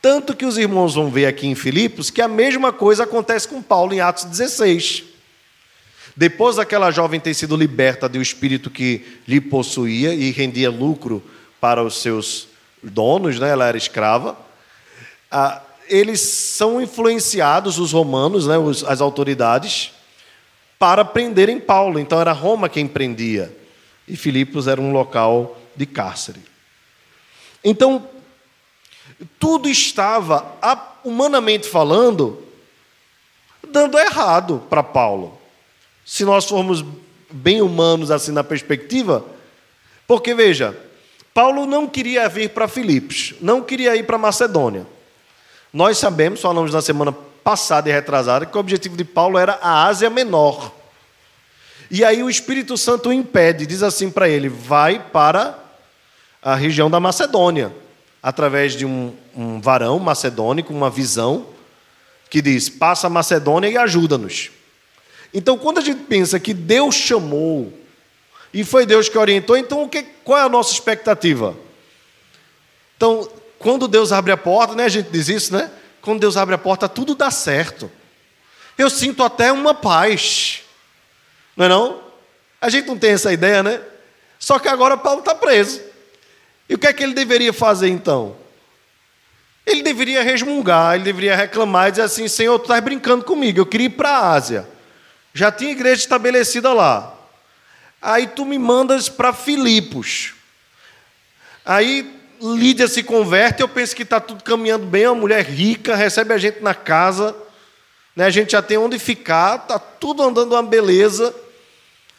Tanto 0.00 0.36
que 0.36 0.46
os 0.46 0.56
irmãos 0.56 0.94
vão 0.94 1.10
ver 1.10 1.26
aqui 1.26 1.48
em 1.48 1.54
Filipos 1.56 2.10
que 2.10 2.22
a 2.22 2.28
mesma 2.28 2.72
coisa 2.72 3.02
acontece 3.02 3.48
com 3.48 3.60
Paulo 3.60 3.92
em 3.92 4.00
Atos 4.00 4.24
16. 4.24 5.02
Depois 6.16 6.56
daquela 6.56 6.92
jovem 6.92 7.18
ter 7.18 7.34
sido 7.34 7.56
liberta 7.56 8.08
do 8.08 8.22
espírito 8.22 8.70
que 8.70 9.04
lhe 9.26 9.40
possuía 9.40 10.14
e 10.14 10.30
rendia 10.30 10.70
lucro 10.70 11.22
para 11.60 11.82
os 11.82 12.00
seus 12.00 12.48
donos, 12.82 13.38
né? 13.38 13.50
ela 13.50 13.66
era 13.66 13.76
escrava, 13.76 14.36
ah, 15.30 15.60
eles 15.88 16.20
são 16.20 16.80
influenciados, 16.80 17.78
os 17.78 17.92
romanos, 17.92 18.46
né? 18.46 18.54
as 18.88 19.00
autoridades, 19.00 19.92
para 20.78 21.04
prenderem 21.04 21.60
Paulo. 21.60 21.98
Então 21.98 22.20
era 22.20 22.32
Roma 22.32 22.68
quem 22.68 22.86
prendia. 22.86 23.56
E 24.06 24.16
Filipos 24.16 24.66
era 24.66 24.80
um 24.80 24.92
local 24.92 25.58
de 25.74 25.86
cárcere. 25.86 26.40
Então, 27.64 28.08
tudo 29.38 29.68
estava, 29.68 30.46
humanamente 31.04 31.68
falando, 31.68 32.42
dando 33.68 33.98
errado 33.98 34.62
para 34.70 34.82
Paulo. 34.82 35.38
Se 36.04 36.24
nós 36.24 36.44
formos 36.44 36.84
bem 37.30 37.60
humanos 37.60 38.10
assim 38.10 38.30
na 38.30 38.44
perspectiva, 38.44 39.24
porque 40.06 40.34
veja, 40.34 40.78
Paulo 41.36 41.66
não 41.66 41.86
queria 41.86 42.26
vir 42.30 42.48
para 42.48 42.66
Filipos, 42.66 43.34
não 43.42 43.60
queria 43.60 43.94
ir 43.94 44.04
para 44.04 44.16
Macedônia. 44.16 44.86
Nós 45.70 45.98
sabemos, 45.98 46.40
falamos 46.40 46.72
na 46.72 46.80
semana 46.80 47.12
passada 47.12 47.90
e 47.90 47.92
retrasada, 47.92 48.46
que 48.46 48.56
o 48.56 48.58
objetivo 48.58 48.96
de 48.96 49.04
Paulo 49.04 49.36
era 49.36 49.58
a 49.60 49.84
Ásia 49.84 50.08
Menor. 50.08 50.72
E 51.90 52.02
aí 52.02 52.22
o 52.22 52.30
Espírito 52.30 52.78
Santo 52.78 53.10
o 53.10 53.12
impede, 53.12 53.66
diz 53.66 53.82
assim 53.82 54.10
para 54.10 54.26
ele: 54.30 54.48
vai 54.48 54.98
para 54.98 55.58
a 56.40 56.54
região 56.54 56.88
da 56.88 56.98
Macedônia, 56.98 57.70
através 58.22 58.72
de 58.72 58.86
um, 58.86 59.14
um 59.36 59.60
varão 59.60 59.98
macedônico, 59.98 60.72
uma 60.72 60.88
visão, 60.88 61.48
que 62.30 62.40
diz: 62.40 62.70
passa 62.70 63.08
a 63.08 63.10
Macedônia 63.10 63.68
e 63.68 63.76
ajuda-nos. 63.76 64.50
Então, 65.34 65.58
quando 65.58 65.76
a 65.76 65.82
gente 65.82 66.00
pensa 66.04 66.40
que 66.40 66.54
Deus 66.54 66.94
chamou, 66.94 67.74
e 68.56 68.64
foi 68.64 68.86
Deus 68.86 69.06
que 69.06 69.18
orientou, 69.18 69.54
então 69.54 69.82
o 69.82 69.88
que, 69.88 70.02
qual 70.24 70.38
é 70.38 70.42
a 70.42 70.48
nossa 70.48 70.72
expectativa? 70.72 71.54
Então, 72.96 73.30
quando 73.58 73.86
Deus 73.86 74.12
abre 74.12 74.32
a 74.32 74.36
porta, 74.38 74.74
né, 74.74 74.84
a 74.84 74.88
gente 74.88 75.10
diz 75.10 75.28
isso, 75.28 75.52
né? 75.52 75.70
Quando 76.00 76.20
Deus 76.20 76.38
abre 76.38 76.54
a 76.54 76.58
porta, 76.58 76.88
tudo 76.88 77.14
dá 77.14 77.30
certo. 77.30 77.92
Eu 78.78 78.88
sinto 78.88 79.22
até 79.22 79.52
uma 79.52 79.74
paz. 79.74 80.62
Não 81.54 81.66
é 81.66 81.68
não? 81.68 82.02
A 82.58 82.70
gente 82.70 82.88
não 82.88 82.96
tem 82.96 83.10
essa 83.10 83.30
ideia, 83.30 83.62
né? 83.62 83.78
Só 84.38 84.58
que 84.58 84.68
agora 84.68 84.96
Paulo 84.96 85.18
está 85.18 85.34
preso. 85.34 85.82
E 86.66 86.76
o 86.76 86.78
que 86.78 86.86
é 86.86 86.94
que 86.94 87.02
ele 87.02 87.12
deveria 87.12 87.52
fazer 87.52 87.88
então? 87.88 88.38
Ele 89.66 89.82
deveria 89.82 90.22
resmungar, 90.22 90.94
ele 90.94 91.04
deveria 91.04 91.36
reclamar 91.36 91.88
e 91.88 91.90
dizer 91.90 92.04
assim: 92.04 92.26
Senhor, 92.26 92.58
tu 92.58 92.62
estás 92.62 92.82
brincando 92.82 93.22
comigo, 93.22 93.58
eu 93.58 93.66
queria 93.66 93.88
ir 93.88 93.90
para 93.90 94.12
a 94.12 94.30
Ásia. 94.30 94.66
Já 95.34 95.52
tinha 95.52 95.72
igreja 95.72 96.00
estabelecida 96.00 96.72
lá. 96.72 97.15
Aí 98.08 98.28
tu 98.28 98.44
me 98.44 98.56
mandas 98.56 99.08
para 99.08 99.32
Filipos. 99.32 100.32
Aí 101.64 102.08
Lídia 102.40 102.86
se 102.86 103.02
converte, 103.02 103.62
eu 103.62 103.68
penso 103.68 103.96
que 103.96 104.04
está 104.04 104.20
tudo 104.20 104.44
caminhando 104.44 104.86
bem, 104.86 105.08
uma 105.08 105.16
mulher 105.16 105.44
rica, 105.44 105.96
recebe 105.96 106.32
a 106.32 106.38
gente 106.38 106.60
na 106.60 106.72
casa, 106.72 107.34
né? 108.14 108.24
a 108.26 108.30
gente 108.30 108.52
já 108.52 108.62
tem 108.62 108.78
onde 108.78 108.96
ficar, 108.96 109.56
está 109.56 109.80
tudo 109.80 110.22
andando 110.22 110.52
uma 110.52 110.62
beleza. 110.62 111.34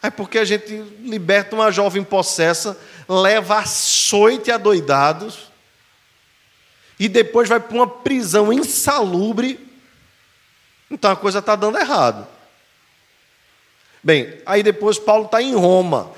Aí 0.02 0.10
porque 0.10 0.36
a 0.36 0.44
gente 0.44 0.70
liberta 1.00 1.56
uma 1.56 1.72
jovem 1.72 2.04
possessa, 2.04 2.78
leva 3.08 3.56
açoite 3.56 4.50
a 4.50 4.58
doidados, 4.58 5.50
e 7.00 7.08
depois 7.08 7.48
vai 7.48 7.60
para 7.60 7.74
uma 7.74 7.86
prisão 7.86 8.52
insalubre, 8.52 9.58
então 10.90 11.10
a 11.10 11.16
coisa 11.16 11.38
está 11.38 11.56
dando 11.56 11.78
errado. 11.78 12.28
Bem, 14.08 14.40
aí 14.46 14.62
depois 14.62 14.98
Paulo 14.98 15.26
está 15.26 15.42
em 15.42 15.54
Roma. 15.54 16.10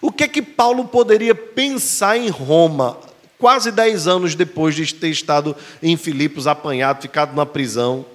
O 0.00 0.12
que 0.12 0.22
é 0.22 0.28
que 0.28 0.40
Paulo 0.40 0.84
poderia 0.84 1.34
pensar 1.34 2.16
em 2.16 2.28
Roma, 2.28 2.96
quase 3.40 3.72
dez 3.72 4.06
anos 4.06 4.36
depois 4.36 4.76
de 4.76 4.94
ter 4.94 5.08
estado 5.08 5.56
em 5.82 5.96
Filipos, 5.96 6.46
apanhado, 6.46 7.02
ficado 7.02 7.34
na 7.34 7.44
prisão? 7.44 8.06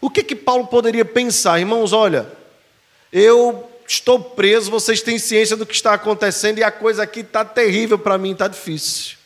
O 0.00 0.10
que 0.10 0.22
é 0.22 0.24
que 0.24 0.34
Paulo 0.34 0.66
poderia 0.66 1.04
pensar? 1.04 1.60
Irmãos, 1.60 1.92
olha, 1.92 2.26
eu 3.12 3.70
estou 3.86 4.18
preso, 4.18 4.68
vocês 4.68 5.00
têm 5.00 5.16
ciência 5.16 5.56
do 5.56 5.64
que 5.64 5.74
está 5.74 5.94
acontecendo 5.94 6.58
e 6.58 6.64
a 6.64 6.72
coisa 6.72 7.04
aqui 7.04 7.20
está 7.20 7.44
terrível 7.44 7.96
para 7.96 8.18
mim, 8.18 8.32
está 8.32 8.48
difícil. 8.48 9.16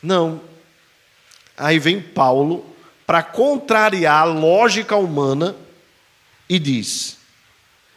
Não. 0.00 0.40
Aí 1.56 1.76
vem 1.80 2.00
Paulo 2.00 2.64
para 3.04 3.20
contrariar 3.20 4.22
a 4.22 4.24
lógica 4.26 4.94
humana 4.94 5.56
e 6.50 6.58
diz: 6.58 7.16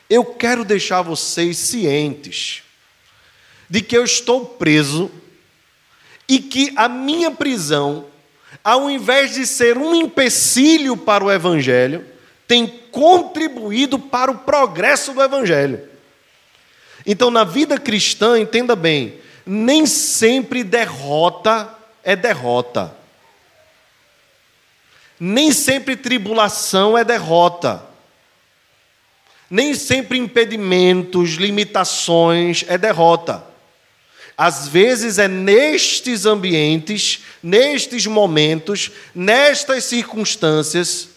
Eu 0.07 0.23
quero 0.23 0.63
deixar 0.63 1.01
vocês 1.01 1.57
cientes 1.57 2.61
de 3.67 3.81
que 3.81 3.97
eu 3.97 4.03
estou 4.03 4.45
preso 4.45 5.11
e 6.29 6.37
que 6.37 6.71
a 6.75 6.87
minha 6.87 7.31
prisão, 7.31 8.05
ao 8.63 8.89
invés 8.91 9.33
de 9.33 9.47
ser 9.47 9.75
um 9.75 9.95
empecilho 9.95 10.95
para 10.95 11.23
o 11.23 11.31
Evangelho, 11.31 12.05
tem 12.47 12.67
contribuído 12.91 13.97
para 13.97 14.29
o 14.29 14.37
progresso 14.37 15.13
do 15.13 15.23
Evangelho. 15.23 15.89
Então, 17.05 17.31
na 17.31 17.43
vida 17.43 17.79
cristã, 17.79 18.39
entenda 18.39 18.75
bem, 18.75 19.15
nem 19.45 19.87
sempre 19.87 20.63
derrota 20.63 21.75
é 22.03 22.15
derrota. 22.15 22.95
Nem 25.19 25.51
sempre 25.51 25.95
tribulação 25.95 26.97
é 26.97 27.03
derrota. 27.03 27.92
Nem 29.53 29.75
sempre 29.75 30.17
impedimentos, 30.17 31.35
limitações 31.35 32.65
é 32.67 32.75
derrota. 32.75 33.45
Às 34.35 34.67
vezes 34.67 35.19
é 35.19 35.27
nestes 35.27 36.25
ambientes, 36.25 37.19
nestes 37.43 38.07
momentos, 38.07 38.89
nestas 39.13 39.83
circunstâncias, 39.83 41.09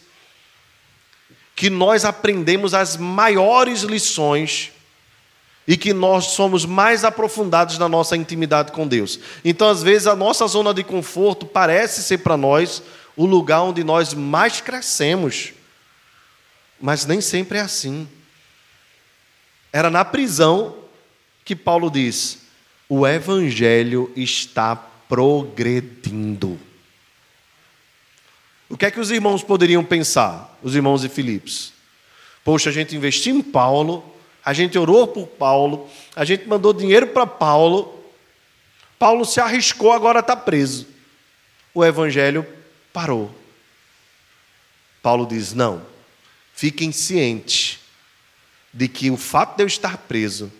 que 1.55 1.71
nós 1.71 2.05
aprendemos 2.05 2.75
as 2.75 2.99
maiores 2.99 3.81
lições 3.81 4.71
e 5.67 5.75
que 5.75 5.95
nós 5.95 6.27
somos 6.27 6.67
mais 6.67 7.05
aprofundados 7.05 7.79
na 7.79 7.89
nossa 7.89 8.19
intimidade 8.19 8.71
com 8.71 8.87
Deus. 8.87 9.19
Então, 9.43 9.71
às 9.71 9.83
vezes, 9.83 10.07
a 10.07 10.15
nossa 10.15 10.47
zona 10.47 10.75
de 10.75 10.85
conforto 10.85 11.47
parece 11.47 12.03
ser 12.03 12.19
para 12.19 12.37
nós 12.37 12.83
o 13.17 13.25
lugar 13.25 13.63
onde 13.63 13.83
nós 13.83 14.13
mais 14.13 14.61
crescemos, 14.61 15.55
mas 16.79 17.07
nem 17.07 17.23
sempre 17.23 17.57
é 17.57 17.63
assim. 17.63 18.07
Era 19.77 19.91
na 19.91 20.07
prisão 20.07 20.75
que 21.45 21.55
Paulo 21.55 21.91
diz: 21.91 22.39
o 22.89 23.07
evangelho 23.07 24.11
está 24.17 24.75
progredindo. 24.75 26.59
O 28.71 28.77
que 28.79 28.87
é 28.87 28.91
que 28.91 28.99
os 28.99 29.11
irmãos 29.11 29.43
poderiam 29.43 29.85
pensar, 29.85 30.59
os 30.63 30.75
irmãos 30.75 31.03
de 31.03 31.11
Filipos? 31.11 31.75
Poxa, 32.43 32.71
a 32.71 32.73
gente 32.73 32.97
investiu 32.97 33.37
em 33.37 33.43
Paulo, 33.43 34.03
a 34.43 34.55
gente 34.55 34.79
orou 34.79 35.09
por 35.09 35.27
Paulo, 35.27 35.91
a 36.15 36.25
gente 36.25 36.49
mandou 36.49 36.73
dinheiro 36.73 37.09
para 37.09 37.27
Paulo. 37.27 38.03
Paulo 38.99 39.27
se 39.27 39.41
arriscou, 39.41 39.93
agora 39.93 40.21
está 40.21 40.35
preso. 40.35 40.87
O 41.75 41.85
evangelho 41.85 42.47
parou. 42.95 43.31
Paulo 45.03 45.27
diz: 45.27 45.53
não, 45.53 45.83
fiquem 46.55 46.91
cientes 46.93 47.85
de 48.77 48.89
que 48.89 49.11
o 49.11 49.17
fato 49.17 49.57
de 49.57 49.63
eu 49.63 49.67
estar 49.67 49.97
preso, 49.97 50.53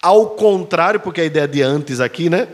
ao 0.00 0.30
contrário, 0.30 0.98
porque 0.98 1.20
a 1.20 1.24
ideia 1.24 1.46
de 1.46 1.62
antes 1.62 2.00
aqui, 2.00 2.28
né? 2.28 2.48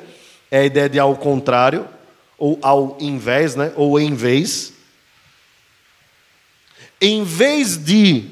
É 0.50 0.58
a 0.58 0.64
ideia 0.66 0.88
de 0.90 0.98
ao 0.98 1.16
contrário, 1.16 1.88
ou 2.36 2.58
ao 2.60 2.98
invés, 3.00 3.56
né? 3.56 3.72
Ou 3.76 3.98
em 3.98 4.14
vez. 4.14 4.74
Em 7.00 7.24
vez 7.24 7.78
de 7.78 8.28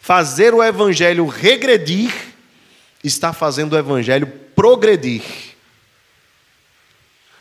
fazer 0.00 0.52
o 0.52 0.62
evangelho 0.62 1.24
regredir, 1.28 2.12
está 3.04 3.32
fazendo 3.32 3.74
o 3.74 3.78
evangelho 3.78 4.26
progredir. 4.56 5.22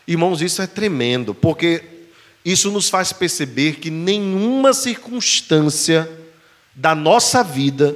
Irmãos, 0.08 0.40
isso 0.40 0.62
é 0.62 0.68
tremendo, 0.68 1.34
porque 1.34 1.84
isso 2.46 2.70
nos 2.70 2.90
faz 2.90 3.12
perceber 3.12 3.78
que 3.78 3.90
nenhuma 3.90 4.72
circunstância 4.72 6.08
da 6.76 6.96
nossa 6.96 7.44
vida, 7.44 7.96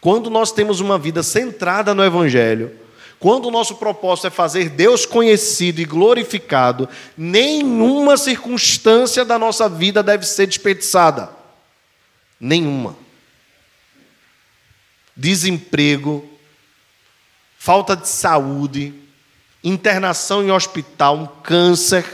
quando 0.00 0.30
nós 0.30 0.52
temos 0.52 0.80
uma 0.80 0.98
vida 0.98 1.22
centrada 1.22 1.94
no 1.94 2.04
Evangelho, 2.04 2.72
quando 3.18 3.46
o 3.46 3.50
nosso 3.50 3.76
propósito 3.76 4.26
é 4.26 4.30
fazer 4.30 4.68
Deus 4.68 5.06
conhecido 5.06 5.80
e 5.80 5.84
glorificado, 5.84 6.88
nenhuma 7.16 8.16
circunstância 8.16 9.24
da 9.24 9.38
nossa 9.38 9.68
vida 9.68 10.02
deve 10.02 10.26
ser 10.26 10.46
desperdiçada. 10.46 11.30
Nenhuma 12.38 12.96
desemprego, 15.16 16.28
falta 17.58 17.96
de 17.96 18.06
saúde, 18.06 18.92
internação 19.64 20.44
em 20.44 20.52
hospital, 20.52 21.16
um 21.16 21.26
câncer, 21.26 22.04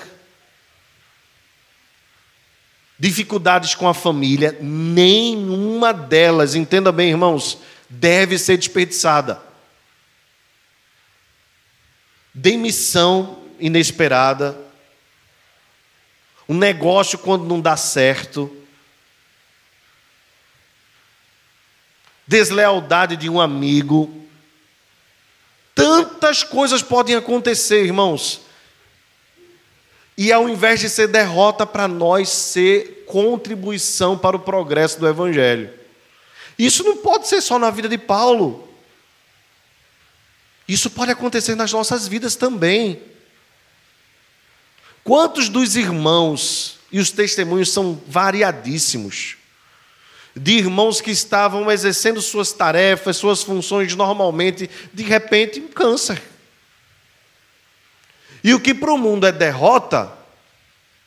dificuldades 3.03 3.75
com 3.75 3.88
a 3.88 3.95
família, 3.95 4.57
nenhuma 4.61 5.93
delas, 5.93 6.55
entenda 6.55 6.93
bem, 6.93 7.11
irmãos, 7.11 7.59
deve 7.91 8.38
ser 8.38 8.57
desperdiçada. 8.57 9.43
Demissão 12.33 13.43
inesperada, 13.59 14.57
um 16.49 16.57
negócio 16.57 17.19
quando 17.19 17.45
não 17.45 17.61
dá 17.61 17.77
certo, 17.77 18.57
deslealdade 22.25 23.17
de 23.17 23.29
um 23.29 23.41
amigo. 23.41 24.29
Tantas 25.75 26.45
coisas 26.45 26.83
podem 26.83 27.17
acontecer, 27.17 27.85
irmãos. 27.85 28.41
E 30.16 30.33
ao 30.33 30.48
invés 30.48 30.81
de 30.81 30.88
ser 30.88 31.09
derrota 31.09 31.66
para 31.66 31.88
nós, 31.88 32.29
ser 32.29 33.05
contribuição 33.07 34.16
para 34.16 34.37
o 34.37 34.40
progresso 34.40 34.98
do 35.01 35.09
Evangelho. 35.09 35.70
Isso 36.59 36.85
não 36.85 36.98
pode 36.98 37.29
ser 37.29 37.40
só 37.40 37.59
na 37.59 37.70
vida 37.70 37.88
de 37.88 37.98
Paulo. 37.98 38.68
Isso 40.68 40.90
pode 40.90 41.11
acontecer 41.11 41.55
nas 41.55 41.72
nossas 41.72 42.07
vidas 42.07 42.37
também. 42.37 43.03
Quantos 45.03 45.48
dos 45.48 45.77
irmãos, 45.77 46.79
e 46.90 47.01
os 47.01 47.11
testemunhos 47.11 47.70
são 47.70 48.01
variadíssimos, 48.07 49.37
de 50.35 50.53
irmãos 50.53 51.01
que 51.01 51.11
estavam 51.11 51.70
exercendo 51.70 52.22
suas 52.22 52.53
tarefas, 52.53 53.16
suas 53.16 53.42
funções 53.42 53.94
normalmente, 53.94 54.70
de 54.92 55.03
repente, 55.03 55.61
um 55.61 55.68
câncer. 55.68 56.22
E 58.42 58.55
o 58.55 58.61
que 58.61 58.74
para 58.74 58.92
o 58.92 58.98
mundo 58.98 59.26
é 59.26 59.33
derrota, 59.33 60.12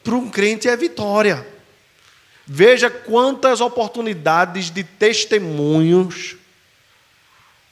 para 0.04 0.16
um 0.16 0.30
crente 0.30 0.68
é 0.68 0.76
vitória. 0.78 1.46
Veja 2.48 2.90
quantas 2.90 3.60
oportunidades 3.60 4.70
de 4.70 4.84
testemunhos 4.84 6.38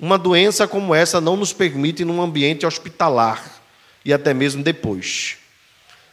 uma 0.03 0.17
doença 0.17 0.67
como 0.67 0.93
essa 0.93 1.21
não 1.21 1.37
nos 1.37 1.53
permite 1.53 2.03
num 2.03 2.21
ambiente 2.21 2.65
hospitalar 2.65 3.41
e 4.03 4.11
até 4.11 4.33
mesmo 4.33 4.61
depois. 4.61 5.37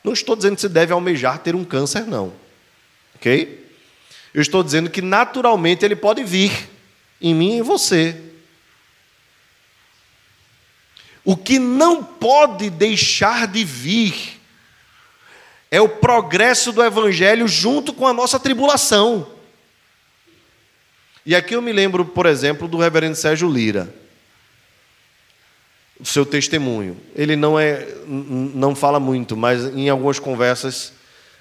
Não 0.05 0.13
estou 0.13 0.37
dizendo 0.37 0.55
que 0.55 0.61
se 0.61 0.69
deve 0.69 0.93
almejar 0.93 1.41
ter 1.41 1.57
um 1.57 1.65
câncer, 1.65 2.07
não. 2.07 2.33
Ok? 3.17 3.69
Eu 4.33 4.41
estou 4.41 4.63
dizendo 4.63 4.89
que 4.89 5.03
naturalmente 5.03 5.85
ele 5.85 5.97
pode 5.97 6.23
vir 6.23 6.53
em 7.21 7.35
mim 7.35 7.55
e 7.55 7.59
em 7.59 7.63
você. 7.63 8.17
O 11.25 11.37
que 11.37 11.59
não 11.59 12.03
pode 12.03 12.71
deixar 12.71 13.47
de 13.47 13.65
vir 13.65 14.41
é 15.71 15.81
o 15.81 15.89
progresso 15.89 16.73
do 16.73 16.83
Evangelho 16.83 17.47
junto 17.47 17.93
com 17.93 18.07
a 18.07 18.13
nossa 18.13 18.41
tribulação. 18.41 19.27
E 21.25 21.35
aqui 21.35 21.55
eu 21.55 21.63
me 21.63 21.73
lembro, 21.73 22.05
por 22.05 22.27
exemplo, 22.27 22.67
do 22.67 22.79
reverendo 22.79 23.15
Sérgio 23.15 23.49
Lira. 23.49 23.95
O 26.01 26.05
seu 26.05 26.25
testemunho. 26.25 26.97
Ele 27.15 27.37
não 27.37 27.59
é 27.59 27.87
não 28.07 28.75
fala 28.75 28.99
muito, 28.99 29.37
mas 29.37 29.65
em 29.67 29.89
algumas 29.91 30.19
conversas 30.19 30.95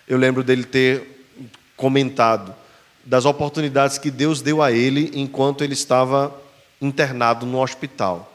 eu 0.07 0.17
lembro 0.17 0.43
dele 0.43 0.65
ter 0.65 1.25
comentado 1.77 2.53
das 3.05 3.25
oportunidades 3.25 3.97
que 3.97 4.11
Deus 4.11 4.41
deu 4.41 4.61
a 4.61 4.71
ele 4.71 5.11
enquanto 5.15 5.63
ele 5.63 5.73
estava 5.73 6.37
internado 6.81 7.45
no 7.45 7.61
hospital. 7.61 8.28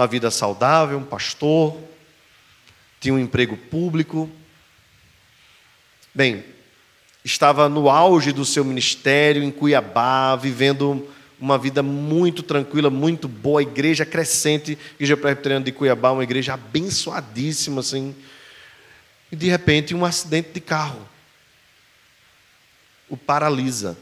Uma 0.00 0.06
vida 0.06 0.30
saudável, 0.30 0.96
um 0.96 1.04
pastor, 1.04 1.76
tinha 2.98 3.12
um 3.12 3.18
emprego 3.18 3.54
público. 3.54 4.30
Bem, 6.14 6.42
estava 7.22 7.68
no 7.68 7.90
auge 7.90 8.32
do 8.32 8.46
seu 8.46 8.64
ministério 8.64 9.42
em 9.42 9.50
Cuiabá, 9.50 10.36
vivendo 10.36 11.06
uma 11.38 11.58
vida 11.58 11.82
muito 11.82 12.42
tranquila, 12.42 12.88
muito 12.88 13.28
boa, 13.28 13.60
igreja 13.60 14.06
crescente, 14.06 14.78
igreja 14.94 15.18
presbiteriana 15.18 15.66
de 15.66 15.72
Cuiabá, 15.72 16.12
uma 16.12 16.24
igreja 16.24 16.54
abençoadíssima, 16.54 17.80
assim. 17.82 18.16
E 19.30 19.36
de 19.36 19.50
repente 19.50 19.94
um 19.94 20.02
acidente 20.02 20.48
de 20.54 20.60
carro 20.62 21.06
o 23.06 23.18
paralisa. 23.18 23.98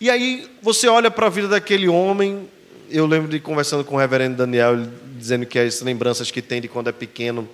E 0.00 0.10
aí 0.10 0.50
você 0.60 0.88
olha 0.88 1.12
para 1.12 1.28
a 1.28 1.30
vida 1.30 1.46
daquele 1.46 1.86
homem, 1.86 2.50
eu 2.90 3.06
lembro 3.06 3.28
de 3.28 3.38
conversando 3.38 3.84
com 3.84 3.94
o 3.94 3.98
reverendo 3.98 4.36
Daniel, 4.36 4.76
dizendo 5.16 5.46
que 5.46 5.58
as 5.58 5.80
lembranças 5.80 6.30
que 6.30 6.42
tem 6.42 6.60
de 6.60 6.68
quando 6.68 6.88
é 6.88 6.92
pequeno 6.92 7.48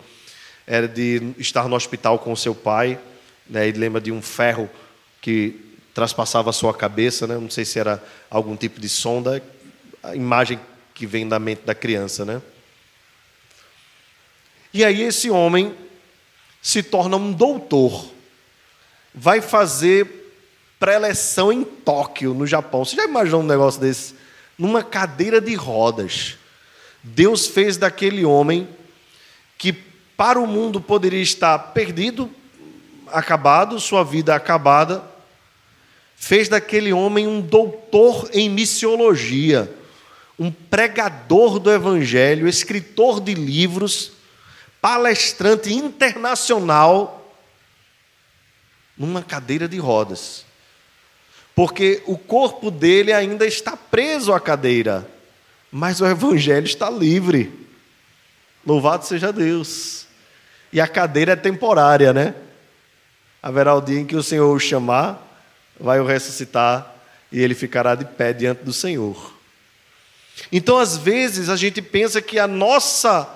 era 0.67 0.89
de 0.89 1.35
estar 1.39 1.69
no 1.69 1.77
hospital 1.77 2.19
com 2.19 2.33
o 2.33 2.37
seu 2.37 2.55
pai, 2.55 2.99
né? 3.49 3.69
ele 3.69 3.79
lembra 3.79 4.01
de 4.01 4.11
um 4.11 4.21
ferro 4.23 4.69
que 5.21 5.61
traspassava 5.95 6.51
a 6.51 6.53
sua 6.53 6.75
cabeça, 6.75 7.27
né? 7.27 7.37
não 7.37 7.51
sei 7.51 7.65
se 7.65 7.79
era 7.79 8.03
algum 8.31 8.57
tipo 8.57 8.81
de 8.81 8.89
sonda, 8.89 9.43
a 10.03 10.17
imagem 10.17 10.59
que 10.95 11.07
vem 11.07 11.29
da 11.29 11.39
mente 11.39 11.63
da 11.65 11.75
criança. 11.75 12.25
Né? 12.25 12.41
E 14.73 14.85
aí 14.85 15.03
esse 15.03 15.31
homem 15.31 15.75
se 16.63 16.83
torna 16.83 17.17
um 17.17 17.33
doutor, 17.33 18.11
vai 19.15 19.41
fazer 19.41 20.33
pré-eleção 20.81 21.53
em 21.53 21.63
Tóquio, 21.63 22.35
no 22.35 22.47
Japão. 22.47 22.85
Você 22.85 22.97
já 22.97 23.05
imaginou 23.05 23.41
um 23.41 23.47
negócio 23.47 23.81
desse? 23.81 24.26
Numa 24.59 24.83
cadeira 24.83 25.41
de 25.41 25.55
rodas. 25.55 26.37
Deus 27.03 27.47
fez 27.47 27.77
daquele 27.77 28.25
homem 28.25 28.69
que 29.59 29.73
para 29.73 30.41
o 30.41 30.47
mundo 30.47 30.81
poderia 30.81 31.23
estar 31.23 31.59
perdido, 31.59 32.31
acabado, 33.09 33.79
sua 33.79 34.03
vida 34.03 34.35
acabada, 34.35 35.05
fez 36.17 36.49
daquele 36.49 36.93
homem 36.93 37.27
um 37.27 37.41
doutor 37.41 38.31
em 38.33 38.49
missiologia, 38.49 39.73
um 40.39 40.51
pregador 40.51 41.59
do 41.59 41.71
evangelho, 41.71 42.49
escritor 42.49 43.21
de 43.21 43.35
livros, 43.35 44.13
palestrante 44.81 45.73
internacional, 45.73 47.31
numa 48.97 49.23
cadeira 49.23 49.69
de 49.69 49.79
rodas 49.79 50.46
porque 51.57 52.03
o 52.05 52.19
corpo 52.19 52.71
dele 52.71 53.15
ainda 53.15 53.47
está 53.47 53.75
preso 53.75 54.35
à 54.35 54.39
cadeira, 54.39 55.09
mas 55.73 56.03
o 56.03 56.07
evangelho 56.07 56.67
está 56.67 56.91
livre. 56.91 57.67
Louvado 58.65 59.07
seja 59.07 59.33
Deus. 59.33 60.07
E 60.71 60.83
a 60.83 60.87
cadeira 60.87 61.33
é 61.33 61.37
temporária, 61.37 62.13
né? 62.13 62.35
Haverá 63.43 63.75
o 63.75 63.81
dia 63.81 63.99
em 63.99 64.05
que 64.05 64.15
o 64.15 64.23
Senhor 64.23 64.55
o 64.55 64.61
chamar, 64.61 65.19
vai 65.81 65.99
o 65.99 66.05
ressuscitar 66.05 66.95
e 67.33 67.41
ele 67.41 67.55
ficará 67.55 67.95
de 67.95 68.05
pé 68.05 68.35
diante 68.35 68.63
do 68.63 68.73
Senhor. 68.73 69.35
Então, 70.53 70.77
às 70.77 70.99
vezes, 70.99 71.49
a 71.49 71.57
gente 71.57 71.81
pensa 71.81 72.21
que 72.21 72.39
a 72.39 72.47
nossa, 72.47 73.27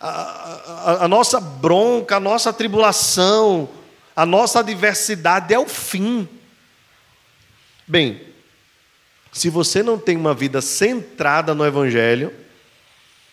a, 0.00 0.08
a, 0.08 1.04
a 1.04 1.08
nossa 1.08 1.40
bronca, 1.40 2.16
a 2.16 2.20
nossa 2.20 2.52
tribulação, 2.52 3.68
a 4.14 4.24
nossa 4.24 4.60
adversidade 4.60 5.52
é 5.52 5.58
o 5.58 5.66
fim. 5.66 6.28
Bem, 7.90 8.20
Se 9.32 9.50
você 9.50 9.82
não 9.82 9.98
tem 9.98 10.16
uma 10.16 10.32
vida 10.32 10.60
centrada 10.60 11.54
no 11.54 11.66
Evangelho, 11.66 12.32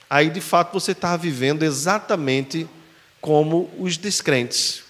aí 0.09 0.31
de 0.31 0.41
fato 0.41 0.73
você 0.73 0.93
está 0.93 1.15
vivendo 1.15 1.63
exatamente 1.63 2.67
como 3.21 3.71
os 3.77 3.97
descrentes. 3.97 4.83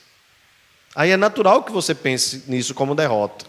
Aí 0.96 1.12
é 1.12 1.18
natural 1.18 1.64
que 1.64 1.72
você 1.72 1.94
pense 1.94 2.44
nisso 2.48 2.74
como 2.74 2.96
derrota. 2.96 3.46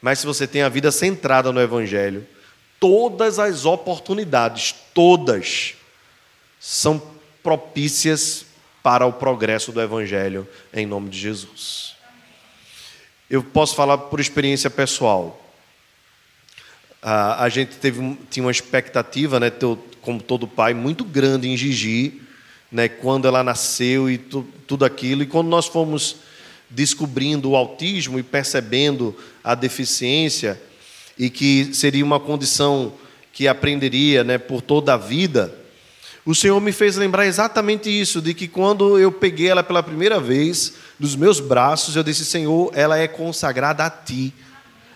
Mas 0.00 0.18
se 0.18 0.26
você 0.26 0.46
tem 0.46 0.62
a 0.62 0.68
vida 0.68 0.90
centrada 0.90 1.52
no 1.52 1.60
Evangelho, 1.60 2.26
todas 2.78 3.38
as 3.38 3.66
oportunidades, 3.66 4.74
todas, 4.94 5.74
são 6.58 7.00
propícias 7.42 8.46
para 8.82 9.06
o 9.06 9.12
progresso 9.12 9.72
do 9.72 9.80
Evangelho 9.80 10.48
em 10.72 10.86
nome 10.86 11.10
de 11.10 11.18
Jesus. 11.18 11.99
Eu 13.30 13.44
posso 13.44 13.76
falar 13.76 13.96
por 13.96 14.18
experiência 14.18 14.68
pessoal. 14.68 15.40
A, 17.00 17.48
gente 17.48 17.76
teve, 17.76 18.18
tinha 18.28 18.44
uma 18.44 18.50
expectativa, 18.50 19.38
né, 19.38 19.52
como 20.02 20.20
todo 20.20 20.48
pai, 20.48 20.74
muito 20.74 21.04
grande 21.04 21.48
em 21.48 21.56
Gigi, 21.56 22.20
né, 22.72 22.88
quando 22.88 23.28
ela 23.28 23.44
nasceu 23.44 24.10
e 24.10 24.18
tu, 24.18 24.44
tudo 24.66 24.84
aquilo. 24.84 25.22
E 25.22 25.26
quando 25.26 25.46
nós 25.46 25.66
fomos 25.66 26.16
descobrindo 26.68 27.50
o 27.50 27.56
autismo 27.56 28.18
e 28.18 28.22
percebendo 28.24 29.16
a 29.44 29.54
deficiência, 29.54 30.60
e 31.16 31.30
que 31.30 31.72
seria 31.72 32.04
uma 32.04 32.18
condição 32.18 32.92
que 33.32 33.46
aprenderia 33.46 34.24
né, 34.24 34.38
por 34.38 34.60
toda 34.60 34.94
a 34.94 34.96
vida, 34.96 35.54
o 36.24 36.34
Senhor 36.34 36.60
me 36.60 36.72
fez 36.72 36.96
lembrar 36.96 37.26
exatamente 37.26 37.88
isso, 37.88 38.20
de 38.20 38.34
que 38.34 38.46
quando 38.46 38.98
eu 38.98 39.10
peguei 39.10 39.48
ela 39.48 39.62
pela 39.62 39.82
primeira 39.82 40.20
vez 40.20 40.74
dos 40.98 41.16
meus 41.16 41.40
braços, 41.40 41.96
eu 41.96 42.02
disse: 42.02 42.24
Senhor, 42.24 42.70
ela 42.74 42.98
é 42.98 43.08
consagrada 43.08 43.84
a 43.84 43.90
Ti, 43.90 44.34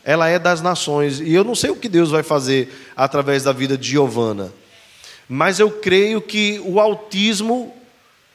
ela 0.04 0.28
é 0.28 0.38
das 0.38 0.60
nações, 0.60 1.20
e 1.20 1.32
eu 1.32 1.42
não 1.42 1.54
sei 1.54 1.70
o 1.70 1.76
que 1.76 1.88
Deus 1.88 2.10
vai 2.10 2.22
fazer 2.22 2.72
através 2.94 3.44
da 3.44 3.52
vida 3.52 3.76
de 3.78 3.90
Giovana, 3.90 4.52
mas 5.26 5.58
eu 5.58 5.70
creio 5.70 6.20
que 6.20 6.60
o 6.64 6.78
autismo 6.78 7.74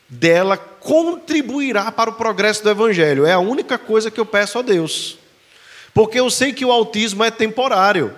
dela 0.09 0.57
contribuirá 0.57 1.91
para 1.91 2.09
o 2.09 2.13
progresso 2.13 2.63
do 2.63 2.71
Evangelho, 2.71 3.25
é 3.25 3.33
a 3.33 3.39
única 3.39 3.77
coisa 3.77 4.09
que 4.09 4.19
eu 4.19 4.25
peço 4.25 4.57
a 4.57 4.63
Deus, 4.63 5.19
porque 5.93 6.19
eu 6.19 6.29
sei 6.31 6.53
que 6.53 6.65
o 6.65 6.71
autismo 6.71 7.23
é 7.23 7.29
temporário. 7.29 8.15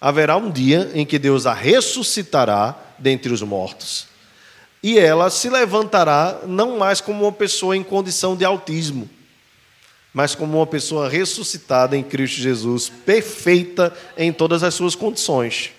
Haverá 0.00 0.36
um 0.36 0.50
dia 0.50 0.90
em 0.94 1.06
que 1.06 1.16
Deus 1.16 1.46
a 1.46 1.52
ressuscitará 1.52 2.76
dentre 3.02 3.32
os 3.32 3.42
mortos. 3.42 4.06
E 4.82 4.98
ela 4.98 5.28
se 5.30 5.48
levantará 5.48 6.40
não 6.46 6.78
mais 6.78 7.00
como 7.00 7.24
uma 7.24 7.32
pessoa 7.32 7.76
em 7.76 7.82
condição 7.82 8.36
de 8.36 8.44
autismo, 8.44 9.08
mas 10.14 10.34
como 10.34 10.58
uma 10.58 10.66
pessoa 10.66 11.08
ressuscitada 11.08 11.96
em 11.96 12.02
Cristo 12.02 12.40
Jesus, 12.40 12.88
perfeita 12.88 13.92
em 14.16 14.32
todas 14.32 14.62
as 14.62 14.74
suas 14.74 14.94
condições. 14.94 15.70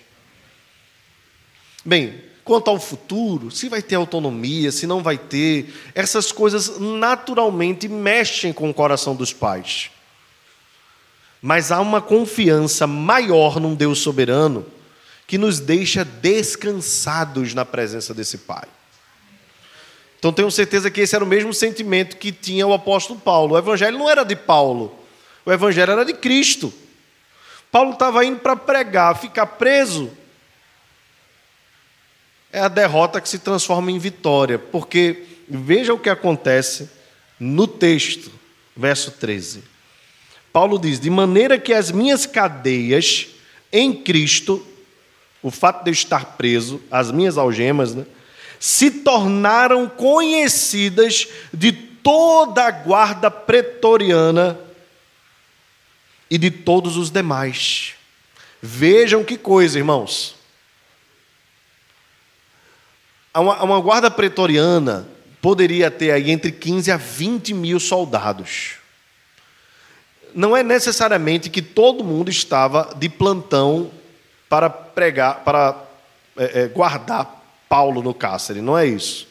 Bem, 1.84 2.22
quanto 2.44 2.68
ao 2.68 2.80
futuro, 2.80 3.50
se 3.50 3.68
vai 3.68 3.82
ter 3.82 3.94
autonomia, 3.94 4.72
se 4.72 4.86
não 4.86 5.02
vai 5.02 5.18
ter, 5.18 5.72
essas 5.94 6.32
coisas 6.32 6.78
naturalmente 6.78 7.88
mexem 7.88 8.52
com 8.52 8.70
o 8.70 8.74
coração 8.74 9.14
dos 9.14 9.32
pais 9.32 9.90
mas 11.46 11.70
há 11.70 11.78
uma 11.78 12.00
confiança 12.00 12.86
maior 12.86 13.60
num 13.60 13.74
Deus 13.74 13.98
soberano 13.98 14.64
que 15.26 15.38
nos 15.38 15.58
deixa 15.60 16.04
descansados 16.04 17.54
na 17.54 17.64
presença 17.64 18.12
desse 18.12 18.38
Pai. 18.38 18.68
Então 20.18 20.32
tenho 20.32 20.50
certeza 20.50 20.90
que 20.90 21.02
esse 21.02 21.14
era 21.14 21.24
o 21.24 21.28
mesmo 21.28 21.52
sentimento 21.52 22.16
que 22.16 22.32
tinha 22.32 22.66
o 22.66 22.72
apóstolo 22.72 23.20
Paulo. 23.20 23.54
O 23.54 23.58
evangelho 23.58 23.98
não 23.98 24.08
era 24.08 24.24
de 24.24 24.34
Paulo, 24.34 24.98
o 25.44 25.52
evangelho 25.52 25.92
era 25.92 26.04
de 26.04 26.14
Cristo. 26.14 26.72
Paulo 27.70 27.92
estava 27.92 28.24
indo 28.24 28.38
para 28.38 28.56
pregar, 28.56 29.18
ficar 29.18 29.46
preso. 29.46 30.10
É 32.52 32.60
a 32.60 32.68
derrota 32.68 33.20
que 33.20 33.28
se 33.28 33.38
transforma 33.38 33.90
em 33.90 33.98
vitória, 33.98 34.58
porque 34.58 35.24
veja 35.48 35.92
o 35.92 35.98
que 35.98 36.08
acontece 36.08 36.88
no 37.38 37.66
texto, 37.66 38.30
verso 38.76 39.10
13. 39.10 39.64
Paulo 40.52 40.78
diz: 40.78 41.00
de 41.00 41.10
maneira 41.10 41.58
que 41.58 41.72
as 41.72 41.90
minhas 41.90 42.26
cadeias 42.26 43.26
em 43.72 43.92
Cristo, 43.92 44.64
o 45.44 45.50
fato 45.50 45.84
de 45.84 45.90
eu 45.90 45.92
estar 45.92 46.36
preso, 46.36 46.82
as 46.90 47.12
minhas 47.12 47.38
algemas, 47.38 47.94
né, 47.94 48.04
se 48.58 48.90
tornaram 48.90 49.88
conhecidas 49.88 51.28
de 51.52 51.70
toda 51.70 52.64
a 52.64 52.70
guarda 52.70 53.30
pretoriana 53.30 54.58
e 56.28 56.36
de 56.36 56.50
todos 56.50 56.96
os 56.96 57.10
demais. 57.10 57.92
Vejam 58.60 59.22
que 59.22 59.36
coisa, 59.36 59.78
irmãos. 59.78 60.34
Uma, 63.32 63.62
uma 63.62 63.80
guarda 63.80 64.10
pretoriana 64.10 65.06
poderia 65.40 65.90
ter 65.90 66.10
aí 66.10 66.30
entre 66.30 66.50
15 66.50 66.90
a 66.90 66.96
20 66.96 67.54
mil 67.54 67.78
soldados 67.78 68.78
não 70.34 70.56
é 70.56 70.62
necessariamente 70.62 71.48
que 71.48 71.62
todo 71.62 72.02
mundo 72.02 72.28
estava 72.28 72.92
de 72.96 73.08
plantão 73.08 73.90
para 74.54 74.70
pregar, 74.70 75.42
para 75.42 75.84
é, 76.36 76.60
é, 76.60 76.68
guardar 76.68 77.44
Paulo 77.68 78.00
no 78.00 78.14
cárcere, 78.14 78.60
não 78.60 78.78
é 78.78 78.86
isso. 78.86 79.26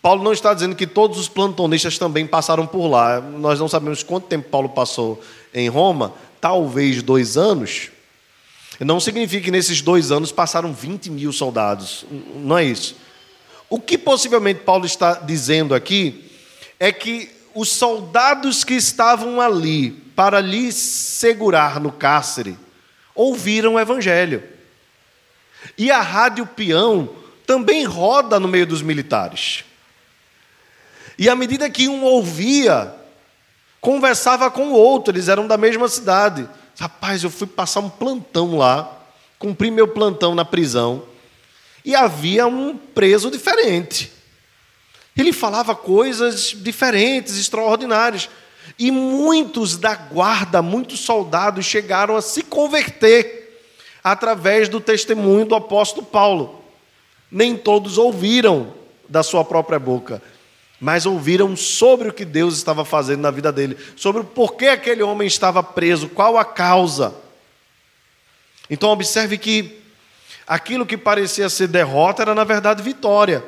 Paulo 0.00 0.22
não 0.22 0.32
está 0.32 0.54
dizendo 0.54 0.76
que 0.76 0.86
todos 0.86 1.18
os 1.18 1.28
plantonistas 1.28 1.98
também 1.98 2.28
passaram 2.28 2.64
por 2.64 2.86
lá. 2.86 3.20
Nós 3.20 3.58
não 3.58 3.66
sabemos 3.66 4.04
quanto 4.04 4.28
tempo 4.28 4.48
Paulo 4.48 4.68
passou 4.68 5.20
em 5.52 5.68
Roma, 5.68 6.14
talvez 6.40 7.02
dois 7.02 7.36
anos. 7.36 7.90
Não 8.78 9.00
significa 9.00 9.46
que 9.46 9.50
nesses 9.50 9.82
dois 9.82 10.12
anos 10.12 10.30
passaram 10.30 10.72
20 10.72 11.10
mil 11.10 11.32
soldados, 11.32 12.06
não 12.36 12.56
é 12.56 12.64
isso. 12.64 12.94
O 13.68 13.80
que 13.80 13.98
possivelmente 13.98 14.60
Paulo 14.60 14.86
está 14.86 15.14
dizendo 15.14 15.74
aqui 15.74 16.30
é 16.78 16.92
que 16.92 17.28
os 17.52 17.68
soldados 17.68 18.62
que 18.62 18.74
estavam 18.74 19.40
ali 19.40 19.90
para 19.90 20.40
lhe 20.40 20.70
segurar 20.70 21.80
no 21.80 21.90
cárcere 21.90 22.62
ouviram 23.14 23.74
o 23.74 23.80
evangelho. 23.80 24.42
E 25.78 25.90
a 25.90 26.00
rádio 26.00 26.46
peão 26.46 27.08
também 27.46 27.84
roda 27.84 28.40
no 28.40 28.48
meio 28.48 28.66
dos 28.66 28.82
militares. 28.82 29.64
E 31.18 31.28
à 31.28 31.36
medida 31.36 31.70
que 31.70 31.88
um 31.88 32.02
ouvia, 32.02 32.94
conversava 33.80 34.50
com 34.50 34.68
o 34.68 34.72
outro, 34.72 35.14
eles 35.14 35.28
eram 35.28 35.46
da 35.46 35.56
mesma 35.56 35.88
cidade. 35.88 36.48
Rapaz, 36.78 37.22
eu 37.22 37.30
fui 37.30 37.46
passar 37.46 37.80
um 37.80 37.90
plantão 37.90 38.56
lá, 38.56 39.00
cumpri 39.38 39.70
meu 39.70 39.86
plantão 39.86 40.34
na 40.34 40.44
prisão, 40.44 41.04
e 41.84 41.94
havia 41.94 42.46
um 42.46 42.76
preso 42.76 43.30
diferente. 43.30 44.10
Ele 45.16 45.32
falava 45.32 45.76
coisas 45.76 46.54
diferentes, 46.56 47.38
extraordinárias. 47.38 48.28
E 48.78 48.90
muitos 48.90 49.76
da 49.76 49.94
guarda, 49.94 50.60
muitos 50.60 51.00
soldados 51.00 51.64
chegaram 51.64 52.16
a 52.16 52.22
se 52.22 52.42
converter 52.42 53.44
através 54.02 54.68
do 54.68 54.80
testemunho 54.80 55.46
do 55.46 55.54
apóstolo 55.54 56.04
Paulo. 56.04 56.62
Nem 57.30 57.56
todos 57.56 57.98
ouviram 57.98 58.74
da 59.08 59.22
sua 59.22 59.44
própria 59.44 59.78
boca, 59.78 60.20
mas 60.80 61.06
ouviram 61.06 61.56
sobre 61.56 62.08
o 62.08 62.12
que 62.12 62.24
Deus 62.24 62.56
estava 62.56 62.84
fazendo 62.84 63.20
na 63.20 63.30
vida 63.30 63.52
dele, 63.52 63.78
sobre 63.96 64.22
o 64.22 64.24
porquê 64.24 64.66
aquele 64.66 65.02
homem 65.02 65.26
estava 65.26 65.62
preso, 65.62 66.08
qual 66.08 66.36
a 66.36 66.44
causa. 66.44 67.14
Então, 68.68 68.90
observe 68.90 69.38
que 69.38 69.80
aquilo 70.46 70.86
que 70.86 70.96
parecia 70.96 71.48
ser 71.48 71.68
derrota 71.68 72.22
era, 72.22 72.34
na 72.34 72.44
verdade, 72.44 72.82
vitória. 72.82 73.44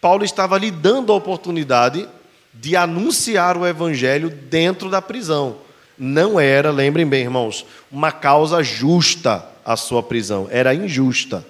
Paulo 0.00 0.24
estava 0.24 0.58
lhe 0.58 0.70
dando 0.70 1.12
a 1.12 1.16
oportunidade 1.16 2.08
de 2.52 2.76
anunciar 2.76 3.56
o 3.56 3.66
evangelho 3.66 4.28
dentro 4.28 4.90
da 4.90 5.00
prisão. 5.00 5.58
Não 5.98 6.38
era, 6.38 6.70
lembrem 6.70 7.06
bem, 7.06 7.22
irmãos, 7.22 7.64
uma 7.90 8.10
causa 8.12 8.62
justa 8.62 9.46
a 9.64 9.76
sua 9.76 10.02
prisão, 10.02 10.48
era 10.50 10.74
injusta. 10.74 11.46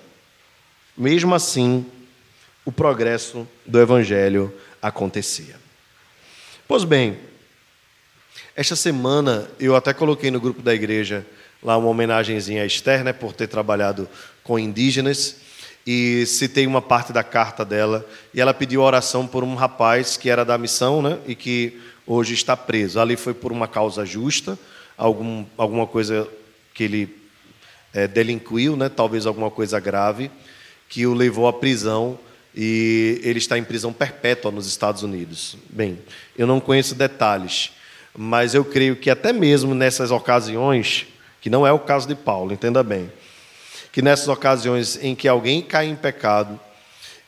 Mesmo 0.96 1.34
assim, 1.34 1.86
o 2.64 2.70
progresso 2.70 3.48
do 3.66 3.80
evangelho 3.80 4.54
acontecia. 4.80 5.56
Pois 6.68 6.84
bem, 6.84 7.18
esta 8.54 8.76
semana 8.76 9.48
eu 9.58 9.74
até 9.74 9.92
coloquei 9.92 10.30
no 10.30 10.40
grupo 10.40 10.62
da 10.62 10.74
igreja 10.74 11.26
lá 11.62 11.76
uma 11.76 11.88
homenagenzinha 11.88 12.62
a 12.62 12.66
Esther, 12.66 13.04
né, 13.04 13.12
por 13.12 13.32
ter 13.32 13.46
trabalhado 13.46 14.08
com 14.42 14.58
indígenas 14.58 15.36
e 15.86 16.24
citei 16.26 16.66
uma 16.66 16.80
parte 16.80 17.12
da 17.12 17.24
carta 17.24 17.64
dela, 17.64 18.06
e 18.32 18.40
ela 18.40 18.54
pediu 18.54 18.82
oração 18.82 19.26
por 19.26 19.42
um 19.42 19.54
rapaz 19.54 20.16
que 20.16 20.30
era 20.30 20.44
da 20.44 20.56
missão, 20.56 21.02
né, 21.02 21.18
e 21.26 21.34
que 21.34 21.80
hoje 22.06 22.34
está 22.34 22.56
preso. 22.56 23.00
Ali 23.00 23.16
foi 23.16 23.34
por 23.34 23.52
uma 23.52 23.66
causa 23.66 24.04
justa, 24.04 24.58
algum, 24.96 25.44
alguma 25.56 25.86
coisa 25.86 26.28
que 26.74 26.84
ele 26.84 27.16
é, 27.92 28.06
delinquiu, 28.06 28.76
né, 28.76 28.88
talvez 28.88 29.26
alguma 29.26 29.50
coisa 29.50 29.80
grave, 29.80 30.30
que 30.88 31.06
o 31.06 31.14
levou 31.14 31.48
à 31.48 31.52
prisão 31.52 32.18
e 32.54 33.20
ele 33.24 33.38
está 33.38 33.56
em 33.56 33.64
prisão 33.64 33.92
perpétua 33.92 34.50
nos 34.50 34.66
Estados 34.66 35.02
Unidos. 35.02 35.56
Bem, 35.70 35.98
eu 36.36 36.46
não 36.46 36.60
conheço 36.60 36.94
detalhes, 36.94 37.72
mas 38.14 38.54
eu 38.54 38.64
creio 38.64 38.96
que 38.96 39.10
até 39.10 39.32
mesmo 39.32 39.74
nessas 39.74 40.10
ocasiões, 40.10 41.06
que 41.40 41.48
não 41.48 41.66
é 41.66 41.72
o 41.72 41.78
caso 41.78 42.06
de 42.06 42.14
Paulo, 42.14 42.52
entenda 42.52 42.82
bem, 42.82 43.10
que 43.92 44.00
nessas 44.00 44.26
ocasiões 44.26 44.98
em 45.02 45.14
que 45.14 45.28
alguém 45.28 45.60
cai 45.60 45.86
em 45.86 45.94
pecado 45.94 46.58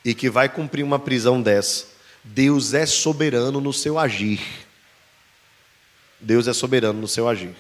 e 0.03 0.15
que 0.15 0.31
vai 0.31 0.49
cumprir 0.49 0.83
uma 0.83 0.99
prisão 0.99 1.41
dessa, 1.41 1.87
Deus 2.25 2.73
é 2.73 2.87
soberano 2.87 3.61
no 3.61 3.73
seu 3.73 3.99
agir. 3.99 4.41
Deus 6.19 6.49
é 6.49 6.55
soberano 6.55 6.99
no 6.99 7.07
seu 7.07 7.29
agir. 7.29 7.55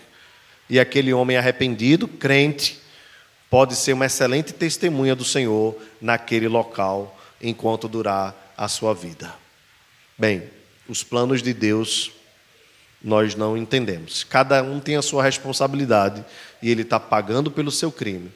E 0.70 0.80
aquele 0.80 1.12
homem 1.12 1.36
arrependido, 1.36 2.08
crente, 2.08 2.80
pode 3.50 3.76
ser 3.76 3.92
uma 3.92 4.06
excelente 4.06 4.54
testemunha 4.54 5.14
do 5.14 5.24
Senhor 5.24 5.76
naquele 6.00 6.48
local 6.48 7.20
enquanto 7.42 7.86
durar 7.86 8.54
a 8.56 8.66
sua 8.68 8.94
vida. 8.94 9.34
Bem, 10.16 10.44
os 10.88 11.02
planos 11.02 11.42
de 11.42 11.52
Deus 11.52 12.10
nós 13.02 13.34
não 13.34 13.54
entendemos. 13.54 14.24
Cada 14.24 14.62
um 14.62 14.80
tem 14.80 14.96
a 14.96 15.02
sua 15.02 15.22
responsabilidade 15.22 16.24
e 16.62 16.70
ele 16.70 16.80
está 16.80 16.98
pagando 16.98 17.50
pelo 17.50 17.70
seu 17.70 17.92
crime. 17.92 18.32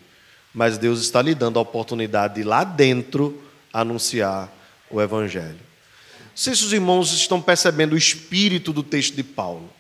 Mas 0.52 0.78
Deus 0.78 1.00
está 1.00 1.20
lhe 1.22 1.34
dando 1.34 1.58
a 1.58 1.62
oportunidade 1.62 2.36
de 2.36 2.42
lá 2.42 2.64
dentro 2.64 3.42
anunciar 3.72 4.52
o 4.90 5.00
Evangelho. 5.00 5.58
Não 5.58 6.34
sei 6.34 6.54
se 6.54 6.64
os 6.64 6.72
irmãos 6.72 7.12
estão 7.12 7.40
percebendo 7.40 7.92
o 7.92 7.98
espírito 7.98 8.72
do 8.72 8.82
texto 8.82 9.14
de 9.14 9.22
Paulo. 9.22 9.70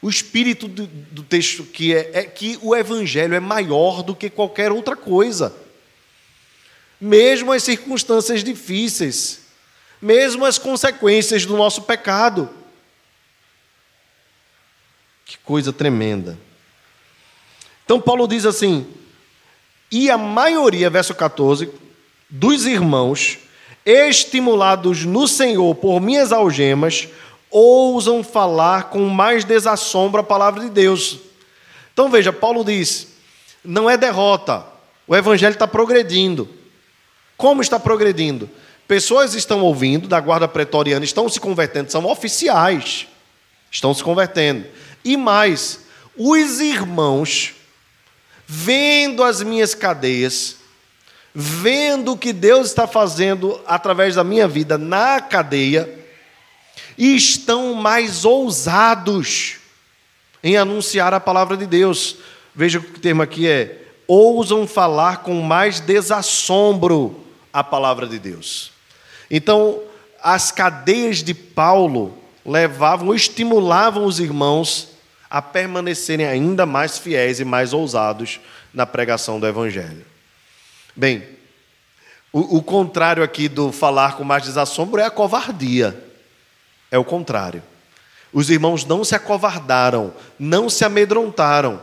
O 0.00 0.08
espírito 0.08 0.66
do, 0.66 1.22
texto 1.22 1.64
que 1.64 1.94
é, 1.94 2.10
é 2.14 2.22
que 2.24 2.58
o 2.60 2.74
Evangelho 2.74 3.34
é 3.34 3.40
maior 3.40 4.02
do 4.02 4.16
que 4.16 4.28
qualquer 4.28 4.72
outra 4.72 4.96
coisa. 4.96 5.54
Mesmo 7.00 7.52
as 7.52 7.62
circunstâncias 7.62 8.42
difíceis, 8.42 9.42
mesmo 10.00 10.44
as 10.44 10.58
consequências 10.58 11.46
do 11.46 11.56
nosso 11.56 11.82
pecado. 11.82 12.50
Que 15.24 15.38
coisa 15.38 15.72
tremenda. 15.72 16.36
Então, 17.84 18.00
Paulo 18.00 18.26
diz 18.26 18.44
assim: 18.44 18.86
e 19.92 20.10
a 20.10 20.16
maioria, 20.16 20.88
verso 20.88 21.14
14, 21.14 21.70
dos 22.30 22.64
irmãos, 22.64 23.38
estimulados 23.84 25.04
no 25.04 25.28
Senhor 25.28 25.74
por 25.74 26.00
minhas 26.00 26.32
algemas, 26.32 27.08
ousam 27.50 28.24
falar 28.24 28.84
com 28.84 29.06
mais 29.10 29.44
desassombro 29.44 30.22
a 30.22 30.24
palavra 30.24 30.62
de 30.62 30.70
Deus. 30.70 31.18
Então 31.92 32.08
veja, 32.08 32.32
Paulo 32.32 32.64
diz: 32.64 33.08
não 33.62 33.90
é 33.90 33.98
derrota, 33.98 34.64
o 35.06 35.14
evangelho 35.14 35.52
está 35.52 35.68
progredindo. 35.68 36.48
Como 37.36 37.60
está 37.60 37.78
progredindo? 37.78 38.48
Pessoas 38.88 39.34
estão 39.34 39.60
ouvindo 39.60 40.08
da 40.08 40.20
guarda 40.20 40.48
pretoriana, 40.48 41.04
estão 41.04 41.28
se 41.28 41.38
convertendo, 41.38 41.92
são 41.92 42.06
oficiais, 42.06 43.06
estão 43.70 43.92
se 43.92 44.02
convertendo. 44.02 44.64
E 45.04 45.18
mais, 45.18 45.80
os 46.16 46.60
irmãos, 46.60 47.54
vendo 48.54 49.24
as 49.24 49.42
minhas 49.42 49.74
cadeias, 49.74 50.56
vendo 51.34 52.12
o 52.12 52.18
que 52.18 52.34
Deus 52.34 52.66
está 52.66 52.86
fazendo 52.86 53.58
através 53.66 54.16
da 54.16 54.22
minha 54.22 54.46
vida 54.46 54.76
na 54.76 55.22
cadeia, 55.22 55.88
estão 56.98 57.72
mais 57.72 58.26
ousados 58.26 59.56
em 60.44 60.58
anunciar 60.58 61.14
a 61.14 61.18
palavra 61.18 61.56
de 61.56 61.64
Deus. 61.64 62.16
Veja 62.54 62.78
o 62.78 62.82
termo 62.82 63.22
aqui 63.22 63.48
é: 63.48 63.86
ousam 64.06 64.66
falar 64.66 65.22
com 65.22 65.40
mais 65.40 65.80
desassombro 65.80 67.24
a 67.50 67.64
palavra 67.64 68.06
de 68.06 68.18
Deus. 68.18 68.70
Então, 69.30 69.80
as 70.22 70.50
cadeias 70.50 71.22
de 71.22 71.32
Paulo 71.32 72.18
levavam, 72.44 73.14
estimulavam 73.14 74.04
os 74.04 74.20
irmãos 74.20 74.91
a 75.32 75.40
permanecerem 75.40 76.26
ainda 76.26 76.66
mais 76.66 76.98
fiéis 76.98 77.40
e 77.40 77.44
mais 77.44 77.72
ousados 77.72 78.38
na 78.74 78.84
pregação 78.84 79.40
do 79.40 79.46
Evangelho. 79.46 80.04
Bem, 80.94 81.26
o, 82.30 82.58
o 82.58 82.62
contrário 82.62 83.22
aqui 83.22 83.48
do 83.48 83.72
falar 83.72 84.18
com 84.18 84.24
mais 84.24 84.42
desassombro 84.42 85.00
é 85.00 85.06
a 85.06 85.10
covardia. 85.10 85.98
É 86.90 86.98
o 86.98 87.04
contrário. 87.04 87.62
Os 88.30 88.50
irmãos 88.50 88.84
não 88.84 89.02
se 89.02 89.14
acovardaram, 89.14 90.12
não 90.38 90.68
se 90.68 90.84
amedrontaram, 90.84 91.80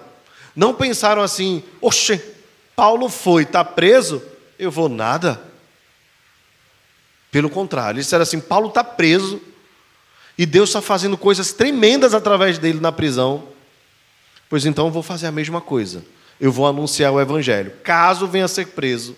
não 0.56 0.72
pensaram 0.72 1.24
assim: 1.24 1.64
oxe, 1.82 2.22
Paulo 2.76 3.10
foi, 3.10 3.42
está 3.44 3.66
preso, 3.66 4.22
eu 4.60 4.70
vou 4.70 4.88
nada. 4.88 5.42
Pelo 7.32 7.50
contrário, 7.50 7.96
eles 7.96 8.06
disseram 8.06 8.22
assim: 8.22 8.40
Paulo 8.40 8.68
está 8.68 8.84
preso, 8.84 9.42
e 10.40 10.46
Deus 10.46 10.70
está 10.70 10.82
fazendo 10.82 11.18
coisas 11.18 11.52
tremendas 11.52 12.14
através 12.14 12.58
dele 12.58 12.80
na 12.80 12.94
prisão. 12.94 13.50
Pois 14.50 14.66
então 14.66 14.86
eu 14.86 14.92
vou 14.92 15.04
fazer 15.04 15.28
a 15.28 15.34
mesma 15.34 15.60
coisa. 15.60 16.02
Eu 16.40 16.50
vou 16.50 16.66
anunciar 16.66 17.12
o 17.12 17.20
Evangelho. 17.20 17.74
Caso 17.84 18.26
venha 18.26 18.46
a 18.46 18.48
ser 18.48 18.68
preso, 18.68 19.18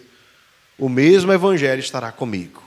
o 0.79 0.89
mesmo 0.89 1.31
Evangelho 1.31 1.79
estará 1.79 2.11
comigo. 2.11 2.63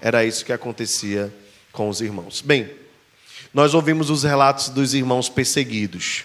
Era 0.00 0.24
isso 0.24 0.44
que 0.44 0.52
acontecia 0.52 1.32
com 1.70 1.88
os 1.88 2.00
irmãos. 2.00 2.40
Bem, 2.40 2.72
nós 3.54 3.72
ouvimos 3.72 4.10
os 4.10 4.24
relatos 4.24 4.68
dos 4.68 4.94
irmãos 4.94 5.28
perseguidos. 5.28 6.24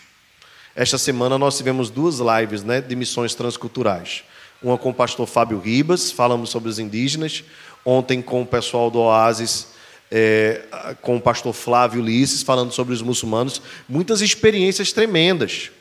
Esta 0.75 0.97
semana 0.97 1.38
nós 1.38 1.57
tivemos 1.57 1.91
duas 1.91 2.17
lives 2.17 2.63
né, 2.63 2.82
de 2.82 2.95
missões 2.95 3.36
transculturais. 3.36 4.23
Uma 4.63 4.80
com 4.80 4.89
o 4.89 4.95
pastor 4.95 5.28
Fábio 5.28 5.59
Ribas, 5.59 6.09
falamos 6.11 6.49
sobre 6.49 6.69
os 6.69 6.80
indígenas. 6.80 7.43
Ontem 7.86 8.19
com 8.19 8.41
o 8.41 8.47
pessoal 8.47 8.89
do 8.89 8.97
Oasis 8.97 9.76
é, 10.11 10.61
com 11.01 11.17
o 11.17 11.21
pastor 11.21 11.53
Flávio 11.53 12.01
Ulisses, 12.01 12.43
falando 12.43 12.71
sobre 12.71 12.93
os 12.93 13.01
muçulmanos, 13.01 13.61
muitas 13.87 14.21
experiências 14.21 14.91
tremendas. 14.91 15.71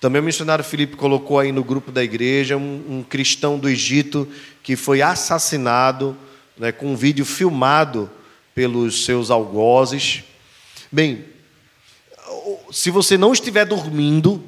Também 0.00 0.20
o 0.20 0.24
missionário 0.24 0.64
Felipe 0.64 0.96
colocou 0.96 1.38
aí 1.38 1.50
no 1.50 1.64
grupo 1.64 1.90
da 1.90 2.04
igreja 2.04 2.56
um, 2.56 2.84
um 2.88 3.02
cristão 3.02 3.58
do 3.58 3.68
Egito 3.68 4.28
que 4.62 4.76
foi 4.76 5.02
assassinado 5.02 6.16
né, 6.56 6.70
com 6.70 6.92
um 6.92 6.96
vídeo 6.96 7.24
filmado 7.24 8.10
pelos 8.54 9.04
seus 9.04 9.30
algozes. 9.30 10.22
Bem, 10.90 11.24
se 12.70 12.90
você 12.90 13.16
não 13.18 13.32
estiver 13.32 13.64
dormindo 13.64 14.44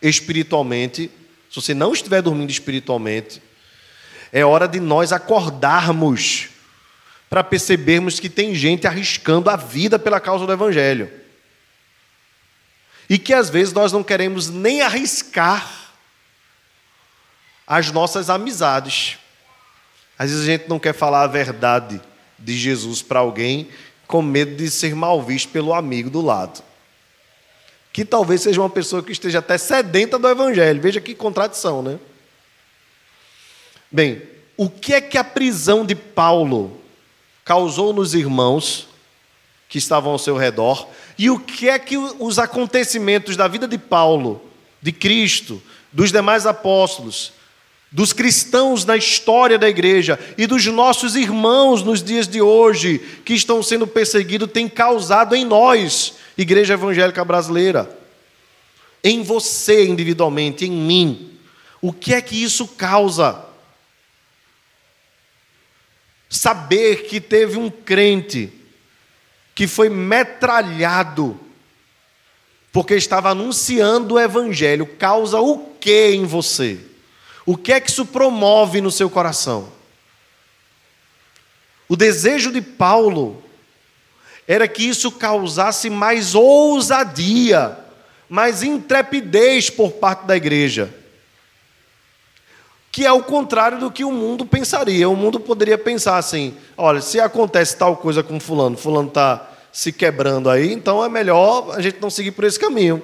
espiritualmente, 0.00 1.10
se 1.50 1.56
você 1.56 1.74
não 1.74 1.92
estiver 1.92 2.22
dormindo 2.22 2.50
espiritualmente, 2.50 3.42
é 4.32 4.44
hora 4.44 4.66
de 4.66 4.80
nós 4.80 5.12
acordarmos 5.12 6.48
para 7.28 7.42
percebermos 7.42 8.20
que 8.20 8.28
tem 8.28 8.54
gente 8.54 8.86
arriscando 8.86 9.50
a 9.50 9.56
vida 9.56 9.98
pela 9.98 10.20
causa 10.20 10.46
do 10.46 10.52
Evangelho. 10.52 11.10
E 13.08 13.18
que 13.18 13.34
às 13.34 13.50
vezes 13.50 13.72
nós 13.72 13.92
não 13.92 14.02
queremos 14.02 14.48
nem 14.48 14.82
arriscar 14.82 15.92
as 17.66 17.90
nossas 17.90 18.30
amizades. 18.30 19.18
Às 20.18 20.30
vezes 20.30 20.44
a 20.44 20.52
gente 20.52 20.68
não 20.68 20.78
quer 20.78 20.94
falar 20.94 21.22
a 21.22 21.26
verdade 21.26 22.00
de 22.38 22.56
Jesus 22.56 23.02
para 23.02 23.20
alguém 23.20 23.68
com 24.06 24.22
medo 24.22 24.56
de 24.56 24.70
ser 24.70 24.94
mal 24.94 25.22
visto 25.22 25.48
pelo 25.50 25.74
amigo 25.74 26.10
do 26.10 26.20
lado. 26.20 26.62
Que 27.92 28.04
talvez 28.04 28.42
seja 28.42 28.60
uma 28.60 28.70
pessoa 28.70 29.02
que 29.02 29.12
esteja 29.12 29.38
até 29.38 29.56
sedenta 29.56 30.18
do 30.18 30.28
Evangelho. 30.28 30.80
Veja 30.80 31.00
que 31.00 31.14
contradição, 31.14 31.82
né? 31.82 31.98
Bem, 33.90 34.22
o 34.56 34.68
que 34.68 34.94
é 34.94 35.00
que 35.00 35.16
a 35.16 35.24
prisão 35.24 35.84
de 35.86 35.94
Paulo 35.94 36.80
causou 37.44 37.92
nos 37.92 38.14
irmãos 38.14 38.88
que 39.68 39.78
estavam 39.78 40.12
ao 40.12 40.18
seu 40.18 40.36
redor 40.36 40.88
e 41.18 41.30
o 41.30 41.38
que 41.38 41.68
é 41.68 41.78
que 41.78 41.96
os 41.96 42.38
acontecimentos 42.38 43.36
da 43.36 43.46
vida 43.46 43.68
de 43.68 43.78
Paulo, 43.78 44.40
de 44.80 44.90
Cristo, 44.92 45.62
dos 45.92 46.10
demais 46.10 46.46
apóstolos, 46.46 47.32
dos 47.94 48.12
cristãos 48.12 48.84
na 48.84 48.96
história 48.96 49.56
da 49.56 49.68
igreja 49.68 50.18
e 50.36 50.48
dos 50.48 50.66
nossos 50.66 51.14
irmãos 51.14 51.82
nos 51.84 52.02
dias 52.02 52.26
de 52.26 52.42
hoje 52.42 52.98
que 53.24 53.34
estão 53.34 53.62
sendo 53.62 53.86
perseguidos 53.86 54.50
têm 54.50 54.68
causado 54.68 55.36
em 55.36 55.44
nós, 55.44 56.14
Igreja 56.36 56.74
Evangélica 56.74 57.24
Brasileira, 57.24 57.96
em 59.04 59.22
você 59.22 59.86
individualmente, 59.86 60.64
em 60.64 60.72
mim. 60.72 61.30
O 61.80 61.92
que 61.92 62.14
é 62.14 62.20
que 62.20 62.42
isso 62.42 62.66
causa? 62.66 63.44
Saber 66.34 67.04
que 67.04 67.20
teve 67.20 67.56
um 67.56 67.70
crente 67.70 68.52
que 69.54 69.68
foi 69.68 69.88
metralhado 69.88 71.38
porque 72.72 72.94
estava 72.96 73.30
anunciando 73.30 74.14
o 74.14 74.20
evangelho, 74.20 74.84
causa 74.84 75.38
o 75.38 75.58
que 75.80 76.10
em 76.10 76.24
você? 76.24 76.80
O 77.46 77.56
que 77.56 77.72
é 77.72 77.78
que 77.78 77.88
isso 77.88 78.04
promove 78.04 78.80
no 78.80 78.90
seu 78.90 79.08
coração? 79.08 79.72
O 81.88 81.94
desejo 81.94 82.50
de 82.50 82.60
Paulo 82.60 83.40
era 84.48 84.66
que 84.66 84.82
isso 84.82 85.12
causasse 85.12 85.88
mais 85.88 86.34
ousadia, 86.34 87.78
mais 88.28 88.64
intrepidez 88.64 89.70
por 89.70 89.92
parte 89.92 90.26
da 90.26 90.36
igreja 90.36 91.03
que 92.94 93.04
é 93.04 93.10
o 93.10 93.24
contrário 93.24 93.80
do 93.80 93.90
que 93.90 94.04
o 94.04 94.12
mundo 94.12 94.46
pensaria. 94.46 95.08
O 95.08 95.16
mundo 95.16 95.40
poderia 95.40 95.76
pensar 95.76 96.16
assim: 96.16 96.56
olha, 96.76 97.00
se 97.00 97.18
acontece 97.18 97.76
tal 97.76 97.96
coisa 97.96 98.22
com 98.22 98.38
Fulano, 98.38 98.76
Fulano 98.76 99.08
está 99.08 99.50
se 99.72 99.90
quebrando 99.90 100.48
aí, 100.48 100.72
então 100.72 101.04
é 101.04 101.08
melhor 101.08 101.74
a 101.74 101.82
gente 101.82 101.98
não 102.00 102.08
seguir 102.08 102.30
por 102.30 102.44
esse 102.44 102.56
caminho. 102.56 103.02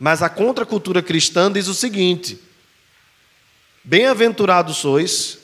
Mas 0.00 0.20
a 0.20 0.28
contracultura 0.28 1.00
cristã 1.00 1.50
diz 1.52 1.68
o 1.68 1.74
seguinte: 1.74 2.40
Bem-aventurados 3.84 4.78
sois 4.78 5.38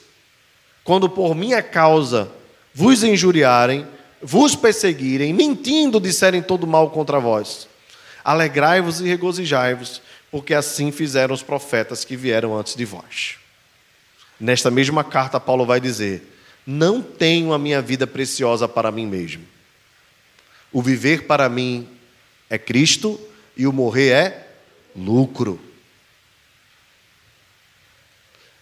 quando 0.83 1.07
por 1.07 1.33
minha 1.33 1.63
causa 1.63 2.29
vos 2.73 3.03
injuriarem, 3.05 3.87
vos 4.21 4.53
perseguirem, 4.53 5.31
mentindo 5.31 5.97
disserem 5.97 6.41
todo 6.41 6.67
mal 6.67 6.89
contra 6.89 7.21
vós. 7.21 7.69
Alegrai-vos 8.21 8.99
e 8.99 9.05
regozijai-vos, 9.05 10.01
porque 10.31 10.53
assim 10.53 10.91
fizeram 10.91 11.33
os 11.33 11.43
profetas 11.43 12.03
que 12.03 12.15
vieram 12.15 12.57
antes 12.57 12.75
de 12.75 12.85
vós. 12.85 13.37
Nesta 14.39 14.69
mesma 14.69 15.03
carta, 15.03 15.39
Paulo 15.39 15.65
vai 15.65 15.79
dizer: 15.79 16.23
Não 16.65 17.01
tenho 17.01 17.53
a 17.53 17.59
minha 17.59 17.81
vida 17.81 18.05
preciosa 18.05 18.67
para 18.67 18.91
mim 18.91 19.05
mesmo. 19.05 19.45
O 20.71 20.81
viver 20.81 21.23
para 21.23 21.49
mim 21.49 21.87
é 22.49 22.57
Cristo 22.57 23.19
e 23.55 23.65
o 23.65 23.73
morrer 23.73 24.09
é 24.11 24.47
lucro. 24.95 25.59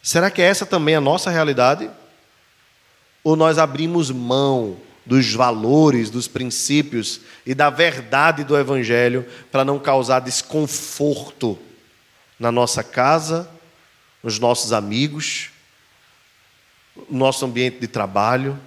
Será 0.02 0.30
que 0.30 0.42
essa 0.42 0.66
também 0.66 0.94
é 0.94 0.98
a 0.98 1.02
nossa 1.02 1.32
realidade? 1.32 1.90
ou 3.26 3.36
nós 3.36 3.58
abrimos 3.58 4.12
mão 4.12 4.78
dos 5.06 5.34
valores, 5.34 6.10
dos 6.10 6.28
princípios 6.28 7.22
e 7.46 7.54
da 7.54 7.70
verdade 7.70 8.44
do 8.44 8.58
Evangelho 8.58 9.26
para 9.52 9.64
não 9.64 9.78
causar 9.78 10.20
desconforto 10.20 11.58
na 12.40 12.52
nossa 12.52 12.84
casa, 12.84 13.50
nos 14.24 14.40
nossos 14.40 14.74
amigos, 14.74 15.50
no 17.10 17.20
nosso 17.20 17.46
ambiente 17.46 17.80
de 17.80 17.88
trabalho. 17.88 18.60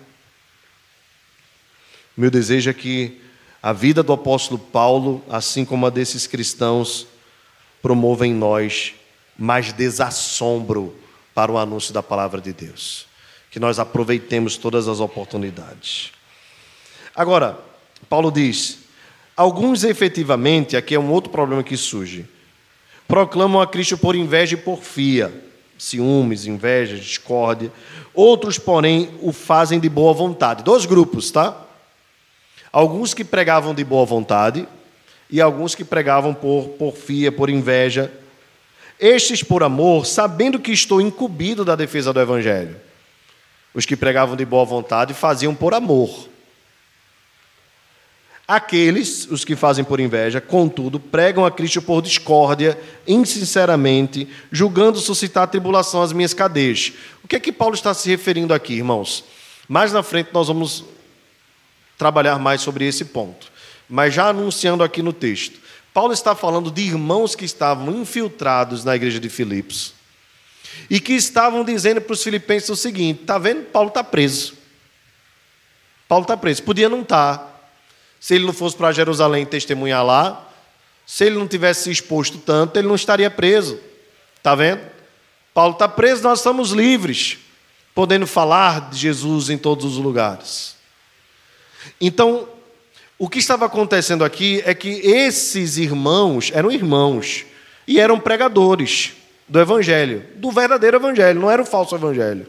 Meu 2.16 2.30
desejo 2.30 2.70
é 2.70 2.74
que 2.74 3.20
a 3.62 3.72
vida 3.72 4.02
do 4.02 4.12
apóstolo 4.12 4.58
Paulo, 4.58 5.24
assim 5.28 5.64
como 5.64 5.86
a 5.86 5.90
desses 5.90 6.26
cristãos, 6.26 7.06
promova 7.82 8.26
em 8.26 8.32
nós 8.32 8.94
mais 9.36 9.72
desassombro 9.72 10.96
para 11.34 11.50
o 11.50 11.58
anúncio 11.58 11.92
da 11.92 12.02
palavra 12.02 12.40
de 12.40 12.52
Deus 12.52 13.08
que 13.50 13.58
nós 13.58 13.78
aproveitemos 13.78 14.56
todas 14.56 14.88
as 14.88 15.00
oportunidades. 15.00 16.12
Agora, 17.18 17.58
Paulo 18.08 18.30
diz: 18.30 18.78
alguns 19.36 19.82
efetivamente, 19.82 20.76
aqui 20.76 20.94
é 20.94 21.00
um 21.00 21.10
outro 21.10 21.32
problema 21.32 21.64
que 21.64 21.76
surge, 21.76 22.24
proclamam 23.08 23.60
a 23.60 23.66
Cristo 23.66 23.98
por 23.98 24.14
inveja 24.14 24.54
e 24.54 24.56
porfia, 24.56 25.34
ciúmes, 25.76 26.46
inveja, 26.46 26.94
discórdia. 26.94 27.72
Outros, 28.14 28.56
porém, 28.56 29.10
o 29.20 29.32
fazem 29.32 29.80
de 29.80 29.88
boa 29.88 30.14
vontade. 30.14 30.62
Dois 30.62 30.86
grupos, 30.86 31.32
tá? 31.32 31.60
Alguns 32.70 33.14
que 33.14 33.24
pregavam 33.24 33.74
de 33.74 33.82
boa 33.82 34.06
vontade 34.06 34.68
e 35.28 35.40
alguns 35.40 35.74
que 35.74 35.84
pregavam 35.84 36.32
por 36.32 36.68
porfia, 36.78 37.32
por 37.32 37.50
inveja. 37.50 38.12
Estes 39.00 39.42
por 39.42 39.64
amor, 39.64 40.06
sabendo 40.06 40.60
que 40.60 40.70
estou 40.70 41.00
incumbido 41.00 41.64
da 41.64 41.74
defesa 41.74 42.12
do 42.12 42.20
Evangelho. 42.20 42.76
Os 43.74 43.84
que 43.84 43.96
pregavam 43.96 44.36
de 44.36 44.44
boa 44.44 44.64
vontade 44.64 45.14
faziam 45.14 45.52
por 45.52 45.74
amor. 45.74 46.28
Aqueles, 48.50 49.26
os 49.30 49.44
que 49.44 49.54
fazem 49.54 49.84
por 49.84 50.00
inveja, 50.00 50.40
contudo, 50.40 50.98
pregam 50.98 51.44
a 51.44 51.50
Cristo 51.50 51.82
por 51.82 52.00
discórdia, 52.00 52.80
insinceramente, 53.06 54.26
julgando 54.50 54.98
suscitar 54.98 55.46
tribulação 55.48 56.00
às 56.00 56.14
minhas 56.14 56.32
cadeias. 56.32 56.94
O 57.22 57.28
que 57.28 57.36
é 57.36 57.40
que 57.40 57.52
Paulo 57.52 57.74
está 57.74 57.92
se 57.92 58.08
referindo 58.08 58.54
aqui, 58.54 58.72
irmãos? 58.72 59.22
Mais 59.68 59.92
na 59.92 60.02
frente 60.02 60.30
nós 60.32 60.48
vamos 60.48 60.82
trabalhar 61.98 62.38
mais 62.38 62.62
sobre 62.62 62.86
esse 62.86 63.04
ponto. 63.04 63.52
Mas 63.86 64.14
já 64.14 64.28
anunciando 64.28 64.82
aqui 64.82 65.02
no 65.02 65.12
texto, 65.12 65.60
Paulo 65.92 66.14
está 66.14 66.34
falando 66.34 66.70
de 66.70 66.80
irmãos 66.80 67.34
que 67.34 67.44
estavam 67.44 68.00
infiltrados 68.00 68.82
na 68.82 68.96
igreja 68.96 69.20
de 69.20 69.28
Filipos 69.28 69.92
e 70.88 71.00
que 71.00 71.12
estavam 71.12 71.62
dizendo 71.64 72.00
para 72.00 72.14
os 72.14 72.22
filipenses 72.22 72.70
o 72.70 72.76
seguinte: 72.76 73.20
está 73.20 73.36
vendo? 73.36 73.64
Paulo 73.64 73.88
está 73.88 74.02
preso. 74.02 74.54
Paulo 76.08 76.22
está 76.22 76.34
preso. 76.34 76.62
Podia 76.62 76.88
não 76.88 77.02
estar. 77.02 77.47
Se 78.20 78.34
ele 78.34 78.46
não 78.46 78.52
fosse 78.52 78.76
para 78.76 78.92
Jerusalém 78.92 79.46
testemunhar 79.46 80.04
lá, 80.04 80.48
se 81.06 81.24
ele 81.24 81.36
não 81.36 81.48
tivesse 81.48 81.84
se 81.84 81.90
exposto 81.90 82.38
tanto, 82.38 82.78
ele 82.78 82.88
não 82.88 82.94
estaria 82.94 83.30
preso. 83.30 83.78
Está 84.36 84.54
vendo? 84.54 84.82
Paulo 85.54 85.72
está 85.72 85.88
preso, 85.88 86.22
nós 86.22 86.40
estamos 86.40 86.70
livres, 86.70 87.38
podendo 87.94 88.26
falar 88.26 88.90
de 88.90 88.98
Jesus 88.98 89.50
em 89.50 89.58
todos 89.58 89.84
os 89.84 89.96
lugares. 89.96 90.76
Então, 92.00 92.48
o 93.18 93.28
que 93.28 93.38
estava 93.38 93.66
acontecendo 93.66 94.24
aqui 94.24 94.62
é 94.64 94.74
que 94.74 94.88
esses 94.88 95.76
irmãos 95.78 96.50
eram 96.54 96.70
irmãos 96.70 97.44
e 97.86 97.98
eram 97.98 98.20
pregadores 98.20 99.14
do 99.48 99.58
Evangelho, 99.58 100.24
do 100.36 100.50
verdadeiro 100.50 100.98
Evangelho, 100.98 101.40
não 101.40 101.50
era 101.50 101.62
o 101.62 101.66
falso 101.66 101.94
Evangelho. 101.94 102.46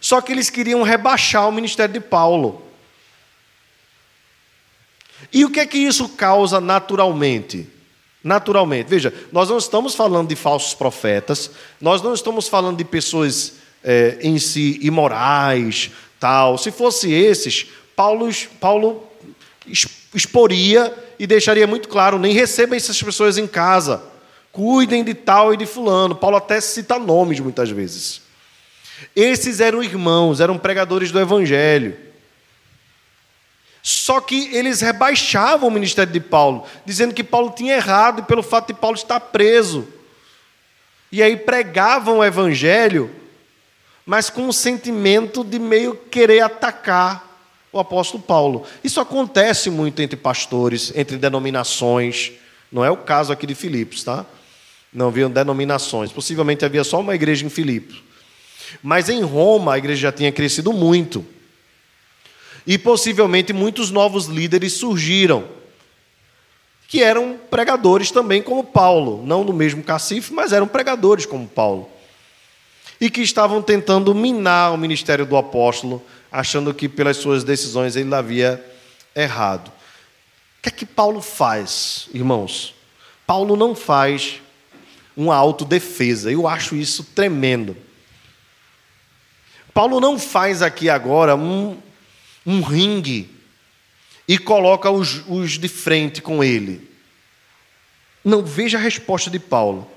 Só 0.00 0.20
que 0.20 0.32
eles 0.32 0.48
queriam 0.48 0.82
rebaixar 0.82 1.46
o 1.48 1.52
ministério 1.52 1.92
de 1.92 2.00
Paulo. 2.00 2.62
E 5.32 5.44
o 5.44 5.50
que 5.50 5.60
é 5.60 5.66
que 5.66 5.78
isso 5.78 6.08
causa 6.10 6.60
naturalmente? 6.60 7.68
Naturalmente, 8.22 8.86
veja, 8.86 9.14
nós 9.32 9.48
não 9.48 9.56
estamos 9.56 9.94
falando 9.94 10.28
de 10.28 10.36
falsos 10.36 10.74
profetas, 10.74 11.50
nós 11.80 12.02
não 12.02 12.12
estamos 12.12 12.48
falando 12.48 12.76
de 12.76 12.84
pessoas 12.84 13.54
é, 13.82 14.18
em 14.20 14.38
si 14.38 14.78
imorais, 14.82 15.90
tal. 16.18 16.58
Se 16.58 16.70
fosse 16.70 17.10
esses, 17.10 17.66
Paulo, 17.96 18.30
Paulo 18.60 19.04
exporia 20.14 20.94
e 21.18 21.26
deixaria 21.26 21.66
muito 21.66 21.88
claro: 21.88 22.18
nem 22.18 22.34
recebam 22.34 22.76
essas 22.76 23.02
pessoas 23.02 23.38
em 23.38 23.46
casa. 23.46 24.02
Cuidem 24.52 25.04
de 25.04 25.14
tal 25.14 25.54
e 25.54 25.56
de 25.56 25.64
fulano. 25.64 26.14
Paulo 26.14 26.36
até 26.36 26.60
cita 26.60 26.98
nomes 26.98 27.38
muitas 27.40 27.70
vezes. 27.70 28.20
Esses 29.14 29.60
eram 29.60 29.82
irmãos, 29.82 30.40
eram 30.40 30.58
pregadores 30.58 31.10
do 31.10 31.20
evangelho. 31.20 31.96
Só 33.82 34.20
que 34.20 34.54
eles 34.54 34.80
rebaixavam 34.80 35.68
o 35.68 35.72
ministério 35.72 36.12
de 36.12 36.20
Paulo, 36.20 36.66
dizendo 36.84 37.14
que 37.14 37.24
Paulo 37.24 37.52
tinha 37.56 37.74
errado 37.74 38.24
pelo 38.24 38.42
fato 38.42 38.68
de 38.68 38.74
Paulo 38.74 38.96
estar 38.96 39.18
preso. 39.20 39.88
E 41.10 41.22
aí 41.22 41.36
pregavam 41.36 42.18
o 42.18 42.24
evangelho, 42.24 43.10
mas 44.04 44.28
com 44.28 44.42
um 44.42 44.52
sentimento 44.52 45.42
de 45.42 45.58
meio 45.58 45.94
querer 45.94 46.40
atacar 46.40 47.28
o 47.72 47.78
apóstolo 47.78 48.22
Paulo. 48.22 48.66
Isso 48.82 49.00
acontece 49.00 49.70
muito 49.70 50.02
entre 50.02 50.16
pastores, 50.16 50.92
entre 50.94 51.16
denominações. 51.16 52.32
Não 52.70 52.84
é 52.84 52.90
o 52.90 52.96
caso 52.96 53.32
aqui 53.32 53.46
de 53.46 53.54
Filipos, 53.54 54.04
tá? 54.04 54.26
Não 54.92 55.08
haviam 55.08 55.30
denominações. 55.30 56.12
Possivelmente 56.12 56.64
havia 56.64 56.84
só 56.84 57.00
uma 57.00 57.14
igreja 57.14 57.46
em 57.46 57.50
Filipos. 57.50 58.02
Mas 58.82 59.08
em 59.08 59.22
Roma 59.22 59.74
a 59.74 59.78
igreja 59.78 60.02
já 60.02 60.12
tinha 60.12 60.30
crescido 60.30 60.72
muito. 60.72 61.24
E 62.66 62.76
possivelmente 62.78 63.52
muitos 63.52 63.90
novos 63.90 64.26
líderes 64.26 64.74
surgiram, 64.74 65.44
que 66.88 67.02
eram 67.02 67.38
pregadores 67.50 68.10
também 68.10 68.42
como 68.42 68.64
Paulo, 68.64 69.24
não 69.24 69.44
no 69.44 69.52
mesmo 69.52 69.82
cacife, 69.82 70.32
mas 70.32 70.52
eram 70.52 70.66
pregadores 70.66 71.24
como 71.24 71.46
Paulo. 71.46 71.88
E 73.00 73.08
que 73.08 73.22
estavam 73.22 73.62
tentando 73.62 74.14
minar 74.14 74.74
o 74.74 74.78
ministério 74.78 75.24
do 75.24 75.36
apóstolo, 75.36 76.02
achando 76.30 76.74
que 76.74 76.88
pelas 76.88 77.16
suas 77.16 77.44
decisões 77.44 77.96
ele 77.96 78.14
havia 78.14 78.64
errado. 79.14 79.68
O 79.68 80.62
que 80.62 80.68
é 80.68 80.72
que 80.72 80.84
Paulo 80.84 81.22
faz, 81.22 82.08
irmãos? 82.12 82.74
Paulo 83.26 83.56
não 83.56 83.74
faz 83.74 84.40
uma 85.16 85.36
autodefesa. 85.36 86.30
Eu 86.30 86.46
acho 86.48 86.74
isso 86.74 87.04
tremendo. 87.14 87.76
Paulo 89.72 90.00
não 90.00 90.18
faz 90.18 90.62
aqui 90.62 90.90
agora 90.90 91.36
um, 91.36 91.78
um 92.46 92.62
ringue 92.62 93.30
e 94.26 94.38
coloca 94.38 94.90
os, 94.90 95.24
os 95.28 95.58
de 95.58 95.68
frente 95.68 96.22
com 96.22 96.42
ele. 96.42 96.88
Não, 98.24 98.44
veja 98.44 98.78
a 98.78 98.80
resposta 98.80 99.30
de 99.30 99.38
Paulo. 99.38 99.90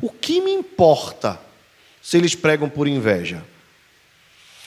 O 0.00 0.10
que 0.10 0.40
me 0.40 0.52
importa 0.52 1.40
se 2.00 2.16
eles 2.16 2.34
pregam 2.34 2.68
por 2.68 2.86
inveja? 2.86 3.44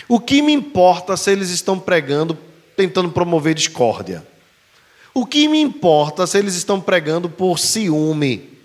O 0.08 0.20
que 0.20 0.42
me 0.42 0.52
importa 0.52 1.16
se 1.16 1.32
eles 1.32 1.50
estão 1.50 1.80
pregando, 1.80 2.38
tentando 2.76 3.10
promover 3.10 3.56
discórdia? 3.56 4.28
O 5.14 5.26
que 5.26 5.48
me 5.48 5.60
importa 5.60 6.28
se 6.28 6.38
eles 6.38 6.56
estão 6.56 6.80
pregando 6.80 7.30
por 7.30 7.60
ciúme? 7.60 8.58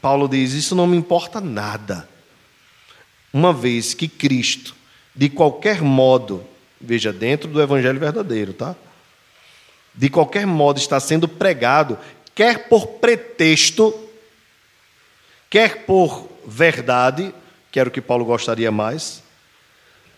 Paulo 0.00 0.28
diz: 0.28 0.52
Isso 0.52 0.74
não 0.74 0.86
me 0.86 0.96
importa 0.96 1.40
nada. 1.40 2.08
Uma 3.32 3.52
vez 3.52 3.94
que 3.94 4.08
Cristo, 4.08 4.74
de 5.14 5.28
qualquer 5.28 5.82
modo, 5.82 6.44
veja, 6.80 7.12
dentro 7.12 7.48
do 7.48 7.60
Evangelho 7.60 7.98
verdadeiro, 7.98 8.52
tá? 8.52 8.76
De 9.94 10.08
qualquer 10.08 10.46
modo 10.46 10.78
está 10.78 11.00
sendo 11.00 11.26
pregado, 11.26 11.98
quer 12.34 12.68
por 12.68 12.86
pretexto, 12.86 13.92
quer 15.48 15.84
por 15.84 16.28
verdade, 16.46 17.34
que 17.70 17.78
era 17.78 17.88
o 17.88 17.92
que 17.92 18.00
Paulo 18.00 18.24
gostaria 18.24 18.70
mais, 18.70 19.22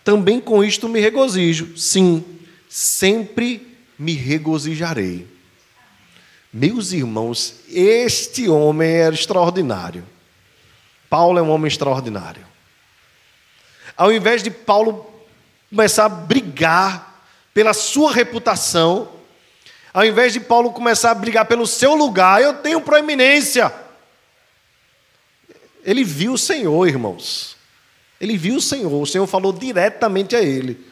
também 0.04 0.40
com 0.40 0.62
isto 0.62 0.88
me 0.88 1.00
regozijo. 1.00 1.76
Sim, 1.76 2.24
sempre 2.68 3.76
me 3.98 4.14
regozijarei. 4.14 5.26
Meus 6.52 6.92
irmãos, 6.92 7.60
este 7.70 8.48
homem 8.48 8.90
era 8.90 9.14
extraordinário. 9.14 10.04
Paulo 11.08 11.38
é 11.38 11.42
um 11.42 11.50
homem 11.50 11.68
extraordinário. 11.68 12.51
Ao 14.02 14.12
invés 14.12 14.42
de 14.42 14.50
Paulo 14.50 15.08
começar 15.70 16.06
a 16.06 16.08
brigar 16.08 17.24
pela 17.54 17.72
sua 17.72 18.10
reputação, 18.12 19.08
ao 19.94 20.04
invés 20.04 20.32
de 20.32 20.40
Paulo 20.40 20.72
começar 20.72 21.12
a 21.12 21.14
brigar 21.14 21.44
pelo 21.44 21.68
seu 21.68 21.94
lugar, 21.94 22.42
eu 22.42 22.54
tenho 22.54 22.80
proeminência. 22.80 23.72
Ele 25.84 26.02
viu 26.02 26.32
o 26.32 26.38
Senhor, 26.38 26.88
irmãos. 26.88 27.56
Ele 28.20 28.36
viu 28.36 28.56
o 28.56 28.60
Senhor. 28.60 28.92
O 28.92 29.06
Senhor 29.06 29.28
falou 29.28 29.52
diretamente 29.52 30.34
a 30.34 30.42
ele: 30.42 30.84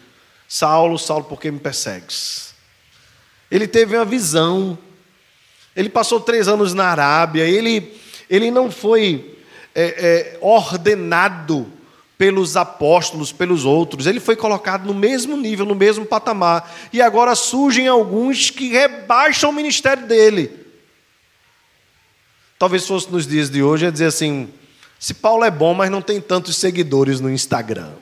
Saulo, 0.47 0.97
Saulo, 0.97 1.25
por 1.25 1.41
que 1.41 1.51
me 1.51 1.59
persegues? 1.59 2.55
Ele 3.51 3.67
teve 3.67 3.97
uma 3.97 4.05
visão. 4.05 4.79
Ele 5.75 5.89
passou 5.89 6.21
três 6.21 6.47
anos 6.47 6.75
na 6.75 6.85
Arábia. 6.85 7.43
Ele, 7.43 7.93
ele 8.31 8.53
não 8.53 8.71
foi 8.71 9.37
é, 9.75 9.83
é, 9.83 10.39
ordenado 10.41 11.80
pelos 12.21 12.55
apóstolos, 12.55 13.33
pelos 13.33 13.65
outros. 13.65 14.07
Ele 14.07 14.21
foi 14.21 14.37
colocado 14.37 14.85
no 14.85 14.93
mesmo 14.93 15.39
nível, 15.39 15.65
no 15.65 15.75
mesmo 15.75 16.05
patamar. 16.05 16.71
E 16.93 17.01
agora 17.01 17.35
surgem 17.35 17.89
alguns 17.89 18.51
que 18.51 18.69
rebaixam 18.69 19.49
o 19.49 19.53
ministério 19.55 20.07
dele. 20.07 20.55
Talvez 22.59 22.87
fosse 22.87 23.11
nos 23.11 23.27
dias 23.27 23.49
de 23.49 23.63
hoje, 23.63 23.87
é 23.87 23.91
dizer 23.91 24.05
assim: 24.05 24.53
se 24.99 25.15
Paulo 25.15 25.45
é 25.45 25.51
bom, 25.51 25.73
mas 25.73 25.91
não 25.91 26.03
tem 26.03 26.21
tantos 26.21 26.57
seguidores 26.57 27.21
no 27.21 27.31
Instagram. 27.31 27.93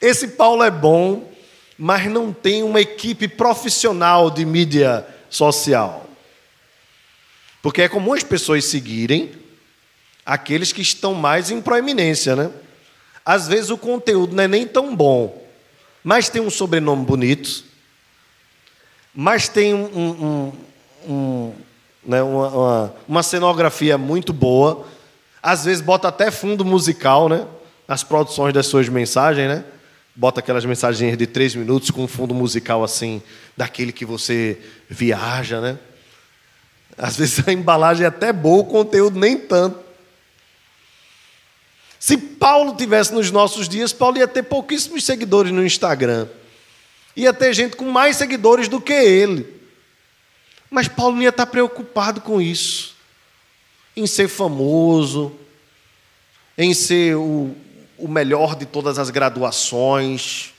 Esse 0.00 0.28
Paulo 0.28 0.62
é 0.62 0.70
bom, 0.70 1.28
mas 1.76 2.06
não 2.06 2.32
tem 2.32 2.62
uma 2.62 2.80
equipe 2.80 3.26
profissional 3.26 4.30
de 4.30 4.44
mídia 4.44 5.04
social. 5.28 6.08
Porque 7.60 7.82
é 7.82 7.88
comum 7.88 8.12
as 8.12 8.22
pessoas 8.22 8.64
seguirem 8.64 9.41
aqueles 10.24 10.72
que 10.72 10.82
estão 10.82 11.14
mais 11.14 11.50
em 11.50 11.60
proeminência, 11.60 12.36
né? 12.36 12.50
Às 13.24 13.46
vezes 13.48 13.70
o 13.70 13.78
conteúdo 13.78 14.34
não 14.34 14.42
é 14.42 14.48
nem 14.48 14.66
tão 14.66 14.94
bom, 14.94 15.46
mas 16.02 16.28
tem 16.28 16.42
um 16.42 16.50
sobrenome 16.50 17.04
bonito, 17.04 17.64
mas 19.14 19.48
tem 19.48 19.74
um, 19.74 19.86
um, 19.86 20.52
um, 21.08 21.52
né, 22.04 22.22
uma, 22.22 22.48
uma, 22.48 22.94
uma, 23.06 23.22
cenografia 23.22 23.96
muito 23.96 24.32
boa, 24.32 24.86
às 25.42 25.64
vezes 25.64 25.80
bota 25.80 26.08
até 26.08 26.30
fundo 26.30 26.64
musical, 26.64 27.28
né? 27.28 27.46
As 27.86 28.02
produções 28.02 28.54
das 28.54 28.66
suas 28.66 28.88
mensagens, 28.88 29.48
né? 29.48 29.64
Bota 30.14 30.40
aquelas 30.40 30.64
mensagens 30.64 31.16
de 31.16 31.26
três 31.26 31.54
minutos 31.54 31.90
com 31.90 32.04
um 32.04 32.08
fundo 32.08 32.34
musical 32.34 32.82
assim, 32.82 33.22
daquele 33.56 33.92
que 33.92 34.04
você 34.04 34.58
viaja, 34.88 35.60
né? 35.60 35.78
Às 36.96 37.16
vezes 37.16 37.46
a 37.46 37.52
embalagem 37.52 38.04
é 38.04 38.08
até 38.08 38.32
boa, 38.32 38.62
o 38.62 38.66
conteúdo 38.66 39.18
nem 39.18 39.36
tanto. 39.36 39.81
Se 42.02 42.16
Paulo 42.16 42.74
tivesse 42.74 43.14
nos 43.14 43.30
nossos 43.30 43.68
dias, 43.68 43.92
Paulo 43.92 44.18
ia 44.18 44.26
ter 44.26 44.42
pouquíssimos 44.42 45.04
seguidores 45.04 45.52
no 45.52 45.64
Instagram. 45.64 46.26
Ia 47.14 47.32
ter 47.32 47.54
gente 47.54 47.76
com 47.76 47.84
mais 47.84 48.16
seguidores 48.16 48.66
do 48.66 48.80
que 48.80 48.92
ele. 48.92 49.46
Mas 50.68 50.88
Paulo 50.88 51.14
não 51.14 51.22
ia 51.22 51.28
estar 51.28 51.46
preocupado 51.46 52.20
com 52.20 52.42
isso. 52.42 52.96
Em 53.96 54.04
ser 54.04 54.26
famoso, 54.26 55.32
em 56.58 56.74
ser 56.74 57.14
o, 57.14 57.54
o 57.96 58.08
melhor 58.08 58.56
de 58.56 58.66
todas 58.66 58.98
as 58.98 59.08
graduações, 59.08 60.52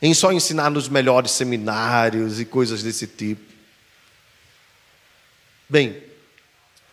em 0.00 0.14
só 0.14 0.30
ensinar 0.30 0.70
nos 0.70 0.88
melhores 0.88 1.32
seminários 1.32 2.38
e 2.38 2.44
coisas 2.44 2.84
desse 2.84 3.08
tipo. 3.08 3.42
Bem, 5.68 6.00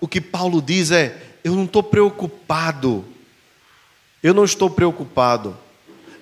o 0.01 0.07
que 0.07 0.19
Paulo 0.19 0.59
diz 0.59 0.89
é: 0.89 1.15
eu 1.43 1.53
não 1.53 1.65
estou 1.65 1.83
preocupado 1.83 3.05
eu 4.21 4.33
não 4.33 4.43
estou 4.43 4.69
preocupado 4.69 5.57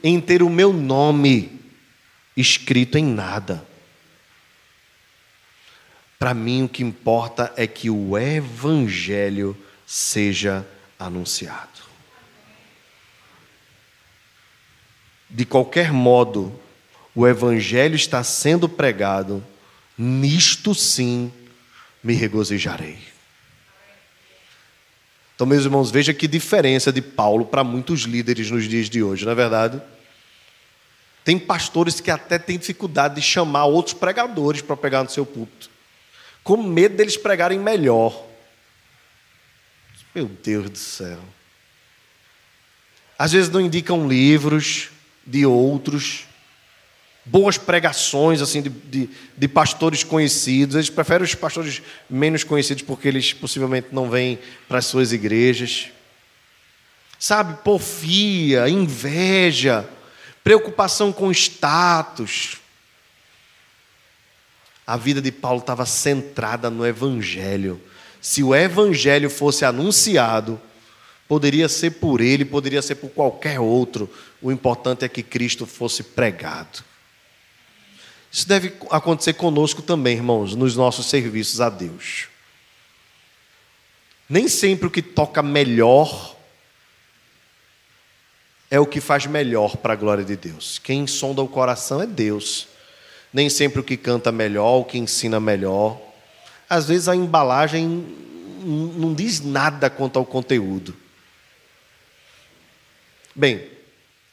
em 0.04 0.22
ter 0.22 0.44
o 0.44 0.50
meu 0.50 0.72
nome 0.72 1.60
escrito 2.36 2.98
em 2.98 3.06
nada. 3.06 3.66
Para 6.20 6.34
mim, 6.34 6.64
o 6.64 6.70
que 6.70 6.84
importa 6.84 7.54
é 7.56 7.68
que 7.68 7.90
o 7.90 8.18
Evangelho 8.18 9.58
seja 9.86 10.68
anunciado. 11.00 11.88
De 15.30 15.46
qualquer 15.46 15.92
modo, 15.92 16.58
o 17.14 17.28
Evangelho 17.28 17.96
está 17.96 18.24
sendo 18.24 18.70
pregado, 18.70 19.44
nisto 19.98 20.74
sim 20.74 21.32
me 22.04 22.14
regozijarei. 22.14 23.17
Então, 25.38 25.46
meus 25.46 25.66
irmãos, 25.66 25.92
veja 25.92 26.16
que 26.16 26.28
diferença 26.28 26.92
de 26.92 27.00
Paulo 27.00 27.46
para 27.46 27.64
muitos 27.64 28.02
líderes 28.02 28.50
nos 28.50 28.68
dias 28.68 28.90
de 28.90 29.04
hoje, 29.04 29.24
não 29.24 29.34
é 29.34 29.36
verdade? 29.36 29.80
Tem 31.24 31.38
pastores 31.38 32.00
que 32.00 32.10
até 32.10 32.40
têm 32.40 32.58
dificuldade 32.58 33.14
de 33.14 33.22
chamar 33.22 33.66
outros 33.66 33.94
pregadores 33.94 34.64
para 34.64 34.76
pregar 34.76 35.04
no 35.04 35.12
seu 35.12 35.28
púlpito, 35.28 35.70
com 36.44 36.58
medo 36.58 36.98
deles 36.98 37.16
pregarem 37.16 37.60
melhor. 37.60 38.26
Meu 40.16 40.26
Deus 40.26 40.72
do 40.72 40.78
céu. 40.80 41.20
Às 43.20 43.34
vezes 43.34 43.52
não 43.52 43.62
indicam 43.62 44.08
livros 44.08 44.90
de 45.24 45.46
outros, 45.46 46.26
boas 47.30 47.58
pregações 47.58 48.42
assim 48.42 48.62
de, 48.62 48.70
de, 48.70 49.10
de, 49.38 49.48
pastores 49.48 50.04
conhecidos. 50.04 50.76
Eles 50.76 50.90
preferem 50.90 51.24
os 51.24 51.36
pastores 51.36 51.82
menos 52.10 52.44
conhecidos 52.44 52.84
porque 52.84 53.08
eles 53.08 53.34
possivelmente 53.34 53.90
não 53.92 54.10
vêm 54.10 54.40
para 54.68 54.80
as 54.80 54.86
suas 54.86 55.12
igrejas. 55.12 55.90
Sabe, 57.20 57.58
porfia, 57.64 58.70
inveja, 58.70 59.88
preocupação 60.44 61.12
com 61.12 61.32
status. 61.32 62.58
A 64.86 64.96
vida 64.96 65.22
de 65.22 65.32
Paulo 65.32 65.60
estava 65.60 65.86
centrada 65.86 66.70
no 66.70 66.86
Evangelho. 66.86 67.82
Se 68.22 68.42
o 68.42 68.56
Evangelho 68.56 69.30
fosse 69.30 69.66
anunciado, 69.66 70.62
poderia 71.28 71.68
ser 71.68 71.92
por 71.92 72.22
ele, 72.22 72.46
poderia 72.46 72.82
ser 72.82 72.96
por 72.96 73.10
qualquer 73.10 73.60
outro. 73.60 74.10
O 74.42 74.52
importante 74.52 75.04
é 75.04 75.10
que 75.10 75.24
Cristo 75.24 75.66
fosse 75.66 76.04
pregado. 76.04 76.84
Isso 78.32 78.48
deve 78.48 78.74
acontecer 78.90 79.34
conosco 79.34 79.82
também, 79.82 80.18
irmãos, 80.18 80.56
nos 80.56 80.76
nossos 80.76 81.08
serviços 81.08 81.62
a 81.62 81.70
Deus. 81.70 82.28
Nem 84.30 84.48
sempre 84.48 84.88
o 84.88 84.92
que 84.92 85.02
toca 85.02 85.42
melhor 85.42 86.36
é 88.70 88.80
o 88.80 88.86
que 88.86 89.00
faz 89.00 89.26
melhor 89.26 89.78
para 89.78 89.94
a 89.94 89.96
glória 89.96 90.24
de 90.24 90.36
Deus. 90.36 90.78
Quem 90.80 91.08
sonda 91.08 91.42
o 91.42 91.48
coração 91.48 92.02
é 92.02 92.06
Deus. 92.06 92.68
Nem 93.32 93.50
sempre 93.50 93.80
o 93.80 93.84
que 93.84 93.96
canta 93.96 94.32
melhor, 94.32 94.80
o 94.80 94.86
que 94.86 94.98
ensina 94.98 95.40
melhor. 95.40 96.00
Às 96.70 96.88
vezes 96.88 97.08
a 97.08 97.16
embalagem 97.16 97.88
não 98.64 99.14
diz 99.14 99.40
nada 99.40 99.90
quanto 99.90 100.20
ao 100.20 100.26
conteúdo. 100.26 100.96
Bem, 103.34 103.70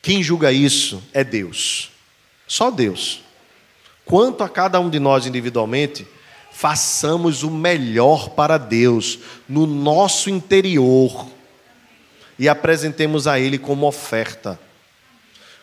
quem 0.03 0.22
julga 0.22 0.51
isso 0.51 1.03
é 1.12 1.22
Deus. 1.22 1.90
Só 2.47 2.70
Deus. 2.70 3.24
Quanto 4.05 4.44
a 4.44 4.48
cada 4.48 4.78
um 4.80 4.90
de 4.90 4.98
nós 4.98 5.26
individualmente, 5.26 6.07
façamos 6.52 7.42
o 7.42 7.50
melhor 7.50 8.30
para 8.30 8.59
Deus 8.59 9.18
no 9.48 9.66
nosso 9.66 10.30
interior 10.30 11.26
e 12.38 12.48
apresentemos 12.48 13.26
a 13.26 13.40
Ele 13.40 13.59
como 13.59 13.86
oferta. 13.86 14.59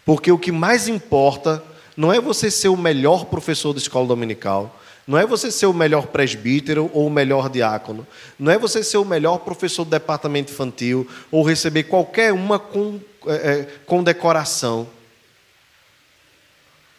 Porque 0.05 0.31
o 0.31 0.37
que 0.37 0.51
mais 0.51 0.87
importa 0.87 1.63
não 1.95 2.11
é 2.11 2.19
você 2.19 2.49
ser 2.49 2.69
o 2.69 2.77
melhor 2.77 3.25
professor 3.25 3.73
da 3.73 3.79
escola 3.79 4.07
dominical, 4.07 4.79
não 5.07 5.17
é 5.17 5.25
você 5.25 5.51
ser 5.51 5.65
o 5.65 5.73
melhor 5.73 6.07
presbítero 6.07 6.89
ou 6.93 7.07
o 7.07 7.11
melhor 7.11 7.49
diácono, 7.49 8.05
não 8.39 8.51
é 8.51 8.57
você 8.57 8.83
ser 8.83 8.97
o 8.97 9.05
melhor 9.05 9.39
professor 9.39 9.83
do 9.83 9.91
departamento 9.91 10.51
infantil 10.51 11.07
ou 11.31 11.43
receber 11.43 11.83
qualquer 11.83 12.33
uma 12.33 12.57
com, 12.57 12.99
é, 13.27 13.33
é 13.33 13.67
condecoração 13.85 14.87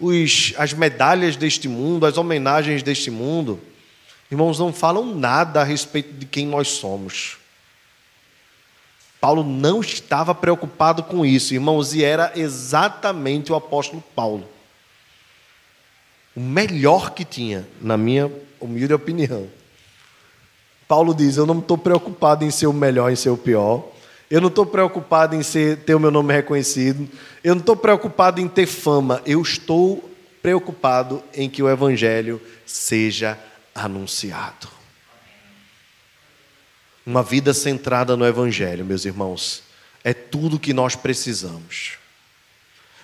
os, 0.03 0.53
as 0.57 0.73
medalhas 0.73 1.37
deste 1.37 1.69
mundo, 1.69 2.05
as 2.05 2.19
homenagens 2.19 2.83
deste 2.83 3.11
mundo, 3.11 3.61
irmãos, 4.31 4.59
não 4.59 4.73
falam 4.73 5.15
nada 5.15 5.61
a 5.61 5.65
respeito 5.65 6.13
de 6.15 6.27
quem 6.27 6.45
nós 6.47 6.69
somos. 6.69 7.39
Paulo 9.21 9.45
não 9.45 9.81
estava 9.81 10.35
preocupado 10.35 11.05
com 11.05 11.25
isso, 11.25 11.55
irmãos, 11.55 11.95
e 11.95 12.03
era 12.03 12.33
exatamente 12.35 13.53
o 13.53 13.55
apóstolo 13.55 14.03
Paulo. 14.17 14.49
O 16.35 16.41
melhor 16.41 17.13
que 17.13 17.25
tinha, 17.25 17.69
na 17.81 17.97
minha 17.97 18.31
humilde 18.61 18.93
opinião. 18.93 19.49
Paulo 20.89 21.15
diz: 21.15 21.37
Eu 21.37 21.47
não 21.47 21.61
estou 21.61 21.79
preocupado 21.79 22.45
em 22.45 22.51
ser 22.51 22.67
o 22.67 22.73
melhor, 22.73 23.13
em 23.13 23.17
ser 23.17 23.31
o 23.31 23.37
pior. 23.37 23.87
Eu 24.33 24.41
não 24.41 24.49
estou 24.49 24.65
preocupado 24.65 25.37
em 25.37 25.43
ser, 25.43 25.81
ter 25.81 25.95
o 25.95 26.01
meu 26.01 26.11
nome 26.11 26.33
reconhecido. 26.33 27.07
Eu 27.45 27.55
não 27.55 27.61
estou 27.61 27.77
preocupado 27.77 28.41
em 28.41 28.49
ter 28.49 28.65
fama. 28.65 29.21
Eu 29.27 29.43
estou 29.43 30.11
preocupado 30.41 31.23
em 31.35 31.51
que 31.51 31.63
o 31.63 31.69
Evangelho 31.69 32.41
seja 32.65 33.39
anunciado. 33.75 34.71
Uma 37.05 37.23
vida 37.23 37.53
centrada 37.53 38.17
no 38.17 38.25
Evangelho, 38.25 38.87
meus 38.87 39.05
irmãos, 39.05 39.65
é 40.03 40.15
tudo 40.15 40.59
que 40.59 40.73
nós 40.73 40.97
precisamos. 40.97 41.99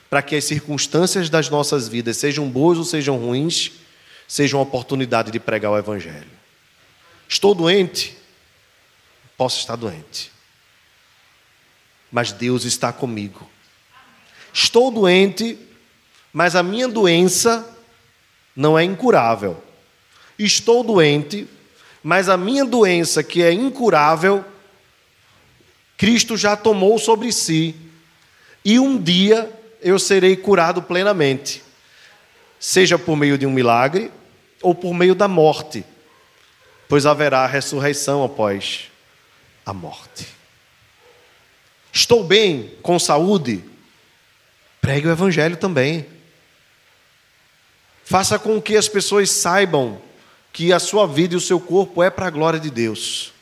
Para 0.08 0.22
que 0.22 0.34
as 0.34 0.44
circunstâncias 0.44 1.28
das 1.28 1.50
nossas 1.50 1.88
vidas, 1.88 2.16
sejam 2.16 2.48
boas 2.48 2.78
ou 2.78 2.84
sejam 2.84 3.18
ruins, 3.18 3.72
sejam 4.26 4.62
oportunidade 4.62 5.30
de 5.30 5.38
pregar 5.38 5.72
o 5.72 5.78
Evangelho. 5.78 6.30
Estou 7.28 7.54
doente? 7.54 8.16
Posso 9.36 9.58
estar 9.58 9.76
doente 9.76 10.37
mas 12.10 12.32
Deus 12.32 12.64
está 12.64 12.92
comigo. 12.92 13.48
Estou 14.52 14.90
doente, 14.90 15.58
mas 16.32 16.56
a 16.56 16.62
minha 16.62 16.88
doença 16.88 17.76
não 18.54 18.78
é 18.78 18.84
incurável. 18.84 19.62
Estou 20.38 20.82
doente, 20.82 21.46
mas 22.02 22.28
a 22.28 22.36
minha 22.36 22.64
doença, 22.64 23.22
que 23.22 23.42
é 23.42 23.52
incurável, 23.52 24.44
Cristo 25.96 26.36
já 26.36 26.56
tomou 26.56 26.98
sobre 26.98 27.32
si. 27.32 27.74
E 28.64 28.78
um 28.78 29.00
dia 29.00 29.50
eu 29.80 29.98
serei 29.98 30.36
curado 30.36 30.82
plenamente, 30.82 31.62
seja 32.58 32.98
por 32.98 33.16
meio 33.16 33.38
de 33.38 33.46
um 33.46 33.50
milagre 33.50 34.10
ou 34.60 34.74
por 34.74 34.92
meio 34.92 35.14
da 35.14 35.28
morte, 35.28 35.84
pois 36.88 37.06
haverá 37.06 37.46
ressurreição 37.46 38.24
após 38.24 38.90
a 39.64 39.72
morte. 39.72 40.37
Estou 41.92 42.24
bem, 42.24 42.72
com 42.82 42.98
saúde. 42.98 43.64
Pregue 44.80 45.08
o 45.08 45.10
Evangelho 45.10 45.56
também. 45.56 46.06
Faça 48.04 48.38
com 48.38 48.60
que 48.60 48.76
as 48.76 48.88
pessoas 48.88 49.30
saibam 49.30 50.00
que 50.52 50.72
a 50.72 50.78
sua 50.78 51.06
vida 51.06 51.34
e 51.34 51.36
o 51.36 51.40
seu 51.40 51.60
corpo 51.60 52.02
é 52.02 52.10
para 52.10 52.26
a 52.26 52.30
glória 52.30 52.58
de 52.58 52.70
Deus. 52.70 53.32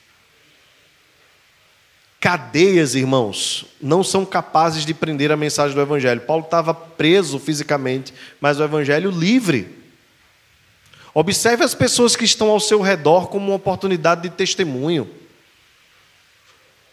Cadeias, 2.18 2.94
irmãos, 2.94 3.66
não 3.80 4.02
são 4.02 4.24
capazes 4.24 4.84
de 4.84 4.92
prender 4.92 5.30
a 5.30 5.36
mensagem 5.36 5.74
do 5.74 5.80
Evangelho. 5.80 6.22
Paulo 6.22 6.44
estava 6.44 6.74
preso 6.74 7.38
fisicamente, 7.38 8.12
mas 8.40 8.58
o 8.58 8.64
Evangelho 8.64 9.10
livre. 9.10 9.76
Observe 11.14 11.62
as 11.64 11.74
pessoas 11.74 12.16
que 12.16 12.24
estão 12.24 12.50
ao 12.50 12.58
seu 12.58 12.80
redor 12.80 13.28
como 13.28 13.46
uma 13.46 13.54
oportunidade 13.54 14.22
de 14.22 14.30
testemunho 14.30 15.08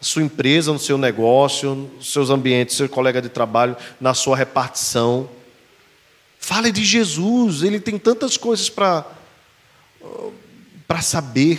sua 0.04 0.22
empresa, 0.22 0.72
no 0.72 0.78
seu 0.78 0.98
negócio, 0.98 1.74
nos 1.74 2.12
seus 2.12 2.30
ambientes, 2.30 2.76
seu 2.76 2.88
colega 2.88 3.22
de 3.22 3.28
trabalho, 3.28 3.76
na 4.00 4.12
sua 4.12 4.36
repartição. 4.36 5.28
Fale 6.38 6.70
de 6.70 6.84
Jesus, 6.84 7.62
ele 7.62 7.80
tem 7.80 7.98
tantas 7.98 8.36
coisas 8.36 8.68
para 8.68 9.06
para 10.86 11.00
saber. 11.00 11.58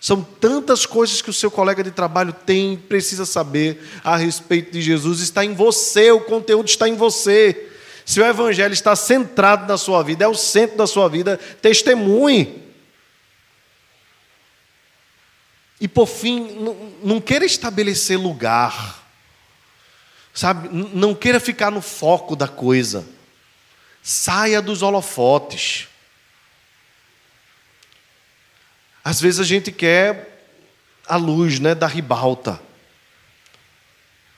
São 0.00 0.22
tantas 0.22 0.86
coisas 0.86 1.22
que 1.22 1.30
o 1.30 1.32
seu 1.34 1.50
colega 1.50 1.84
de 1.84 1.90
trabalho 1.90 2.32
tem, 2.32 2.76
precisa 2.76 3.24
saber 3.24 3.80
a 4.02 4.16
respeito 4.16 4.72
de 4.72 4.80
Jesus. 4.80 5.20
Está 5.20 5.44
em 5.44 5.54
você, 5.54 6.10
o 6.10 6.20
conteúdo 6.20 6.68
está 6.68 6.88
em 6.88 6.96
você. 6.96 7.68
Se 8.04 8.20
o 8.20 8.24
evangelho 8.24 8.72
está 8.72 8.96
centrado 8.96 9.68
na 9.68 9.76
sua 9.76 10.02
vida, 10.02 10.24
é 10.24 10.28
o 10.28 10.34
centro 10.34 10.78
da 10.78 10.86
sua 10.86 11.08
vida, 11.08 11.38
testemunhe. 11.60 12.61
E 15.82 15.88
por 15.88 16.06
fim, 16.06 16.48
não, 17.02 17.20
queira 17.20 17.44
estabelecer 17.44 18.16
lugar, 18.16 19.02
sabe? 20.32 20.68
Não 20.94 21.12
queira 21.12 21.40
ficar 21.40 21.72
no 21.72 21.82
foco 21.82 22.36
da 22.36 22.46
coisa. 22.46 23.04
Saia 24.00 24.62
dos 24.62 24.80
holofotes. 24.80 25.88
Às 29.02 29.20
vezes 29.20 29.40
a 29.40 29.42
gente 29.42 29.72
quer 29.72 30.46
a 31.04 31.16
luz 31.16 31.58
né, 31.58 31.74
da 31.74 31.88
ribalta. 31.88 32.62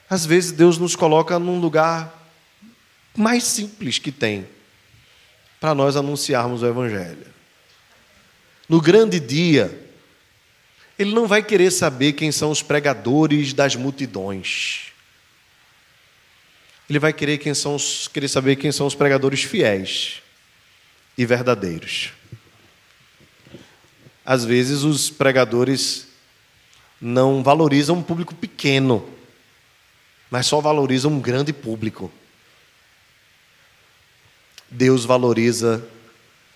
Às 0.09 0.25
vezes 0.25 0.51
Deus 0.51 0.79
nos 0.79 0.97
coloca 0.97 1.39
num 1.39 1.61
lugar 1.61 2.27
mais 3.15 3.45
simples 3.45 3.99
que 3.99 4.11
tem 4.11 4.49
para 5.61 5.75
nós 5.75 5.95
anunciarmos 5.95 6.63
o 6.63 6.67
Evangelho. 6.67 7.27
No 8.67 8.81
grande 8.81 9.21
dia, 9.21 9.84
ele 10.99 11.13
não 11.13 11.27
vai 11.27 11.43
querer 11.43 11.71
saber 11.71 12.13
quem 12.13 12.31
são 12.31 12.51
os 12.51 12.63
pregadores 12.63 13.53
das 13.53 13.75
multidões. 13.75 14.93
Ele 16.89 16.99
vai 16.99 17.13
querer, 17.13 17.39
quem 17.39 17.55
são 17.55 17.75
os, 17.75 18.09
querer 18.09 18.29
saber 18.29 18.57
quem 18.57 18.71
são 18.71 18.87
os 18.87 18.95
pregadores 18.95 19.43
fiéis 19.43 20.23
e 21.17 21.25
verdadeiros. 21.25 22.13
Às 24.25 24.45
vezes 24.45 24.83
os 24.83 25.11
pregadores 25.11 26.09
não 27.01 27.43
valorizam 27.43 27.97
um 27.97 28.03
público 28.03 28.35
pequeno, 28.35 29.09
mas 30.31 30.47
só 30.47 30.61
valorizam 30.61 31.11
um 31.11 31.21
grande 31.21 31.53
público. 31.53 32.13
Deus 34.71 35.05
valoriza 35.05 35.87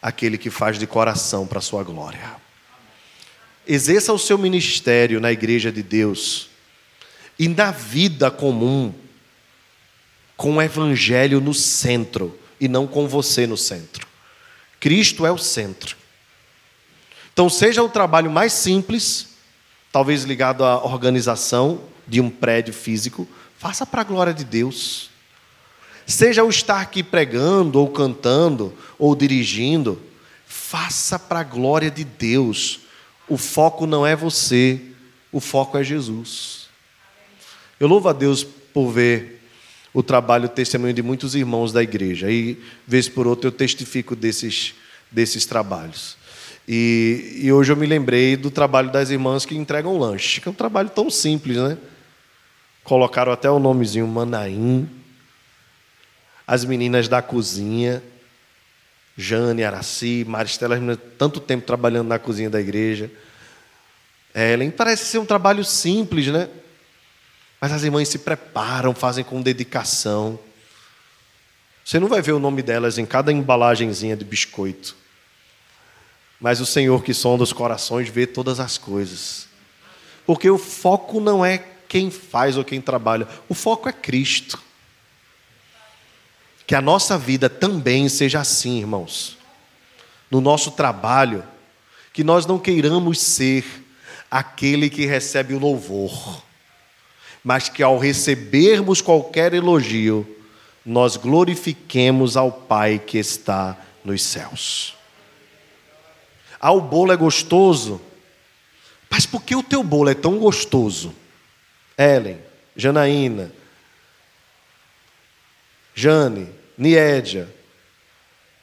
aquele 0.00 0.38
que 0.38 0.50
faz 0.50 0.78
de 0.78 0.86
coração 0.86 1.46
para 1.46 1.58
a 1.58 1.62
sua 1.62 1.82
glória. 1.82 2.47
Exerça 3.70 4.14
o 4.14 4.18
seu 4.18 4.38
ministério 4.38 5.20
na 5.20 5.30
igreja 5.30 5.70
de 5.70 5.82
Deus 5.82 6.48
e 7.38 7.46
na 7.48 7.70
vida 7.70 8.30
comum, 8.30 8.94
com 10.38 10.56
o 10.56 10.62
evangelho 10.62 11.38
no 11.38 11.52
centro 11.52 12.38
e 12.58 12.66
não 12.66 12.86
com 12.86 13.06
você 13.06 13.46
no 13.46 13.58
centro. 13.58 14.06
Cristo 14.80 15.26
é 15.26 15.30
o 15.30 15.36
centro. 15.36 15.96
Então, 17.30 17.50
seja 17.50 17.82
o 17.82 17.90
trabalho 17.90 18.30
mais 18.30 18.54
simples, 18.54 19.34
talvez 19.92 20.24
ligado 20.24 20.64
à 20.64 20.82
organização 20.82 21.82
de 22.06 22.22
um 22.22 22.30
prédio 22.30 22.72
físico, 22.72 23.28
faça 23.58 23.84
para 23.84 24.00
a 24.00 24.04
glória 24.04 24.32
de 24.32 24.44
Deus. 24.44 25.10
Seja 26.06 26.42
o 26.42 26.48
estar 26.48 26.80
aqui 26.80 27.02
pregando, 27.02 27.78
ou 27.78 27.88
cantando, 27.90 28.74
ou 28.98 29.14
dirigindo, 29.14 30.00
faça 30.46 31.18
para 31.18 31.40
a 31.40 31.44
glória 31.44 31.90
de 31.90 32.02
Deus 32.02 32.87
o 33.28 33.36
foco 33.36 33.86
não 33.86 34.06
é 34.06 34.16
você, 34.16 34.80
o 35.30 35.40
foco 35.40 35.76
é 35.76 35.84
Jesus. 35.84 36.68
Eu 37.78 37.86
louvo 37.86 38.08
a 38.08 38.12
Deus 38.12 38.42
por 38.42 38.90
ver 38.90 39.42
o 39.92 40.02
trabalho, 40.02 40.46
o 40.46 40.48
testemunho 40.48 40.94
de 40.94 41.02
muitos 41.02 41.34
irmãos 41.34 41.72
da 41.72 41.82
igreja. 41.82 42.30
E, 42.30 42.58
vez 42.86 43.08
por 43.08 43.26
outra, 43.26 43.48
eu 43.48 43.52
testifico 43.52 44.16
desses, 44.16 44.74
desses 45.10 45.44
trabalhos. 45.46 46.16
E, 46.66 47.40
e, 47.42 47.52
hoje 47.52 47.72
eu 47.72 47.76
me 47.76 47.86
lembrei 47.86 48.36
do 48.36 48.50
trabalho 48.50 48.90
das 48.90 49.10
irmãs 49.10 49.46
que 49.46 49.56
entregam 49.56 49.98
lanche, 49.98 50.40
que 50.40 50.48
é 50.48 50.50
um 50.50 50.54
trabalho 50.54 50.90
tão 50.90 51.10
simples, 51.10 51.56
né? 51.56 51.78
Colocaram 52.84 53.32
até 53.32 53.50
o 53.50 53.58
nomezinho 53.58 54.06
Manaim. 54.06 54.88
As 56.46 56.64
meninas 56.64 57.08
da 57.08 57.20
cozinha 57.20 58.02
Jane, 59.20 59.64
Araci, 59.64 60.24
Maristela, 60.28 60.78
tanto 61.18 61.40
tempo 61.40 61.66
trabalhando 61.66 62.06
na 62.06 62.20
cozinha 62.20 62.48
da 62.48 62.60
igreja. 62.60 63.10
Ellen, 64.32 64.70
parece 64.70 65.06
ser 65.06 65.18
um 65.18 65.26
trabalho 65.26 65.64
simples, 65.64 66.28
né? 66.28 66.48
Mas 67.60 67.72
as 67.72 67.82
irmãs 67.82 68.08
se 68.08 68.20
preparam, 68.20 68.94
fazem 68.94 69.24
com 69.24 69.42
dedicação. 69.42 70.38
Você 71.84 71.98
não 71.98 72.06
vai 72.06 72.22
ver 72.22 72.30
o 72.30 72.38
nome 72.38 72.62
delas 72.62 72.96
em 72.96 73.04
cada 73.04 73.32
embalagenzinha 73.32 74.16
de 74.16 74.24
biscoito. 74.24 74.94
Mas 76.40 76.60
o 76.60 76.66
Senhor 76.66 77.02
que 77.02 77.12
sonda 77.12 77.42
os 77.42 77.52
corações 77.52 78.08
vê 78.08 78.24
todas 78.24 78.60
as 78.60 78.78
coisas. 78.78 79.48
Porque 80.24 80.48
o 80.48 80.58
foco 80.58 81.18
não 81.18 81.44
é 81.44 81.58
quem 81.88 82.08
faz 82.08 82.56
ou 82.56 82.64
quem 82.64 82.80
trabalha, 82.80 83.26
o 83.48 83.54
foco 83.54 83.88
é 83.88 83.92
Cristo. 83.92 84.62
Que 86.68 86.74
a 86.74 86.82
nossa 86.82 87.16
vida 87.16 87.48
também 87.48 88.10
seja 88.10 88.40
assim, 88.40 88.78
irmãos. 88.78 89.38
No 90.30 90.38
nosso 90.38 90.72
trabalho, 90.72 91.42
que 92.12 92.22
nós 92.22 92.44
não 92.44 92.58
queiramos 92.58 93.18
ser 93.18 93.64
aquele 94.30 94.90
que 94.90 95.06
recebe 95.06 95.54
o 95.54 95.58
louvor, 95.58 96.42
mas 97.42 97.70
que 97.70 97.82
ao 97.82 97.96
recebermos 97.96 99.00
qualquer 99.00 99.54
elogio, 99.54 100.36
nós 100.84 101.16
glorifiquemos 101.16 102.36
ao 102.36 102.52
Pai 102.52 102.98
que 102.98 103.16
está 103.16 103.74
nos 104.04 104.22
céus. 104.22 104.94
Ah, 106.60 106.72
o 106.72 106.82
bolo 106.82 107.12
é 107.12 107.16
gostoso. 107.16 107.98
Mas 109.08 109.24
por 109.24 109.42
que 109.42 109.56
o 109.56 109.62
teu 109.62 109.82
bolo 109.82 110.10
é 110.10 110.14
tão 110.14 110.38
gostoso? 110.38 111.14
Ellen, 111.96 112.38
Janaína, 112.76 113.50
Jane, 115.94 116.57
Niédia. 116.78 117.52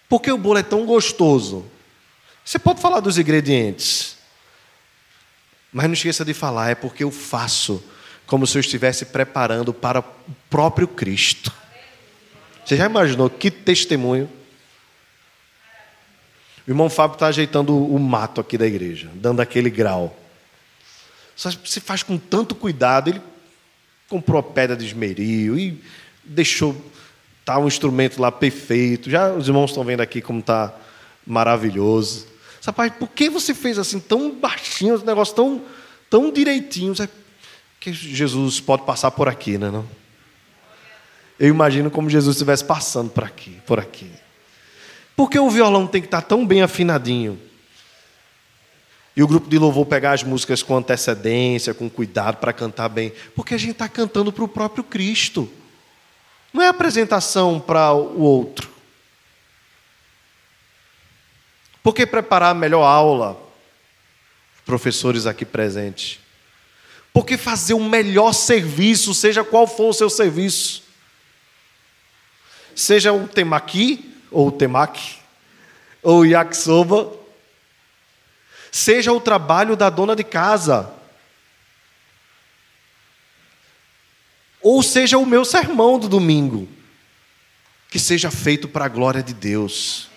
Por 0.07 0.21
que 0.21 0.31
o 0.31 0.37
bolo 0.37 0.59
é 0.59 0.63
tão 0.63 0.85
gostoso? 0.85 1.69
Você 2.43 2.57
pode 2.57 2.79
falar 2.79 3.01
dos 3.01 3.17
ingredientes, 3.17 4.17
mas 5.73 5.85
não 5.87 5.93
esqueça 5.93 6.23
de 6.23 6.33
falar, 6.33 6.69
é 6.69 6.75
porque 6.75 7.03
eu 7.03 7.11
faço 7.11 7.83
como 8.25 8.47
se 8.47 8.57
eu 8.57 8.61
estivesse 8.61 9.05
preparando 9.05 9.73
para 9.73 9.99
o 9.99 10.05
próprio 10.49 10.87
Cristo. 10.87 11.51
Você 12.63 12.77
já 12.77 12.85
imaginou 12.85 13.29
que 13.29 13.51
testemunho? 13.51 14.29
O 16.65 16.71
irmão 16.71 16.89
Fábio 16.89 17.15
está 17.15 17.27
ajeitando 17.27 17.77
o 17.77 17.99
mato 17.99 18.41
aqui 18.41 18.57
da 18.57 18.65
igreja, 18.65 19.11
dando 19.13 19.41
aquele 19.41 19.69
grau. 19.69 20.17
Você 21.35 21.79
faz 21.79 22.01
com 22.01 22.17
tanto 22.17 22.55
cuidado. 22.55 23.09
Ele 23.09 23.21
comprou 24.07 24.39
a 24.39 24.43
pedra 24.43 24.75
de 24.75 24.85
esmeril 24.85 25.59
e 25.59 25.83
deixou 26.23 26.75
tá 27.45 27.59
um 27.59 27.67
instrumento 27.67 28.19
lá 28.19 28.31
perfeito. 28.31 29.09
Já 29.09 29.31
os 29.31 29.47
irmãos 29.47 29.69
estão 29.69 29.83
vendo 29.83 30.01
aqui 30.01 30.19
como 30.19 30.39
está 30.39 30.73
maravilhoso. 31.25 32.27
Rapaz, 32.65 32.91
por 32.97 33.09
que 33.09 33.29
você 33.29 33.53
fez 33.53 33.77
assim 33.77 33.99
tão 33.99 34.31
baixinho, 34.31 34.99
um 34.99 35.05
negócio 35.05 35.35
tão, 35.35 35.61
tão 36.09 36.31
direitinho? 36.31 36.95
Que 37.79 37.93
Jesus 37.93 38.59
pode 38.59 38.83
passar 38.83 39.11
por 39.11 39.29
aqui, 39.29 39.59
né? 39.59 39.69
Não? 39.69 39.87
Eu 41.39 41.49
imagino 41.49 41.91
como 41.91 42.09
Jesus 42.09 42.35
estivesse 42.35 42.65
passando 42.65 43.11
por 43.11 43.23
aqui, 43.23 43.61
por 43.67 43.79
aqui. 43.79 44.09
Por 45.15 45.29
que 45.29 45.37
o 45.37 45.49
violão 45.49 45.85
tem 45.85 46.01
que 46.01 46.07
estar 46.07 46.21
tão 46.21 46.45
bem 46.45 46.63
afinadinho? 46.63 47.39
E 49.15 49.21
o 49.21 49.27
grupo 49.27 49.47
de 49.47 49.57
louvor 49.59 49.85
pegar 49.85 50.13
as 50.13 50.23
músicas 50.23 50.63
com 50.63 50.75
antecedência, 50.75 51.73
com 51.73 51.89
cuidado 51.89 52.37
para 52.37 52.51
cantar 52.51 52.89
bem? 52.89 53.13
Porque 53.35 53.53
a 53.53 53.57
gente 53.57 53.71
está 53.71 53.87
cantando 53.87 54.31
para 54.31 54.43
o 54.43 54.47
próprio 54.47 54.83
Cristo. 54.83 55.49
Não 56.55 56.61
é 56.61 56.69
apresentação 56.69 57.59
para 57.59 57.91
o 57.91 58.21
outro. 58.21 58.69
Por 61.83 61.93
que 61.93 62.05
preparar 62.05 62.51
a 62.51 62.57
melhor 62.57 62.85
aula? 62.85 63.37
Professores 64.65 65.25
aqui 65.25 65.43
presentes. 65.43 66.17
Por 67.11 67.25
que 67.25 67.35
fazer 67.35 67.73
o 67.73 67.83
melhor 67.83 68.31
serviço, 68.31 69.13
seja 69.13 69.43
qual 69.43 69.67
for 69.67 69.89
o 69.89 69.93
seu 69.93 70.09
serviço? 70.09 70.83
Seja 72.73 73.11
o 73.11 73.27
temaki, 73.27 74.17
ou 74.31 74.47
o 74.47 74.51
temaki, 74.53 75.17
ou 76.01 76.19
o 76.19 76.25
yakisoba, 76.25 77.11
seja 78.71 79.11
o 79.11 79.19
trabalho 79.19 79.75
da 79.75 79.89
dona 79.89 80.15
de 80.15 80.23
casa, 80.23 80.89
ou 84.65 84.81
seja 84.81 85.19
o 85.19 85.27
meu 85.27 85.45
sermão 85.45 85.99
do 85.99 86.09
domingo, 86.09 86.67
que 87.87 87.99
seja 87.99 88.31
feito 88.31 88.67
para 88.67 88.85
a 88.85 88.89
glória 88.89 89.21
de 89.21 89.31
Deus, 89.31 90.09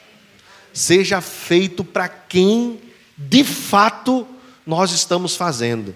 seja 0.72 1.20
feito 1.20 1.84
para 1.84 2.08
quem 2.08 2.80
de 3.14 3.44
fato 3.44 4.26
nós 4.64 4.90
estamos 4.90 5.36
fazendo, 5.36 5.94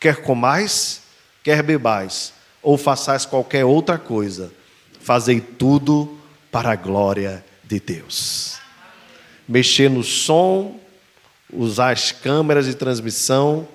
quer 0.00 0.22
comais, 0.22 1.02
quer 1.44 1.62
bebais, 1.62 2.32
ou 2.60 2.76
façais 2.76 3.24
qualquer 3.24 3.64
outra 3.64 3.96
coisa, 3.96 4.52
fazei 5.00 5.40
tudo 5.40 6.18
para 6.50 6.72
a 6.72 6.76
glória 6.76 7.44
de 7.62 7.78
Deus. 7.78 8.58
Mexer 9.46 9.88
no 9.88 10.02
som, 10.02 10.80
usar 11.52 11.92
as 11.92 12.10
câmeras 12.10 12.66
de 12.66 12.74
transmissão, 12.74 13.68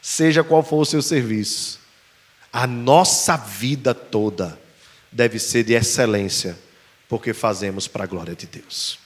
seja 0.00 0.42
qual 0.42 0.62
for 0.62 0.80
o 0.80 0.86
seu 0.86 1.02
serviço, 1.02 1.84
a 2.56 2.66
nossa 2.66 3.36
vida 3.36 3.92
toda 3.92 4.58
deve 5.12 5.38
ser 5.38 5.62
de 5.62 5.74
excelência, 5.74 6.58
porque 7.06 7.34
fazemos 7.34 7.86
para 7.86 8.04
a 8.04 8.06
glória 8.06 8.34
de 8.34 8.46
Deus. 8.46 8.98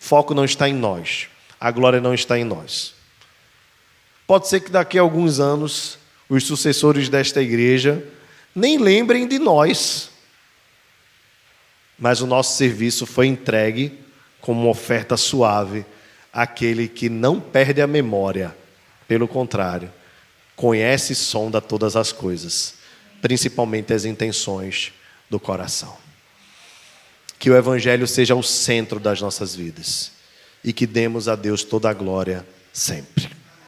Foco 0.00 0.34
não 0.34 0.44
está 0.44 0.68
em 0.68 0.74
nós, 0.74 1.28
a 1.60 1.70
glória 1.70 2.00
não 2.00 2.12
está 2.12 2.36
em 2.36 2.42
nós. 2.42 2.94
Pode 4.26 4.48
ser 4.48 4.58
que 4.62 4.72
daqui 4.72 4.98
a 4.98 5.02
alguns 5.02 5.38
anos 5.38 5.96
os 6.28 6.42
sucessores 6.42 7.08
desta 7.08 7.40
igreja 7.40 8.04
nem 8.52 8.78
lembrem 8.78 9.28
de 9.28 9.38
nós, 9.38 10.10
mas 11.96 12.20
o 12.20 12.26
nosso 12.26 12.56
serviço 12.56 13.06
foi 13.06 13.28
entregue 13.28 13.96
como 14.40 14.62
uma 14.62 14.70
oferta 14.70 15.16
suave 15.16 15.86
àquele 16.32 16.88
que 16.88 17.08
não 17.08 17.38
perde 17.38 17.80
a 17.80 17.86
memória, 17.86 18.56
pelo 19.06 19.28
contrário, 19.28 19.88
conhece 20.56 21.12
e 21.12 21.16
sonda 21.16 21.60
todas 21.60 21.94
as 21.94 22.10
coisas, 22.10 22.77
principalmente 23.20 23.92
as 23.92 24.04
intenções 24.04 24.92
do 25.28 25.38
coração. 25.38 25.96
Que 27.38 27.50
o 27.50 27.56
Evangelho 27.56 28.06
seja 28.06 28.34
o 28.34 28.42
centro 28.42 28.98
das 28.98 29.20
nossas 29.20 29.54
vidas 29.54 30.12
e 30.64 30.72
que 30.72 30.86
demos 30.86 31.28
a 31.28 31.36
Deus 31.36 31.62
toda 31.62 31.88
a 31.88 31.94
glória 31.94 32.46
sempre. 32.72 33.37